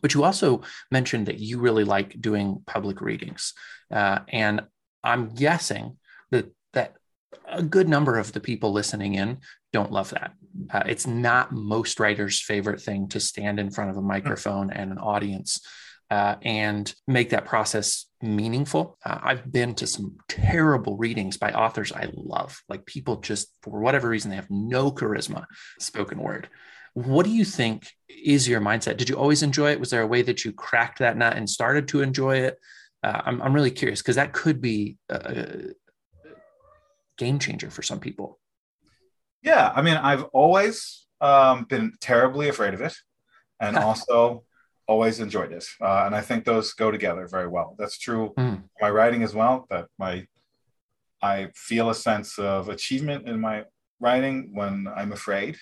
But 0.00 0.14
you 0.14 0.24
also 0.24 0.62
mentioned 0.90 1.26
that 1.26 1.38
you 1.38 1.58
really 1.58 1.84
like 1.84 2.20
doing 2.20 2.62
public 2.66 3.00
readings, 3.00 3.52
uh, 3.90 4.20
and 4.28 4.62
I'm 5.02 5.34
guessing 5.34 5.98
that 6.30 6.52
that 6.72 6.94
a 7.46 7.62
good 7.62 7.88
number 7.88 8.18
of 8.18 8.32
the 8.32 8.40
people 8.40 8.72
listening 8.72 9.14
in 9.14 9.38
don't 9.72 9.92
love 9.92 10.10
that. 10.10 10.32
Uh, 10.70 10.82
it's 10.86 11.06
not 11.06 11.52
most 11.52 12.00
writers' 12.00 12.40
favorite 12.40 12.80
thing 12.80 13.08
to 13.08 13.20
stand 13.20 13.58
in 13.58 13.70
front 13.70 13.90
of 13.90 13.96
a 13.96 14.02
microphone 14.02 14.70
and 14.70 14.92
an 14.92 14.98
audience. 14.98 15.60
uh, 16.10 16.36
and 16.42 16.94
make 17.06 17.30
that 17.30 17.44
process 17.44 18.06
meaningful. 18.22 18.98
Uh, 19.04 19.18
I've 19.22 19.50
been 19.50 19.74
to 19.76 19.86
some 19.86 20.16
terrible 20.28 20.96
readings 20.96 21.36
by 21.36 21.52
authors 21.52 21.92
I 21.92 22.08
love, 22.14 22.62
like 22.68 22.86
people 22.86 23.16
just 23.16 23.48
for 23.62 23.80
whatever 23.80 24.08
reason 24.08 24.30
they 24.30 24.36
have 24.36 24.50
no 24.50 24.90
charisma, 24.92 25.46
spoken 25.78 26.18
word. 26.18 26.48
What 26.94 27.26
do 27.26 27.30
you 27.30 27.44
think 27.44 27.88
is 28.08 28.48
your 28.48 28.60
mindset? 28.60 28.96
Did 28.96 29.08
you 29.08 29.16
always 29.16 29.42
enjoy 29.42 29.72
it? 29.72 29.80
Was 29.80 29.90
there 29.90 30.02
a 30.02 30.06
way 30.06 30.22
that 30.22 30.44
you 30.44 30.52
cracked 30.52 31.00
that 31.00 31.16
nut 31.16 31.36
and 31.36 31.48
started 31.48 31.88
to 31.88 32.02
enjoy 32.02 32.38
it? 32.38 32.58
Uh, 33.02 33.20
I'm, 33.26 33.42
I'm 33.42 33.52
really 33.52 33.70
curious 33.70 34.00
because 34.00 34.16
that 34.16 34.32
could 34.32 34.60
be 34.60 34.96
a 35.08 35.74
game 37.18 37.38
changer 37.38 37.70
for 37.70 37.82
some 37.82 38.00
people. 38.00 38.38
Yeah, 39.42 39.72
I 39.74 39.82
mean, 39.82 39.96
I've 39.96 40.24
always 40.32 41.06
um, 41.20 41.64
been 41.64 41.92
terribly 42.00 42.48
afraid 42.48 42.74
of 42.74 42.80
it, 42.80 42.94
and 43.60 43.76
also 43.88 44.44
always 44.86 45.20
enjoyed 45.20 45.52
it. 45.52 45.66
Uh, 45.80 46.04
and 46.06 46.14
I 46.14 46.20
think 46.20 46.44
those 46.44 46.72
go 46.72 46.90
together 46.90 47.26
very 47.26 47.48
well. 47.48 47.74
That's 47.78 47.98
true 47.98 48.32
mm. 48.38 48.62
my 48.80 48.90
writing 48.90 49.22
as 49.22 49.34
well. 49.34 49.66
That 49.70 49.86
my 49.98 50.26
I 51.22 51.48
feel 51.54 51.90
a 51.90 51.94
sense 51.94 52.38
of 52.38 52.68
achievement 52.68 53.28
in 53.28 53.40
my 53.40 53.64
writing 54.00 54.50
when 54.52 54.86
I'm 54.94 55.12
afraid 55.12 55.56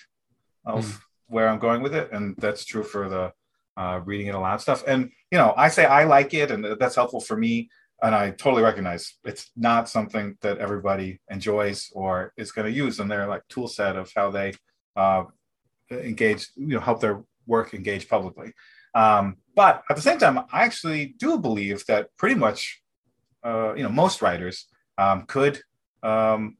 of 0.65 0.85
mm. 0.85 0.99
Where 1.27 1.47
I'm 1.47 1.59
going 1.59 1.81
with 1.81 1.95
it, 1.95 2.11
and 2.11 2.35
that's 2.37 2.65
true 2.65 2.83
for 2.83 3.09
the 3.09 3.33
uh, 3.75 4.01
reading 4.05 4.27
it 4.27 4.35
aloud 4.35 4.57
stuff. 4.61 4.83
And 4.87 5.11
you 5.31 5.37
know, 5.37 5.53
I 5.57 5.69
say 5.69 5.85
I 5.85 6.03
like 6.03 6.33
it, 6.33 6.51
and 6.51 6.65
that's 6.79 6.95
helpful 6.95 7.21
for 7.21 7.37
me. 7.37 7.69
And 8.01 8.13
I 8.13 8.31
totally 8.31 8.63
recognize 8.63 9.15
it's 9.23 9.51
not 9.55 9.87
something 9.87 10.37
that 10.41 10.57
everybody 10.57 11.21
enjoys 11.29 11.89
or 11.93 12.33
is 12.35 12.51
going 12.51 12.67
to 12.67 12.77
use 12.77 12.99
in 12.99 13.07
their 13.07 13.27
like 13.27 13.47
tool 13.47 13.67
set 13.67 13.95
of 13.95 14.11
how 14.13 14.29
they 14.29 14.53
uh, 14.97 15.23
engage, 15.89 16.49
you 16.55 16.75
know, 16.75 16.81
help 16.81 16.99
their 16.99 17.23
work 17.47 17.73
engage 17.73 18.09
publicly. 18.09 18.51
Um, 18.93 19.37
but 19.55 19.83
at 19.89 19.95
the 19.95 20.01
same 20.01 20.19
time, 20.19 20.39
I 20.51 20.63
actually 20.63 21.15
do 21.17 21.37
believe 21.39 21.85
that 21.85 22.09
pretty 22.17 22.35
much, 22.35 22.81
uh, 23.43 23.73
you 23.75 23.83
know, 23.83 23.89
most 23.89 24.21
writers 24.21 24.67
um, 24.97 25.25
could 25.25 25.61
um, 26.01 26.57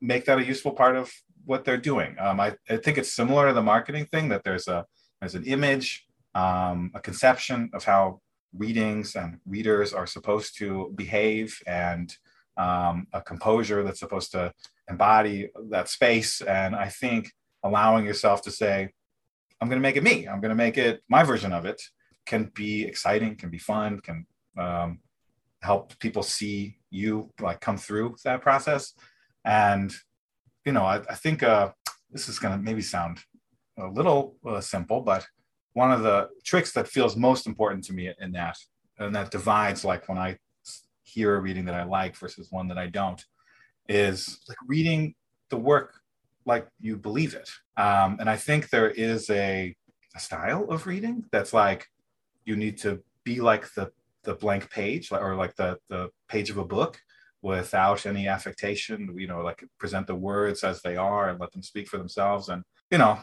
make 0.00 0.24
that 0.24 0.38
a 0.38 0.44
useful 0.44 0.72
part 0.72 0.96
of 0.96 1.12
what 1.44 1.64
they're 1.64 1.76
doing. 1.76 2.16
Um, 2.18 2.40
I, 2.40 2.54
I, 2.68 2.76
think 2.76 2.98
it's 2.98 3.12
similar 3.12 3.48
to 3.48 3.54
the 3.54 3.62
marketing 3.62 4.06
thing 4.06 4.28
that 4.28 4.44
there's 4.44 4.68
a 4.68 4.86
there's 5.20 5.34
an 5.34 5.44
image, 5.44 6.06
um, 6.34 6.90
a 6.94 7.00
conception 7.00 7.70
of 7.74 7.84
how 7.84 8.20
readings 8.56 9.16
and 9.16 9.38
readers 9.46 9.92
are 9.92 10.06
supposed 10.06 10.58
to 10.58 10.92
behave, 10.96 11.58
and 11.66 12.14
um, 12.56 13.06
a 13.12 13.20
composure 13.20 13.82
that's 13.82 14.00
supposed 14.00 14.32
to 14.32 14.52
embody 14.88 15.50
that 15.70 15.88
space. 15.88 16.40
And 16.40 16.74
I 16.74 16.88
think 16.88 17.32
allowing 17.62 18.04
yourself 18.04 18.42
to 18.42 18.50
say, 18.50 18.90
I'm 19.60 19.68
going 19.68 19.80
to 19.80 19.88
make 19.88 19.96
it 19.96 20.02
me. 20.02 20.26
I'm 20.26 20.40
going 20.40 20.50
to 20.50 20.56
make 20.56 20.76
it 20.76 21.02
my 21.08 21.22
version 21.22 21.52
of 21.52 21.64
it. 21.64 21.80
Can 22.26 22.50
be 22.54 22.84
exciting, 22.84 23.36
can 23.36 23.50
be 23.50 23.58
fun, 23.58 24.00
can 24.00 24.26
um, 24.58 25.00
help 25.60 25.98
people 25.98 26.22
see 26.22 26.78
you 26.90 27.30
like 27.40 27.60
come 27.60 27.76
through 27.76 28.16
that 28.24 28.42
process. 28.42 28.92
And 29.44 29.92
you 30.64 30.72
know, 30.72 30.84
I, 30.84 30.96
I 31.08 31.14
think 31.14 31.42
uh, 31.42 31.72
this 32.10 32.28
is 32.28 32.38
going 32.38 32.56
to 32.56 32.62
maybe 32.62 32.82
sound 32.82 33.18
a 33.78 33.86
little 33.86 34.36
uh, 34.46 34.60
simple, 34.60 35.00
but 35.00 35.26
one 35.72 35.90
of 35.90 36.02
the 36.02 36.28
tricks 36.44 36.72
that 36.72 36.88
feels 36.88 37.16
most 37.16 37.46
important 37.46 37.84
to 37.84 37.92
me 37.92 38.12
in 38.20 38.32
that, 38.32 38.56
and 38.98 39.14
that 39.14 39.30
divides 39.30 39.84
like 39.84 40.08
when 40.08 40.18
I 40.18 40.38
hear 41.02 41.34
a 41.36 41.40
reading 41.40 41.64
that 41.64 41.74
I 41.74 41.84
like 41.84 42.16
versus 42.16 42.48
one 42.50 42.68
that 42.68 42.78
I 42.78 42.86
don't, 42.86 43.24
is 43.88 44.40
like 44.48 44.58
reading 44.66 45.14
the 45.48 45.56
work 45.56 46.00
like 46.44 46.66
you 46.80 46.96
believe 46.96 47.34
it. 47.34 47.50
Um, 47.76 48.16
and 48.20 48.28
I 48.28 48.36
think 48.36 48.68
there 48.68 48.90
is 48.90 49.30
a, 49.30 49.74
a 50.14 50.20
style 50.20 50.64
of 50.70 50.86
reading 50.86 51.24
that's 51.32 51.52
like 51.52 51.86
you 52.44 52.56
need 52.56 52.78
to 52.78 53.02
be 53.24 53.40
like 53.40 53.72
the 53.74 53.90
the 54.24 54.34
blank 54.34 54.70
page 54.70 55.10
or 55.10 55.34
like 55.34 55.54
the 55.56 55.78
the 55.88 56.10
page 56.28 56.50
of 56.50 56.58
a 56.58 56.64
book 56.64 57.00
without 57.42 58.06
any 58.06 58.28
affectation 58.28 59.12
you 59.16 59.26
know 59.26 59.40
like 59.40 59.64
present 59.78 60.06
the 60.06 60.14
words 60.14 60.62
as 60.64 60.80
they 60.82 60.96
are 60.96 61.28
and 61.28 61.40
let 61.40 61.50
them 61.52 61.62
speak 61.62 61.88
for 61.88 61.98
themselves 61.98 62.48
and 62.48 62.62
you 62.90 62.98
know 62.98 63.18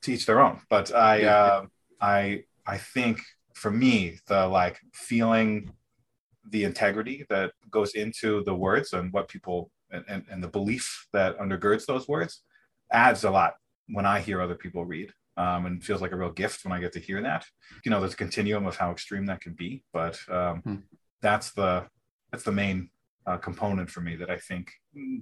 teach 0.00 0.24
their 0.24 0.40
own 0.40 0.60
but 0.70 0.94
i 0.94 1.20
yeah. 1.20 1.34
uh, 1.34 1.62
i 2.00 2.42
i 2.66 2.78
think 2.78 3.20
for 3.54 3.70
me 3.70 4.18
the 4.26 4.46
like 4.46 4.78
feeling 4.94 5.72
the 6.50 6.64
integrity 6.64 7.24
that 7.28 7.52
goes 7.70 7.94
into 7.94 8.42
the 8.44 8.54
words 8.54 8.92
and 8.92 9.12
what 9.12 9.28
people 9.28 9.70
and, 9.90 10.04
and, 10.08 10.24
and 10.30 10.42
the 10.42 10.48
belief 10.48 11.06
that 11.12 11.38
undergirds 11.38 11.86
those 11.86 12.08
words 12.08 12.42
adds 12.92 13.24
a 13.24 13.30
lot 13.30 13.54
when 13.88 14.06
I 14.06 14.20
hear 14.20 14.40
other 14.40 14.54
people 14.54 14.84
read. 14.84 15.12
Um, 15.36 15.64
and 15.64 15.82
feels 15.82 16.02
like 16.02 16.12
a 16.12 16.16
real 16.16 16.32
gift 16.32 16.64
when 16.64 16.72
I 16.72 16.80
get 16.80 16.92
to 16.94 17.00
hear 17.00 17.22
that. 17.22 17.46
You 17.84 17.90
know, 17.90 18.00
there's 18.00 18.12
a 18.12 18.16
continuum 18.16 18.66
of 18.66 18.76
how 18.76 18.90
extreme 18.90 19.24
that 19.26 19.40
can 19.40 19.54
be, 19.54 19.82
but 19.90 20.18
um, 20.28 20.60
hmm. 20.60 20.74
that's 21.22 21.52
the 21.52 21.86
that's 22.30 22.44
the 22.44 22.52
main 22.52 22.90
uh, 23.30 23.36
component 23.36 23.88
for 23.88 24.00
me 24.00 24.16
that 24.16 24.28
I 24.28 24.38
think 24.38 24.72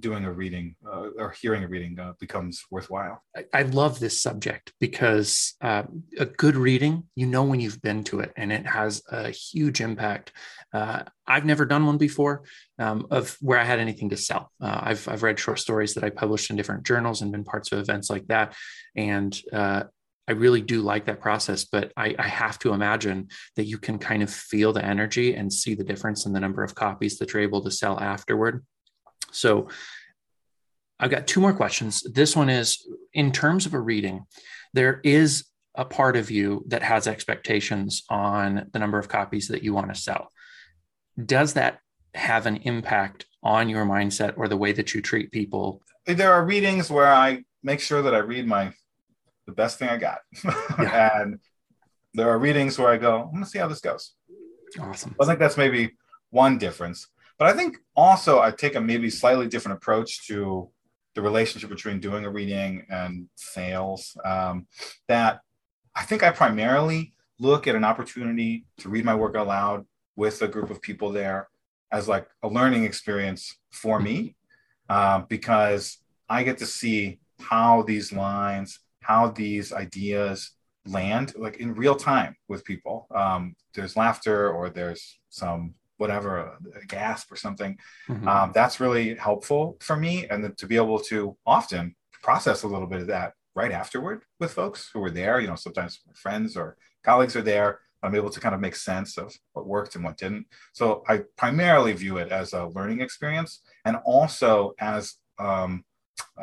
doing 0.01 0.25
a 0.25 0.33
reading 0.33 0.75
uh, 0.87 1.09
or 1.19 1.31
hearing 1.31 1.63
a 1.63 1.69
reading 1.69 1.99
uh, 2.01 2.15
becomes 2.19 2.65
worthwhile. 2.71 3.23
I, 3.53 3.63
love 3.63 4.01
this 4.01 4.19
subject 4.19 4.73
because 4.81 5.55
uh, 5.61 5.83
a 6.19 6.25
good 6.25 6.57
reading, 6.57 7.05
you 7.15 7.27
know, 7.27 7.45
when 7.45 7.61
you've 7.61 7.83
been 7.83 8.03
to 8.05 8.21
it 8.21 8.33
and 8.37 8.51
it 8.51 8.67
has 8.67 9.03
a 9.11 9.31
huge 9.31 9.83
impact. 9.83 10.33
Uh, 10.73 11.03
I've 11.27 11.45
never 11.45 11.67
done 11.67 11.85
one 11.85 11.99
before 11.99 12.45
um, 12.79 13.07
of 13.11 13.37
where 13.41 13.59
I 13.59 13.65
had 13.65 13.79
anything 13.79 14.09
to 14.11 14.17
sell. 14.17 14.51
Uh, 14.61 14.81
I've, 14.83 15.07
I've 15.07 15.23
read 15.23 15.39
short 15.39 15.59
stories 15.59 15.93
that 15.95 16.05
I 16.05 16.09
published 16.09 16.49
in 16.49 16.57
different 16.57 16.87
journals 16.87 17.21
and 17.21 17.31
been 17.31 17.45
parts 17.45 17.71
of 17.73 17.79
events 17.79 18.09
like 18.09 18.27
that. 18.29 18.55
And 18.97 19.39
I 20.29 20.33
really 20.33 20.61
do 20.61 20.83
like 20.83 21.07
that 21.07 21.21
process, 21.21 21.65
but 21.65 21.91
I, 21.97 22.15
I, 22.19 22.29
have 22.29 22.59
to 22.61 22.75
imagine 22.75 23.29
that 23.57 23.65
you 23.65 23.79
can 23.79 23.99
kind 23.99 24.23
of 24.23 24.29
feel 24.29 24.75
the 24.75 24.85
energy 24.85 25.35
and 25.35 25.51
see 25.51 25.75
the 25.75 25.85
difference 25.85 26.27
in 26.27 26.35
the 26.35 26.41
number 26.41 26.63
of 26.63 26.75
copies 26.75 27.17
that 27.19 27.33
you're 27.33 27.43
able 27.43 27.63
to 27.63 27.71
sell 27.71 27.99
afterward. 27.99 28.63
So 29.33 29.69
I've 31.01 31.11
got 31.11 31.27
two 31.27 31.41
more 31.41 31.55
questions. 31.55 32.03
This 32.03 32.37
one 32.37 32.51
is 32.51 32.87
in 33.15 33.33
terms 33.33 33.65
of 33.65 33.73
a 33.73 33.81
reading, 33.81 34.27
there 34.75 35.01
is 35.03 35.47
a 35.75 35.87
part 35.87 36.15
of 36.17 36.31
you 36.31 36.63
that 36.69 36.83
has 36.83 37.07
expectations 37.07 38.03
on 38.11 38.69
the 38.73 38.79
number 38.79 38.99
of 38.99 39.09
copies 39.09 39.49
that 39.49 39.63
you 39.63 39.73
want 39.73 39.95
to 39.95 40.01
sell. 40.01 40.31
Does 41.25 41.55
that 41.55 41.79
have 42.15 42.47
an 42.47 42.57
impact 42.59 43.25
on 43.43 43.71
your 43.71 43.87
mindset 43.87 44.35
or 44.37 44.49
the 44.49 44.57
way 44.57 44.73
that 44.73 44.93
you 44.93 45.01
treat 45.01 45.31
people? 45.31 45.81
There 46.05 46.33
are 46.33 46.45
readings 46.45 46.91
where 46.91 47.11
I 47.11 47.45
make 47.63 47.81
sure 47.81 48.03
that 48.03 48.15
I 48.15 48.19
read 48.19 48.47
my 48.47 48.73
the 49.49 49.55
best 49.55 49.79
thing 49.79 49.89
I 49.89 49.97
got. 49.97 50.19
Yeah. 50.79 51.23
and 51.23 51.41
there 52.15 52.29
are 52.29 52.39
readings 52.39 52.79
where 52.79 52.93
I 52.93 52.99
go, 52.99 53.23
I'm 53.23 53.33
gonna 53.33 53.47
see 53.47 53.59
how 53.59 53.67
this 53.67 53.81
goes. 53.81 54.13
Awesome. 54.79 55.17
I 55.21 55.25
think 55.25 55.39
that's 55.39 55.57
maybe 55.57 55.97
one 56.31 56.59
difference. 56.59 57.09
But 57.39 57.49
I 57.49 57.55
think 57.55 57.79
also 57.97 58.41
I 58.41 58.51
take 58.51 58.75
a 58.75 58.81
maybe 58.81 59.11
slightly 59.11 59.49
different 59.49 59.79
approach 59.79 60.27
to 60.29 60.71
the 61.15 61.23
relationship 61.23 61.71
between 61.71 61.99
doing 61.99 62.25
a 62.27 62.31
reading 62.31 62.87
and 62.91 63.29
sales. 63.37 64.17
Um, 64.25 64.67
that 65.09 65.41
I 65.95 66.03
think 66.03 66.23
I 66.23 66.31
primarily 66.31 67.15
look 67.41 67.67
at 67.67 67.75
an 67.75 67.85
opportunity 67.85 68.67
to 68.79 68.89
read 68.89 69.05
my 69.05 69.15
work 69.15 69.35
aloud 69.35 69.87
with 70.17 70.43
a 70.43 70.49
group 70.49 70.71
of 70.71 70.83
people 70.83 71.11
there 71.11 71.49
as 71.91 72.07
like 72.07 72.29
a 72.43 72.49
learning 72.49 72.85
experience 72.85 73.57
for 73.71 73.99
me 73.99 74.37
uh, 74.91 75.21
because 75.21 75.99
I 76.29 76.43
get 76.43 76.59
to 76.59 76.67
see 76.67 77.21
how 77.41 77.83
these 77.83 78.13
lines, 78.13 78.81
how 79.09 79.29
these 79.29 79.73
ideas 79.73 80.53
land 80.87 81.35
like 81.37 81.57
in 81.57 81.75
real 81.75 81.95
time 81.95 82.37
with 82.47 82.65
people. 82.65 83.07
Um, 83.15 83.57
there's 83.75 83.97
laughter 83.97 84.53
or 84.53 84.69
there's 84.69 85.19
some 85.31 85.75
whatever 85.97 86.39
a, 86.39 86.87
gasp 86.87 87.33
or 87.33 87.37
something 87.37 87.77
mm-hmm. 88.09 88.29
um, 88.29 88.53
that's 88.55 88.79
really 88.79 89.17
helpful 89.17 89.77
for 89.81 89.97
me 89.97 90.27
and 90.29 90.57
to 90.57 90.67
be 90.67 90.77
able 90.77 91.01
to 91.01 91.37
often 91.45 91.95
process 92.23 92.63
a 92.63 92.69
little 92.69 92.87
bit 92.87 93.01
of 93.01 93.09
that 93.09 93.33
right 93.57 93.73
afterward 93.73 94.23
with 94.39 94.53
folks 94.53 94.91
who 94.93 95.01
were 95.01 95.11
there 95.11 95.41
you 95.41 95.49
know 95.49 95.57
sometimes 95.57 95.99
friends 96.15 96.57
or 96.57 96.77
colleagues 97.03 97.35
are 97.35 97.43
there 97.43 97.81
i'm 98.05 98.15
able 98.15 98.31
to 98.31 98.39
kind 98.39 98.55
of 98.55 98.61
make 98.61 98.77
sense 98.77 99.19
of 99.19 99.35
what 99.55 99.67
worked 99.67 99.97
and 99.97 100.05
what 100.05 100.17
didn't 100.17 100.47
so 100.73 101.03
i 101.09 101.21
primarily 101.37 101.93
view 101.93 102.19
it 102.19 102.31
as 102.31 102.53
a 102.53 102.67
learning 102.69 103.01
experience 103.01 103.61
and 103.85 103.97
also 104.05 104.73
as 104.79 105.15
um, 105.41 105.85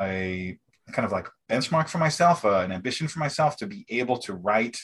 a 0.01 0.57
kind 0.91 1.05
of 1.05 1.11
like 1.11 1.27
benchmark 1.49 1.89
for 1.89 1.97
myself 1.99 2.43
uh, 2.45 2.59
an 2.59 2.71
ambition 2.71 3.07
for 3.07 3.19
myself 3.19 3.55
to 3.57 3.67
be 3.67 3.85
able 3.89 4.17
to 4.17 4.33
write 4.33 4.77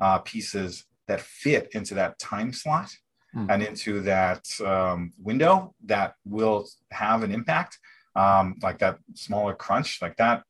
uh, 0.00 0.18
pieces 0.18 0.84
that 1.08 1.20
fit 1.20 1.68
into 1.72 1.94
that 1.94 2.18
time 2.18 2.52
slot 2.52 2.90
mm. 3.34 3.46
and 3.50 3.62
into 3.62 4.00
that 4.00 4.44
um, 4.60 5.12
window 5.18 5.74
that 5.84 6.14
will 6.24 6.66
have 6.90 7.22
an 7.22 7.32
impact, 7.32 7.78
um, 8.16 8.56
like 8.62 8.78
that 8.78 8.98
smaller 9.14 9.54
crunch, 9.54 10.00
like 10.02 10.16
that, 10.16 10.42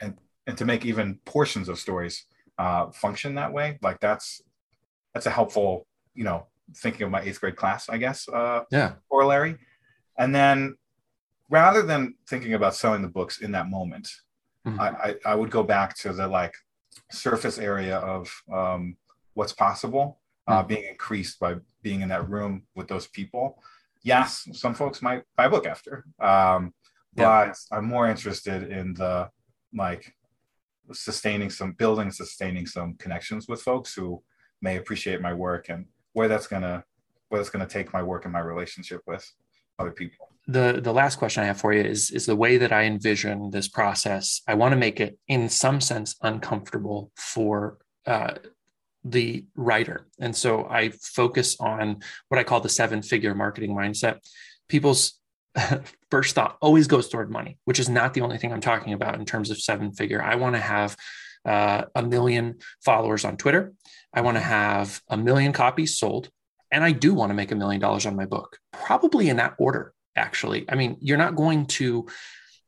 and 0.00 0.16
and 0.46 0.56
to 0.58 0.64
make 0.64 0.84
even 0.84 1.18
portions 1.24 1.68
of 1.68 1.78
stories 1.78 2.26
uh, 2.58 2.90
function 2.90 3.34
that 3.34 3.52
way, 3.52 3.78
like 3.82 4.00
that's 4.00 4.42
that's 5.14 5.26
a 5.26 5.30
helpful, 5.30 5.86
you 6.14 6.24
know, 6.24 6.46
thinking 6.76 7.02
of 7.02 7.10
my 7.10 7.20
eighth 7.22 7.40
grade 7.40 7.56
class, 7.56 7.88
I 7.88 7.98
guess. 7.98 8.28
Uh, 8.28 8.64
yeah. 8.70 8.94
Corollary, 9.10 9.56
and 10.18 10.34
then 10.34 10.76
rather 11.50 11.82
than 11.82 12.14
thinking 12.28 12.54
about 12.54 12.74
selling 12.74 13.02
the 13.02 13.08
books 13.08 13.40
in 13.40 13.52
that 13.52 13.68
moment, 13.68 14.08
mm-hmm. 14.66 14.80
I, 14.80 14.88
I, 14.88 15.14
I 15.26 15.34
would 15.34 15.50
go 15.50 15.62
back 15.62 15.96
to 15.98 16.12
the 16.12 16.26
like 16.26 16.54
surface 17.10 17.58
area 17.58 17.98
of 17.98 18.30
um, 18.52 18.96
what's 19.34 19.52
possible 19.52 20.20
uh, 20.46 20.62
being 20.62 20.84
increased 20.84 21.38
by 21.38 21.56
being 21.82 22.00
in 22.00 22.08
that 22.08 22.28
room 22.28 22.62
with 22.74 22.88
those 22.88 23.06
people. 23.06 23.62
Yes, 24.02 24.48
some 24.52 24.74
folks 24.74 25.02
might 25.02 25.22
buy 25.36 25.46
a 25.46 25.50
book 25.50 25.66
after, 25.66 26.04
um, 26.20 26.72
but 27.14 27.48
yeah. 27.48 27.52
I'm 27.72 27.84
more 27.84 28.08
interested 28.08 28.70
in 28.70 28.94
the 28.94 29.28
like 29.74 30.14
sustaining 30.92 31.50
some 31.50 31.72
building, 31.72 32.10
sustaining 32.10 32.66
some 32.66 32.94
connections 32.94 33.48
with 33.48 33.60
folks 33.60 33.94
who 33.94 34.22
may 34.62 34.76
appreciate 34.76 35.20
my 35.20 35.34
work 35.34 35.68
and 35.68 35.86
where 36.12 36.28
that's 36.28 36.46
gonna 36.46 36.84
where 37.28 37.40
that's 37.40 37.50
gonna 37.50 37.66
take 37.66 37.92
my 37.92 38.02
work 38.02 38.24
and 38.24 38.32
my 38.32 38.40
relationship 38.40 39.02
with 39.06 39.30
other 39.78 39.90
people. 39.90 40.30
The 40.50 40.80
the 40.82 40.92
last 40.92 41.16
question 41.16 41.42
I 41.42 41.46
have 41.46 41.60
for 41.60 41.72
you 41.72 41.82
is 41.82 42.10
is 42.10 42.26
the 42.26 42.36
way 42.36 42.56
that 42.56 42.72
I 42.72 42.84
envision 42.84 43.50
this 43.50 43.68
process. 43.68 44.40
I 44.48 44.54
want 44.54 44.72
to 44.72 44.76
make 44.76 44.98
it 44.98 45.18
in 45.28 45.48
some 45.48 45.80
sense 45.80 46.16
uncomfortable 46.22 47.12
for 47.16 47.78
uh, 48.06 48.34
the 49.04 49.44
writer. 49.54 50.06
And 50.18 50.34
so 50.34 50.66
I 50.68 50.90
focus 50.90 51.56
on 51.60 52.00
what 52.28 52.38
I 52.38 52.44
call 52.44 52.60
the 52.60 52.68
seven 52.68 53.02
figure 53.02 53.34
marketing 53.34 53.74
mindset. 53.74 54.18
People's 54.68 55.20
first 56.10 56.34
thought 56.34 56.56
always 56.60 56.86
goes 56.86 57.08
toward 57.08 57.30
money, 57.30 57.58
which 57.64 57.78
is 57.78 57.88
not 57.88 58.14
the 58.14 58.20
only 58.22 58.38
thing 58.38 58.52
I'm 58.52 58.60
talking 58.60 58.92
about 58.92 59.16
in 59.16 59.24
terms 59.24 59.50
of 59.50 59.60
seven 59.60 59.92
figure. 59.92 60.22
I 60.22 60.36
want 60.36 60.56
to 60.56 60.60
have 60.60 60.96
uh, 61.44 61.84
a 61.94 62.02
million 62.02 62.58
followers 62.84 63.24
on 63.24 63.36
Twitter. 63.36 63.72
I 64.12 64.20
want 64.20 64.36
to 64.36 64.42
have 64.42 65.00
a 65.08 65.16
million 65.16 65.52
copies 65.52 65.96
sold. 65.96 66.30
And 66.70 66.84
I 66.84 66.92
do 66.92 67.14
want 67.14 67.30
to 67.30 67.34
make 67.34 67.50
a 67.50 67.56
million 67.56 67.80
dollars 67.80 68.04
on 68.04 68.14
my 68.14 68.26
book, 68.26 68.58
probably 68.72 69.30
in 69.30 69.36
that 69.36 69.54
order, 69.58 69.94
actually. 70.18 70.66
I 70.68 70.74
mean, 70.74 70.98
you're 71.00 71.16
not 71.16 71.36
going 71.36 71.66
to 71.66 72.06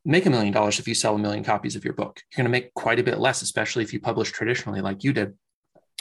make 0.05 0.25
a 0.27 0.31
million 0.31 0.53
dollars 0.53 0.79
if 0.79 0.89
you 0.89 0.95
sell 0.95 1.15
a 1.15 1.19
million 1.19 1.45
copies 1.45 1.77
of 1.77 1.85
your 1.85 1.95
book. 1.95 2.21
You're 2.31 2.43
going 2.43 2.51
to 2.51 2.59
make 2.59 2.73
quite 2.75 2.99
a 2.99 3.05
bit 3.05 3.19
less, 3.19 3.43
especially 3.43 3.83
if 3.83 3.93
you 3.93 4.01
publish 4.01 4.31
traditionally 4.31 4.81
like 4.81 5.05
you 5.05 5.13
did. 5.13 5.35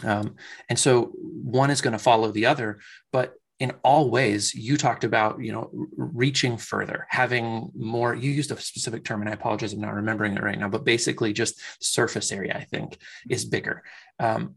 Um, 0.04 0.36
and 0.70 0.80
so 0.80 1.12
one 1.16 1.70
is 1.70 1.82
going 1.82 1.92
to 1.92 2.00
follow 2.00 2.32
the 2.32 2.46
other, 2.46 2.80
but 3.12 3.34
in 3.60 3.74
all 3.84 4.10
ways, 4.10 4.56
you 4.56 4.78
talked 4.78 5.04
about, 5.04 5.44
you 5.44 5.52
know, 5.52 5.70
reaching 5.98 6.58
further, 6.58 7.06
having 7.10 7.70
more, 7.76 8.16
you 8.16 8.32
used 8.32 8.52
a 8.52 8.60
specific 8.60 9.04
term 9.04 9.20
and 9.20 9.30
I 9.30 9.34
apologize, 9.34 9.74
I'm 9.74 9.82
not 9.82 9.96
remembering 9.96 10.38
it 10.38 10.44
right 10.44 10.58
now, 10.58 10.70
but 10.70 10.86
basically 10.86 11.34
just 11.34 11.62
surface 11.82 12.32
area, 12.32 12.56
I 12.56 12.64
think 12.64 12.98
is 13.30 13.44
bigger. 13.44 13.84
Um, 14.18 14.56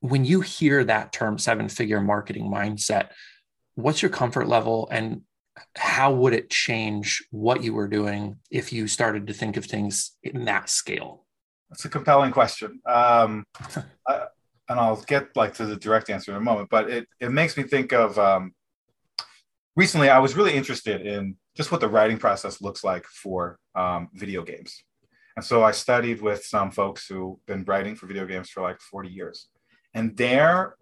when 0.00 0.24
you 0.24 0.40
hear 0.40 0.82
that 0.84 1.12
term 1.12 1.38
seven 1.38 1.68
figure 1.68 2.00
marketing 2.00 2.50
mindset, 2.50 3.10
what's 3.76 4.02
your 4.02 4.10
comfort 4.10 4.48
level 4.48 4.88
and 4.90 5.22
how 5.76 6.12
would 6.12 6.32
it 6.32 6.50
change 6.50 7.24
what 7.30 7.62
you 7.62 7.74
were 7.74 7.88
doing 7.88 8.36
if 8.50 8.72
you 8.72 8.88
started 8.88 9.26
to 9.26 9.32
think 9.32 9.56
of 9.56 9.64
things 9.64 10.16
in 10.22 10.44
that 10.46 10.68
scale? 10.68 11.24
That's 11.70 11.84
a 11.84 11.88
compelling 11.88 12.32
question. 12.32 12.80
Um, 12.86 13.44
I, 14.08 14.26
and 14.68 14.80
I'll 14.80 15.02
get 15.02 15.36
like 15.36 15.54
to 15.54 15.66
the 15.66 15.76
direct 15.76 16.10
answer 16.10 16.32
in 16.32 16.36
a 16.36 16.40
moment, 16.40 16.70
but 16.70 16.90
it, 16.90 17.08
it 17.20 17.30
makes 17.30 17.56
me 17.56 17.64
think 17.64 17.92
of 17.92 18.18
um, 18.18 18.54
recently 19.76 20.08
I 20.08 20.18
was 20.18 20.36
really 20.36 20.54
interested 20.54 21.06
in 21.06 21.36
just 21.56 21.70
what 21.70 21.80
the 21.80 21.88
writing 21.88 22.18
process 22.18 22.60
looks 22.60 22.82
like 22.82 23.04
for 23.06 23.58
um, 23.74 24.08
video 24.14 24.42
games. 24.42 24.82
And 25.36 25.44
so 25.44 25.62
I 25.64 25.72
studied 25.72 26.22
with 26.22 26.44
some 26.44 26.70
folks 26.70 27.06
who've 27.06 27.44
been 27.46 27.64
writing 27.64 27.96
for 27.96 28.06
video 28.06 28.24
games 28.24 28.50
for 28.50 28.62
like 28.62 28.80
40 28.80 29.08
years. 29.08 29.48
And 29.92 30.16
their 30.16 30.76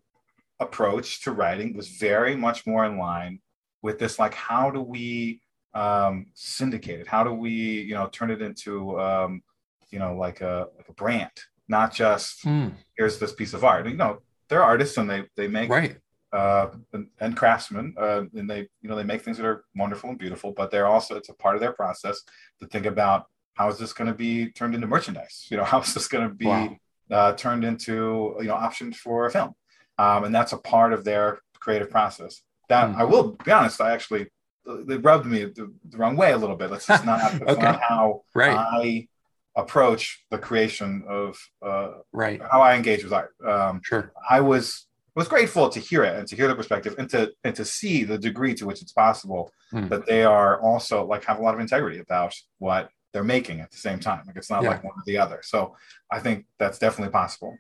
approach 0.61 1.23
to 1.25 1.33
writing 1.33 1.77
was 1.77 1.89
very 1.89 2.37
much 2.37 2.67
more 2.67 2.85
in 2.85 2.99
line 2.99 3.41
with 3.83 3.99
this 3.99 4.19
like, 4.19 4.35
how 4.35 4.71
do 4.71 4.81
we 4.81 5.41
um, 5.75 6.27
syndicate 6.35 7.01
it? 7.01 7.07
How 7.07 7.25
do 7.25 7.33
we, 7.33 7.51
you 7.51 7.95
know, 7.95 8.09
turn 8.09 8.31
it 8.31 8.41
into, 8.41 8.99
um, 9.01 9.43
you 9.91 9.99
know, 9.99 10.17
like 10.17 10.41
a, 10.41 10.69
like 10.79 10.89
a 10.89 10.93
brand? 10.95 11.31
not 11.69 11.93
just 11.93 12.45
mm. 12.45 12.73
here's 12.97 13.19
this 13.19 13.33
piece 13.33 13.55
of 13.55 13.65
art. 13.65 13.89
You 13.89 13.97
know, 13.97 14.19
they're 14.49 14.63
artists 14.63 14.97
and 14.99 15.11
they 15.11 15.25
they 15.37 15.49
make 15.49 15.71
right. 15.71 15.97
Uh, 16.33 16.71
and, 16.95 17.09
and, 17.21 17.37
craftsmen, 17.37 17.95
uh, 17.99 18.23
and 18.35 18.49
they 18.49 18.61
you 18.81 18.89
know 18.89 18.97
they 18.97 19.05
make 19.05 19.21
things 19.21 19.37
that 19.37 19.45
are 19.45 19.65
wonderful 19.77 20.09
and 20.09 20.19
beautiful. 20.19 20.51
But 20.53 20.71
they're 20.71 20.87
also 20.87 21.17
it's 21.17 21.29
a 21.29 21.35
part 21.35 21.57
of 21.57 21.61
their 21.61 21.73
process 21.73 22.23
to 22.61 22.67
think 22.69 22.87
about 22.87 23.27
how 23.53 23.69
is 23.69 23.77
this 23.77 23.93
going 23.93 24.09
to 24.09 24.15
be 24.15 24.51
turned 24.53 24.75
into 24.75 24.87
merchandise? 24.87 25.47
You 25.51 25.59
know, 25.59 25.65
how 25.73 25.81
is 25.81 25.93
this 25.93 26.09
going 26.09 26.27
to 26.27 26.35
be 26.35 26.47
wow. 26.47 26.79
uh, 27.11 27.33
turned 27.35 27.65
into 27.65 28.37
you 28.39 28.47
know 28.47 28.55
options 28.55 28.97
for 28.97 29.27
a 29.27 29.31
film? 29.31 29.53
Um, 29.99 30.25
and 30.25 30.35
that's 30.35 30.53
a 30.53 30.59
part 30.59 30.95
of 30.95 31.05
their 31.05 31.41
creative 31.61 31.91
process. 31.91 32.43
That 32.73 32.89
mm. 32.89 32.97
I 32.97 33.05
will 33.05 33.37
be 33.45 33.51
honest, 33.53 33.83
I 33.83 33.93
actually 33.93 34.29
they 34.65 34.97
rubbed 34.97 35.27
me 35.27 35.45
the, 35.45 35.71
the 35.91 35.99
wrong 35.99 36.17
way 36.17 36.33
a 36.33 36.39
little 36.39 36.57
bit. 36.57 36.71
Let's 36.71 36.87
just 36.87 37.05
not, 37.05 37.43
okay. 37.49 37.63
not 37.63 37.83
how 37.83 38.23
right. 38.35 38.57
I 38.57 39.09
approach 39.55 40.25
the 40.31 40.39
creation 40.39 41.05
of 41.07 41.37
uh, 41.61 41.91
right 42.13 42.41
how 42.51 42.63
I 42.63 42.75
engage 42.75 43.05
with 43.05 43.13
art. 43.13 43.35
Um, 43.47 43.83
sure, 43.85 44.15
I 44.29 44.41
was 44.41 44.87
was 45.15 45.29
grateful 45.29 45.69
to 45.69 45.81
hear 45.81 46.03
it 46.03 46.17
and 46.17 46.27
to 46.29 46.35
hear 46.35 46.49
the 46.49 46.55
perspective 46.55 46.95
and 46.97 47.11
to 47.11 47.31
and 47.45 47.55
to 47.57 47.65
see 47.67 48.05
the 48.05 48.17
degree 48.17 48.55
to 48.55 48.65
which 48.65 48.81
it's 48.81 48.93
possible 48.93 49.53
mm. 49.71 49.91
that 49.91 50.07
they 50.07 50.25
are 50.25 50.59
also 50.63 51.05
like 51.05 51.25
have 51.25 51.41
a 51.41 51.43
lot 51.43 51.53
of 51.53 51.61
integrity 51.61 51.99
about 51.99 52.35
what 52.59 52.89
they're 53.13 53.23
making 53.37 53.61
at 53.61 53.71
the 53.71 53.77
same 53.77 54.01
time. 54.01 54.23
Like 54.27 54.37
it's 54.37 54.49
not 54.49 54.63
yeah. 54.63 54.71
like 54.71 54.83
one 54.83 54.95
or 54.97 55.03
the 55.05 55.19
other. 55.19 55.41
So 55.43 55.77
I 56.11 56.21
think 56.21 56.47
that's 56.59 56.79
definitely 56.79 57.13
possible. 57.13 57.55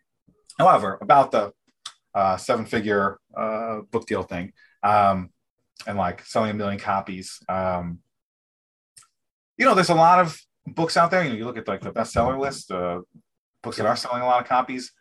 However, 0.58 0.96
about 1.02 1.32
the 1.32 1.52
uh, 2.14 2.38
seven 2.38 2.64
figure 2.64 3.18
uh, 3.36 3.80
book 3.90 4.06
deal 4.06 4.22
thing 4.22 4.54
um, 4.82 5.30
and 5.86 5.98
like 5.98 6.24
selling 6.24 6.50
a 6.50 6.54
million 6.54 6.78
copies. 6.78 7.40
Um, 7.48 7.98
you 9.56 9.64
know, 9.64 9.74
there's 9.74 9.90
a 9.90 9.94
lot 9.94 10.20
of 10.20 10.40
books 10.66 10.96
out 10.96 11.10
there. 11.10 11.22
You 11.22 11.30
know, 11.30 11.36
you 11.36 11.44
look 11.44 11.58
at 11.58 11.68
like 11.68 11.80
the 11.80 11.92
bestseller 11.92 12.38
list, 12.38 12.70
uh, 12.70 13.00
books 13.62 13.76
that 13.76 13.86
are 13.86 13.96
selling 13.96 14.22
a 14.22 14.26
lot 14.26 14.42
of 14.42 14.48
copies, 14.48 14.92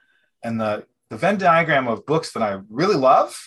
and 0.43 0.59
the 0.59 0.85
the 1.09 1.17
Venn 1.17 1.37
diagram 1.37 1.87
of 1.87 2.05
books 2.05 2.31
that 2.33 2.43
I 2.43 2.59
really 2.69 2.95
love, 2.95 3.37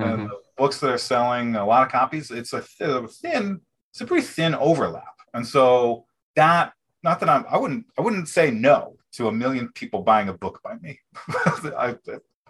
mm-hmm. 0.00 0.22
and 0.22 0.30
books 0.56 0.80
that 0.80 0.90
are 0.90 0.98
selling 0.98 1.56
a 1.56 1.66
lot 1.66 1.84
of 1.84 1.92
copies. 1.92 2.30
It's 2.30 2.52
a, 2.52 2.62
th- 2.62 2.90
a 3.04 3.08
thin, 3.08 3.60
it's 3.90 4.00
a 4.00 4.06
pretty 4.06 4.26
thin 4.26 4.54
overlap, 4.54 5.14
and 5.34 5.46
so 5.46 6.06
that 6.36 6.72
not 7.02 7.20
that 7.20 7.28
I'm 7.28 7.44
I 7.50 7.58
wouldn't 7.58 7.86
I 7.98 8.02
wouldn't 8.02 8.28
say 8.28 8.50
no 8.50 8.96
to 9.12 9.28
a 9.28 9.32
million 9.32 9.70
people 9.74 10.02
buying 10.02 10.28
a 10.28 10.34
book 10.34 10.60
by 10.62 10.76
me. 10.76 11.00
I, 11.28 11.96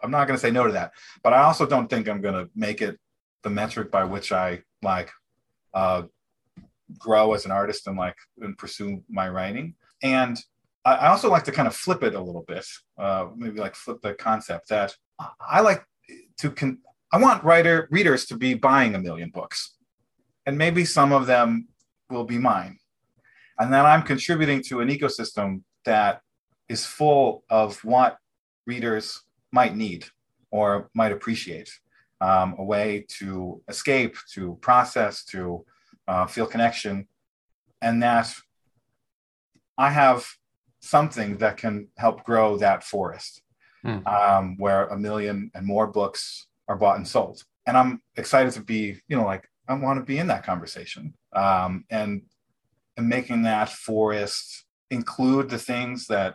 I'm 0.03 0.11
not 0.11 0.27
going 0.27 0.37
to 0.37 0.41
say 0.41 0.51
no 0.51 0.67
to 0.67 0.73
that, 0.73 0.93
but 1.23 1.33
I 1.33 1.43
also 1.43 1.67
don't 1.67 1.89
think 1.89 2.09
I'm 2.09 2.21
going 2.21 2.35
to 2.35 2.51
make 2.55 2.83
it 2.83 2.99
the 3.43 3.51
metric 3.51 3.91
by 3.91 4.05
which 4.05 4.33
I 4.33 4.63
like 4.83 5.11
uh, 5.75 6.03
grow 6.99 7.35
as 7.35 7.45
an 7.45 7.51
artist 7.51 7.87
and 7.87 7.97
like 7.97 8.17
and 8.41 8.57
pursue 8.57 9.03
my 9.09 9.29
writing. 9.29 9.75
And 10.03 10.39
I 10.85 11.09
also 11.09 11.31
like 11.31 11.45
to 11.45 11.53
kind 11.53 11.69
of 11.69 11.77
flip 11.77 12.03
it 12.03 12.15
a 12.15 12.21
little 12.21 12.45
bit, 12.49 12.65
uh, 12.99 13.29
maybe 13.37 13.61
like 13.61 13.75
flip 13.75 14.01
the 14.03 14.15
concept 14.15 14.69
that 14.71 14.95
I 15.41 15.61
like 15.61 15.85
to 16.39 16.51
con- 16.51 16.79
I 17.13 17.19
want 17.19 17.45
writer 17.45 17.87
readers 17.91 18.25
to 18.27 18.37
be 18.37 18.55
buying 18.55 18.95
a 18.95 18.99
million 18.99 19.31
books, 19.31 19.77
and 20.47 20.57
maybe 20.57 20.85
some 20.85 21.13
of 21.13 21.27
them 21.27 21.69
will 22.09 22.25
be 22.25 22.39
mine, 22.39 22.79
and 23.59 23.71
then 23.73 23.85
I'm 23.85 24.03
contributing 24.03 24.63
to 24.69 24.81
an 24.81 24.89
ecosystem 24.89 25.63
that 25.85 26.23
is 26.69 26.87
full 26.87 27.45
of 27.51 27.85
what 27.85 28.17
readers 28.67 29.23
might 29.53 29.77
need 29.77 30.07
or 30.51 30.89
might 30.95 31.13
appreciate, 31.13 31.71
um, 32.21 32.55
a 32.59 32.65
way 32.65 33.07
to 33.19 33.63
escape, 33.69 34.17
to 34.33 34.59
process, 34.61 35.25
to 35.27 35.65
uh, 36.09 36.27
feel 36.27 36.47
connection, 36.47 37.07
and 37.81 38.03
that 38.03 38.33
I 39.79 39.91
have 39.91 40.27
something 40.81 41.39
that 41.39 41.57
can 41.57 41.89
help 41.97 42.25
grow 42.25 42.57
that 42.59 42.85
forest 42.85 43.43
mm. 43.85 44.07
um, 44.07 44.57
where 44.59 44.87
a 44.87 44.99
million 44.99 45.51
and 45.55 45.67
more 45.67 45.87
books 45.87 46.47
are 46.69 46.77
bought 46.77 46.97
and 46.97 47.07
sold. 47.07 47.43
And 47.67 47.77
I'm 47.77 48.03
excited 48.17 48.53
to 48.55 48.63
be, 48.63 49.01
you 49.09 49.17
know, 49.17 49.25
like 49.25 49.49
I 49.69 49.75
want 49.75 49.99
to 49.99 50.05
be 50.05 50.19
in 50.19 50.27
that 50.29 50.45
conversation 50.45 51.15
um, 51.33 51.85
and 51.91 52.23
and 52.97 53.09
making 53.09 53.43
that 53.43 53.69
forest 53.69 54.65
include 54.91 55.49
the 55.49 55.59
things 55.59 56.07
that 56.09 56.35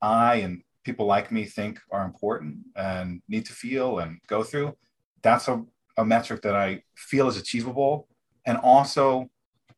I 0.00 0.36
and 0.36 0.62
people 0.84 1.06
like 1.06 1.30
me 1.30 1.44
think 1.44 1.78
are 1.90 2.04
important 2.04 2.58
and 2.74 3.20
need 3.28 3.44
to 3.46 3.52
feel 3.52 3.98
and 3.98 4.18
go 4.26 4.42
through. 4.42 4.74
That's 5.22 5.48
a, 5.48 5.64
a 5.96 6.04
metric 6.04 6.42
that 6.42 6.54
I 6.54 6.82
feel 6.96 7.28
is 7.28 7.36
achievable 7.36 8.08
and 8.46 8.56
also, 8.58 9.28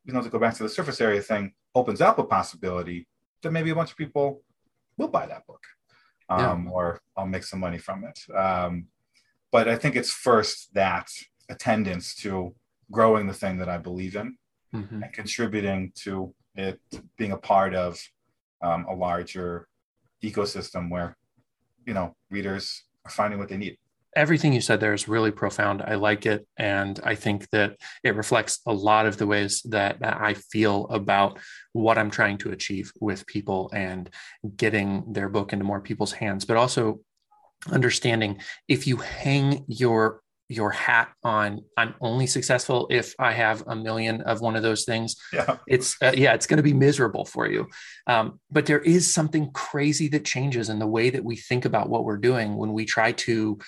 you 0.05 0.12
know, 0.12 0.22
to 0.22 0.28
go 0.28 0.38
back 0.38 0.55
to 0.55 0.62
the 0.62 0.68
surface 0.68 1.01
area 1.01 1.20
thing, 1.20 1.53
opens 1.74 2.01
up 2.01 2.18
a 2.18 2.24
possibility 2.24 3.07
that 3.43 3.53
maybe 3.53 3.70
a 3.70 3.74
bunch 3.74 3.91
of 3.91 3.97
people 3.97 4.43
will 4.97 5.09
buy 5.09 5.26
that 5.26 5.47
book, 5.47 5.62
um, 6.28 6.66
yeah. 6.66 6.70
or 6.70 7.01
I'll 7.16 7.26
make 7.26 7.45
some 7.45 7.61
money 7.61 7.78
from 7.78 8.05
it. 8.05 8.18
Um, 8.34 8.86
but 9.51 9.68
I 9.68 9.76
think 9.76 9.97
it's 9.97 10.12
first 10.12 10.72
that 10.74 11.09
attendance 11.49 12.14
to 12.16 12.55
growing 12.91 13.26
the 13.26 13.34
thing 13.34 13.59
that 13.59 13.68
I 13.68 13.78
believe 13.78 14.16
in 14.16 14.36
mm-hmm. 14.74 15.03
and 15.03 15.12
contributing 15.12 15.93
to 16.05 16.34
it 16.55 16.80
being 17.16 17.32
a 17.32 17.38
part 17.38 17.74
of 17.74 18.01
um, 18.62 18.86
a 18.88 18.95
larger 18.95 19.66
ecosystem 20.22 20.91
where, 20.91 21.16
you 21.86 21.95
know, 21.95 22.14
readers 22.30 22.84
are 23.05 23.11
finding 23.11 23.38
what 23.38 23.49
they 23.49 23.57
need 23.57 23.78
everything 24.16 24.52
you 24.52 24.61
said 24.61 24.80
there 24.80 24.94
is 24.94 25.08
really 25.08 25.30
profound. 25.30 25.82
I 25.82 25.94
like 25.94 26.26
it. 26.26 26.46
And 26.56 26.98
I 27.04 27.14
think 27.14 27.48
that 27.50 27.76
it 28.02 28.16
reflects 28.16 28.61
a 28.66 28.72
lot 28.72 29.06
of 29.06 29.16
the 29.16 29.26
ways 29.26 29.62
that, 29.68 29.98
I 30.02 30.34
feel 30.34 30.86
about 30.88 31.38
what 31.72 31.98
I'm 31.98 32.11
trying 32.11 32.38
to 32.38 32.50
achieve 32.50 32.92
with 33.00 33.26
people 33.26 33.70
and 33.72 34.11
getting 34.56 35.12
their 35.12 35.28
book 35.28 35.52
into 35.52 35.64
more 35.64 35.80
people's 35.80 36.12
hands. 36.12 36.44
But 36.44 36.56
also, 36.56 37.00
understanding 37.68 38.40
if 38.68 38.86
you 38.86 38.96
hang 38.96 39.64
your 39.68 40.22
your 40.48 40.70
hat 40.70 41.12
on 41.22 41.62
i'm 41.76 41.94
only 42.00 42.26
successful 42.26 42.86
if 42.90 43.14
i 43.18 43.32
have 43.32 43.62
a 43.68 43.76
million 43.76 44.20
of 44.22 44.40
one 44.40 44.56
of 44.56 44.62
those 44.62 44.84
things 44.84 45.14
yeah 45.32 45.58
it's 45.68 45.96
uh, 46.02 46.12
yeah 46.16 46.34
it's 46.34 46.46
going 46.46 46.56
to 46.56 46.62
be 46.62 46.72
miserable 46.72 47.24
for 47.24 47.46
you 47.46 47.68
um, 48.06 48.40
but 48.50 48.66
there 48.66 48.80
is 48.80 49.12
something 49.12 49.50
crazy 49.52 50.08
that 50.08 50.24
changes 50.24 50.68
in 50.68 50.78
the 50.78 50.86
way 50.86 51.11
that 51.11 51.24
we 51.24 51.36
think 51.36 51.64
about 51.64 51.88
what 51.88 52.04
we're 52.04 52.16
doing 52.16 52.56
when 52.56 52.72
we 52.72 52.84
try 52.84 53.12
to 53.12 53.58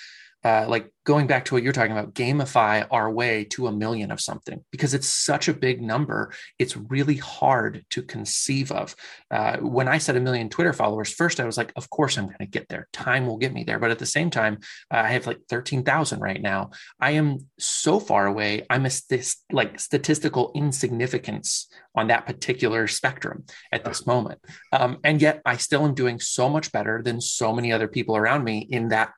uh, 0.45 0.67
like 0.69 0.93
going 1.05 1.27
back 1.27 1.45
to 1.45 1.55
what 1.55 1.63
you're 1.63 1.73
talking 1.73 1.93
about, 1.93 2.15
gamify 2.15 2.87
our 2.91 3.11
way 3.11 3.45
to 3.45 3.67
a 3.67 3.73
million 3.73 4.11
of 4.11 4.21
something 4.21 4.63
because 4.71 4.95
it's 4.95 5.09
such 5.09 5.49
a 5.49 5.55
big 5.55 5.83
number. 5.83 6.33
It's 6.59 6.77
really 6.77 7.17
hard 7.17 7.85
to 7.91 8.03
conceive 8.03 8.71
of. 8.71 8.95
Uh, 9.31 9.59
when 9.59 9.89
I 9.89 9.99
said 9.99 10.17
a 10.17 10.21
million 10.21 10.49
Twitter 10.49 10.73
followers, 10.73 11.13
first 11.13 11.41
I 11.41 11.45
was 11.45 11.57
like, 11.57 11.73
of 11.77 11.91
course 11.91 12.17
I'm 12.17 12.27
going 12.27 12.37
to 12.39 12.47
get 12.47 12.69
there. 12.69 12.89
Time 12.93 13.27
will 13.27 13.37
get 13.37 13.53
me 13.53 13.65
there. 13.65 13.79
But 13.79 13.91
at 13.91 13.99
the 13.99 14.07
same 14.07 14.31
time, 14.31 14.59
uh, 14.93 14.99
I 14.99 15.09
have 15.09 15.27
like 15.27 15.41
13,000 15.49 16.21
right 16.21 16.41
now. 16.41 16.71
I 17.01 17.13
am 17.13 17.39
so 17.59 17.99
far 17.99 18.27
away. 18.27 18.67
I'm 18.71 18.87
a 18.87 18.91
st- 18.91 19.35
like 19.51 19.81
statistical 19.81 20.53
insignificance 20.55 21.69
on 21.95 22.09
that 22.09 22.27
particular 22.27 22.87
spectrum 22.87 23.45
at 23.71 23.85
this 23.85 24.07
moment. 24.07 24.41
Um, 24.73 24.99
and 25.05 25.21
yet 25.21 25.43
I 25.45 25.57
still 25.57 25.85
am 25.85 25.95
doing 25.95 26.21
so 26.21 26.49
much 26.49 26.73
better 26.73 27.03
than 27.03 27.21
so 27.21 27.53
many 27.53 27.73
other 27.73 27.89
people 27.89 28.17
around 28.17 28.45
me 28.45 28.59
in 28.71 28.89
that 28.89 29.13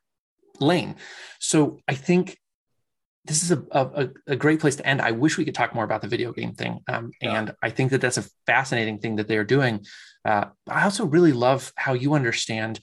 lane. 0.61 0.97
So 1.41 1.79
I 1.89 1.95
think 1.95 2.39
this 3.27 3.43
is 3.43 3.53
a, 3.53 3.63
a, 3.71 4.09
a, 4.27 4.37
great 4.37 4.61
place 4.61 4.77
to 4.77 4.87
end. 4.87 5.01
I 5.01 5.13
wish 5.13 5.39
we 5.39 5.47
could 5.47 5.55
talk 5.55 5.75
more 5.75 5.85
about 5.85 6.03
the 6.03 6.09
video 6.09 6.33
game 6.33 6.53
thing. 6.53 6.81
Um, 6.89 7.11
yeah. 7.23 7.39
And 7.39 7.55
I 7.63 7.71
think 7.71 7.91
that 7.93 8.03
that's 8.03 8.19
a 8.19 8.25
fascinating 8.47 8.99
thing 8.99 9.17
that 9.17 9.29
they're 9.29 9.45
doing. 9.45 9.85
Uh, 10.27 10.47
I 10.69 10.85
also 10.85 11.07
really 11.07 11.33
love 11.33 11.73
how 11.75 11.95
you 11.95 12.15
understand 12.15 12.81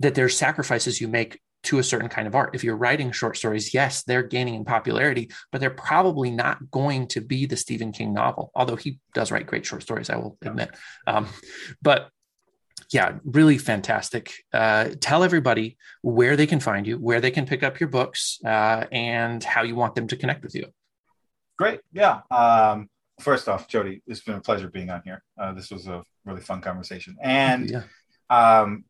that 0.00 0.14
there's 0.14 0.36
sacrifices 0.36 1.00
you 1.00 1.08
make 1.08 1.40
to 1.64 1.78
a 1.78 1.82
certain 1.82 2.10
kind 2.10 2.26
of 2.26 2.34
art. 2.34 2.54
If 2.54 2.62
you're 2.62 2.76
writing 2.76 3.10
short 3.10 3.38
stories, 3.38 3.72
yes, 3.72 4.02
they're 4.02 4.22
gaining 4.22 4.54
in 4.54 4.64
popularity, 4.66 5.30
but 5.50 5.62
they're 5.62 5.70
probably 5.70 6.30
not 6.30 6.70
going 6.70 7.08
to 7.08 7.22
be 7.22 7.46
the 7.46 7.56
Stephen 7.56 7.90
King 7.90 8.12
novel, 8.12 8.50
although 8.54 8.76
he 8.76 8.98
does 9.14 9.30
write 9.30 9.46
great 9.46 9.64
short 9.64 9.82
stories, 9.82 10.10
I 10.10 10.16
will 10.16 10.36
admit. 10.42 10.70
Um, 11.06 11.26
but 11.80 12.10
yeah, 12.90 13.18
really 13.24 13.58
fantastic. 13.58 14.32
Uh, 14.52 14.90
tell 15.00 15.24
everybody 15.24 15.76
where 16.02 16.36
they 16.36 16.46
can 16.46 16.60
find 16.60 16.86
you, 16.86 16.98
where 16.98 17.20
they 17.20 17.30
can 17.30 17.46
pick 17.46 17.62
up 17.62 17.80
your 17.80 17.88
books, 17.88 18.38
uh, 18.44 18.84
and 18.92 19.42
how 19.42 19.62
you 19.62 19.74
want 19.74 19.94
them 19.94 20.06
to 20.08 20.16
connect 20.16 20.42
with 20.42 20.54
you. 20.54 20.66
Great. 21.56 21.80
Yeah. 21.92 22.20
Um, 22.30 22.88
first 23.20 23.48
off, 23.48 23.68
Jody, 23.68 24.02
it's 24.06 24.20
been 24.20 24.34
a 24.34 24.40
pleasure 24.40 24.68
being 24.68 24.90
on 24.90 25.02
here. 25.04 25.22
Uh, 25.38 25.52
this 25.52 25.70
was 25.70 25.86
a 25.86 26.02
really 26.24 26.40
fun 26.40 26.60
conversation. 26.60 27.16
And, 27.22 27.70
you, 27.70 27.82
yeah. 28.30 28.60
um, 28.60 28.84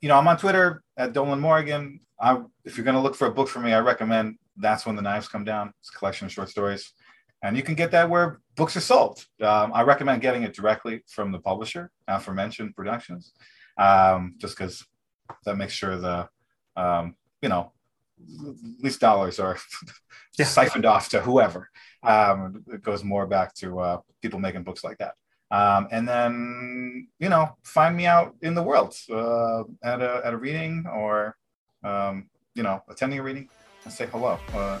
you 0.00 0.08
know, 0.08 0.16
I'm 0.18 0.28
on 0.28 0.36
Twitter 0.36 0.82
at 0.96 1.12
Dolan 1.12 1.40
Morgan. 1.40 2.00
I, 2.20 2.40
if 2.64 2.76
you're 2.76 2.84
going 2.84 2.96
to 2.96 3.00
look 3.00 3.14
for 3.14 3.26
a 3.26 3.32
book 3.32 3.48
for 3.48 3.60
me, 3.60 3.72
I 3.72 3.80
recommend 3.80 4.36
That's 4.56 4.84
When 4.84 4.96
the 4.96 5.02
Knives 5.02 5.28
Come 5.28 5.44
Down. 5.44 5.72
It's 5.80 5.90
a 5.94 5.98
collection 5.98 6.26
of 6.26 6.32
short 6.32 6.48
stories. 6.48 6.92
And 7.42 7.56
you 7.56 7.62
can 7.62 7.74
get 7.74 7.92
that 7.92 8.10
where 8.10 8.40
books 8.56 8.76
are 8.76 8.80
sold. 8.80 9.24
Um, 9.40 9.72
I 9.72 9.82
recommend 9.82 10.22
getting 10.22 10.42
it 10.42 10.54
directly 10.54 11.02
from 11.06 11.30
the 11.30 11.38
publisher, 11.38 11.90
aforementioned 12.08 12.74
productions, 12.74 13.32
um, 13.78 14.34
just 14.38 14.58
because 14.58 14.84
that 15.44 15.56
makes 15.56 15.72
sure 15.72 15.96
the, 15.96 16.28
um, 16.76 17.14
you 17.40 17.48
know, 17.48 17.72
at 18.18 18.82
least 18.82 19.00
dollars 19.00 19.38
are 19.38 19.56
yeah. 20.38 20.44
siphoned 20.44 20.84
off 20.84 21.08
to 21.10 21.20
whoever. 21.20 21.70
Um, 22.02 22.64
it 22.72 22.82
goes 22.82 23.04
more 23.04 23.26
back 23.26 23.54
to 23.56 23.78
uh, 23.78 24.00
people 24.20 24.40
making 24.40 24.64
books 24.64 24.82
like 24.82 24.98
that. 24.98 25.14
Um, 25.50 25.88
and 25.90 26.06
then, 26.06 27.08
you 27.18 27.28
know, 27.28 27.56
find 27.62 27.96
me 27.96 28.06
out 28.06 28.34
in 28.42 28.54
the 28.54 28.62
world 28.62 28.94
uh, 29.10 29.62
at, 29.82 30.02
a, 30.02 30.22
at 30.24 30.34
a 30.34 30.36
reading 30.36 30.84
or, 30.92 31.36
um, 31.84 32.28
you 32.54 32.62
know, 32.62 32.82
attending 32.88 33.18
a 33.20 33.22
reading 33.22 33.48
and 33.84 33.92
say 33.92 34.06
hello. 34.06 34.38
Uh, 34.52 34.80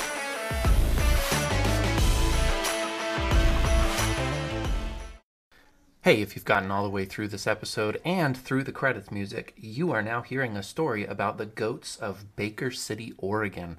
Hey, 6.03 6.23
if 6.23 6.35
you've 6.35 6.45
gotten 6.45 6.71
all 6.71 6.83
the 6.83 6.89
way 6.89 7.05
through 7.05 7.27
this 7.27 7.45
episode 7.45 8.01
and 8.03 8.35
through 8.35 8.63
the 8.63 8.71
credits 8.71 9.11
music, 9.11 9.53
you 9.55 9.91
are 9.91 10.01
now 10.01 10.23
hearing 10.23 10.57
a 10.57 10.63
story 10.63 11.05
about 11.05 11.37
the 11.37 11.45
goats 11.45 11.95
of 11.95 12.35
Baker 12.35 12.71
City, 12.71 13.13
Oregon. 13.19 13.77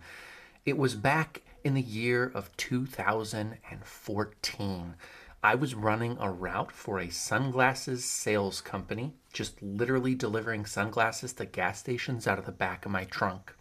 It 0.64 0.79
was 0.79 0.95
back 0.95 1.43
in 1.64 1.75
the 1.75 1.83
year 1.83 2.31
of 2.33 2.57
2014. 2.57 4.95
I 5.43 5.55
was 5.57 5.75
running 5.75 6.16
a 6.20 6.31
route 6.31 6.70
for 6.70 7.01
a 7.01 7.11
sunglasses 7.11 8.05
sales 8.05 8.61
company, 8.61 9.14
just 9.33 9.61
literally 9.61 10.14
delivering 10.14 10.64
sunglasses 10.64 11.33
to 11.33 11.45
gas 11.45 11.81
stations 11.81 12.29
out 12.29 12.39
of 12.39 12.47
the 12.47 12.53
back 12.53 12.87
of 12.87 12.93
my 12.93 13.03
trunk. 13.03 13.53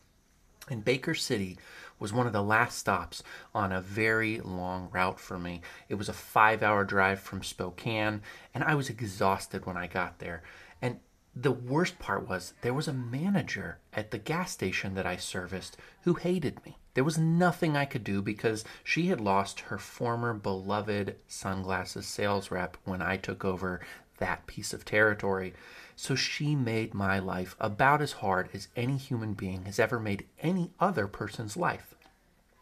In 0.70 0.82
Baker 0.82 1.16
City 1.16 1.58
was 2.02 2.12
one 2.12 2.28
of 2.28 2.34
the 2.34 2.44
last 2.44 2.80
stops 2.80 3.24
on 3.54 3.72
a 3.72 3.80
very 3.80 4.42
long 4.42 4.90
route 4.92 5.20
for 5.20 5.38
me. 5.38 5.62
It 5.88 5.96
was 5.96 6.10
a 6.10 6.14
five 6.14 6.64
hour 6.64 6.84
drive 6.84 7.22
from 7.22 7.44
Spokane, 7.44 8.22
and 8.54 8.64
I 8.64 8.76
was 8.76 8.90
exhausted 8.90 9.66
when 9.66 9.78
I 9.78 9.88
got 9.88 10.20
there. 10.20 10.42
And 10.82 11.00
the 11.36 11.52
worst 11.52 12.00
part 12.00 12.28
was 12.28 12.54
there 12.62 12.74
was 12.74 12.88
a 12.88 12.94
manager 12.94 13.78
at 13.94 14.12
the 14.12 14.18
gas 14.18 14.52
station 14.52 14.96
that 14.96 15.06
I 15.06 15.16
serviced 15.16 15.78
who 16.02 16.16
hated 16.16 16.66
me. 16.66 16.78
There 16.94 17.06
was 17.06 17.18
nothing 17.18 17.78
I 17.78 17.86
could 17.86 18.04
do 18.04 18.22
because 18.22 18.66
she 18.84 19.08
had 19.08 19.22
lost 19.22 19.62
her 19.62 19.78
former 19.78 20.34
beloved 20.34 21.16
sunglasses 21.28 22.06
sales 22.06 22.52
rep 22.52 22.76
when 22.84 23.02
I 23.02 23.16
took 23.16 23.46
over 23.46 23.80
that 24.18 24.46
piece 24.46 24.74
of 24.74 24.84
territory. 24.84 25.54
So 26.02 26.16
she 26.16 26.56
made 26.56 26.96
my 26.96 27.20
life 27.20 27.56
about 27.60 28.02
as 28.02 28.14
hard 28.14 28.50
as 28.56 28.70
any 28.76 28.98
human 28.98 29.36
being 29.36 29.66
has 29.66 29.78
ever 29.78 30.00
made 30.00 30.26
any 30.40 30.72
other 30.80 31.06
person's 31.06 31.56
life. 31.56 31.94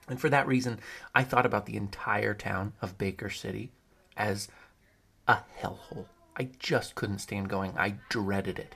And 0.10 0.20
for 0.20 0.28
that 0.28 0.46
reason, 0.46 0.82
I 1.16 1.24
thought 1.24 1.46
about 1.46 1.66
the 1.66 1.78
entire 1.78 2.34
town 2.34 2.74
of 2.82 2.98
Baker 2.98 3.30
City 3.30 3.72
as 4.18 4.50
a 5.26 5.38
hellhole. 5.58 6.08
I 6.36 6.50
just 6.60 6.96
couldn't 6.96 7.20
stand 7.20 7.48
going. 7.48 7.78
I 7.78 8.00
dreaded 8.10 8.60
it. 8.60 8.76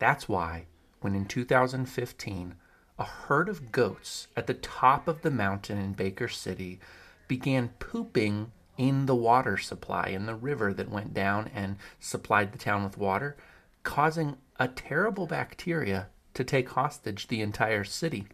That's 0.00 0.28
why, 0.28 0.66
when 1.00 1.14
in 1.14 1.26
2015, 1.26 2.56
a 2.98 3.04
herd 3.04 3.48
of 3.48 3.70
goats 3.70 4.26
at 4.36 4.48
the 4.48 4.54
top 4.54 5.06
of 5.06 5.22
the 5.22 5.30
mountain 5.30 5.78
in 5.78 5.92
Baker 5.92 6.26
City 6.26 6.80
began 7.28 7.68
pooping 7.78 8.50
in 8.80 9.04
the 9.04 9.14
water 9.14 9.58
supply 9.58 10.06
in 10.06 10.24
the 10.24 10.34
river 10.34 10.72
that 10.72 10.88
went 10.88 11.12
down 11.12 11.50
and 11.54 11.76
supplied 11.98 12.50
the 12.50 12.56
town 12.56 12.82
with 12.82 12.96
water, 12.96 13.36
causing 13.82 14.38
a 14.58 14.66
terrible 14.66 15.26
bacteria 15.26 16.06
to 16.32 16.42
take 16.42 16.70
hostage 16.70 17.28
the 17.28 17.42
entire 17.42 17.84
city 17.84 18.26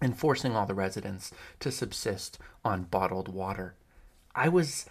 and 0.00 0.16
forcing 0.16 0.54
all 0.54 0.66
the 0.66 0.74
residents 0.74 1.32
to 1.58 1.72
subsist 1.72 2.38
on 2.64 2.84
bottled 2.84 3.26
water. 3.26 3.74
I 4.36 4.48
was, 4.48 4.86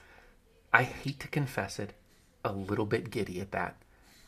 I 0.74 0.84
hate 0.84 1.22
to 1.22 1.30
confess 1.30 1.80
it, 1.80 1.94
a 2.44 2.52
little 2.52 2.86
bit 2.86 3.12
giddy 3.12 3.40
at 3.40 3.54
that. 3.54 3.78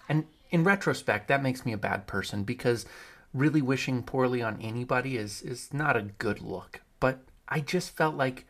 And 0.07 0.27
in 0.49 0.63
retrospect, 0.63 1.27
that 1.27 1.43
makes 1.43 1.65
me 1.65 1.73
a 1.73 1.77
bad 1.77 2.07
person 2.07 2.45
because 2.45 2.85
really 3.33 3.61
wishing 3.61 4.01
poorly 4.01 4.41
on 4.41 4.61
anybody 4.61 5.17
is, 5.17 5.41
is 5.41 5.73
not 5.73 5.97
a 5.97 6.03
good 6.19 6.41
look. 6.41 6.79
But 7.01 7.19
I 7.49 7.59
just 7.59 7.97
felt 7.97 8.15
like 8.15 8.45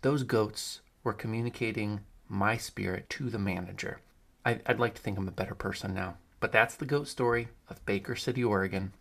those 0.00 0.22
goats 0.22 0.80
were 1.02 1.12
communicating 1.12 2.00
my 2.28 2.56
spirit 2.56 3.10
to 3.10 3.28
the 3.28 3.38
manager. 3.38 4.00
I, 4.44 4.60
I'd 4.66 4.78
like 4.78 4.94
to 4.94 5.02
think 5.02 5.18
I'm 5.18 5.28
a 5.28 5.32
better 5.32 5.54
person 5.54 5.94
now. 5.94 6.16
But 6.40 6.52
that's 6.52 6.76
the 6.76 6.86
goat 6.86 7.08
story 7.08 7.48
of 7.68 7.84
Baker 7.86 8.16
City, 8.16 8.42
Oregon. 8.42 8.92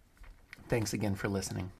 Thanks 0.68 0.94
again 0.94 1.16
for 1.16 1.28
listening. 1.28 1.70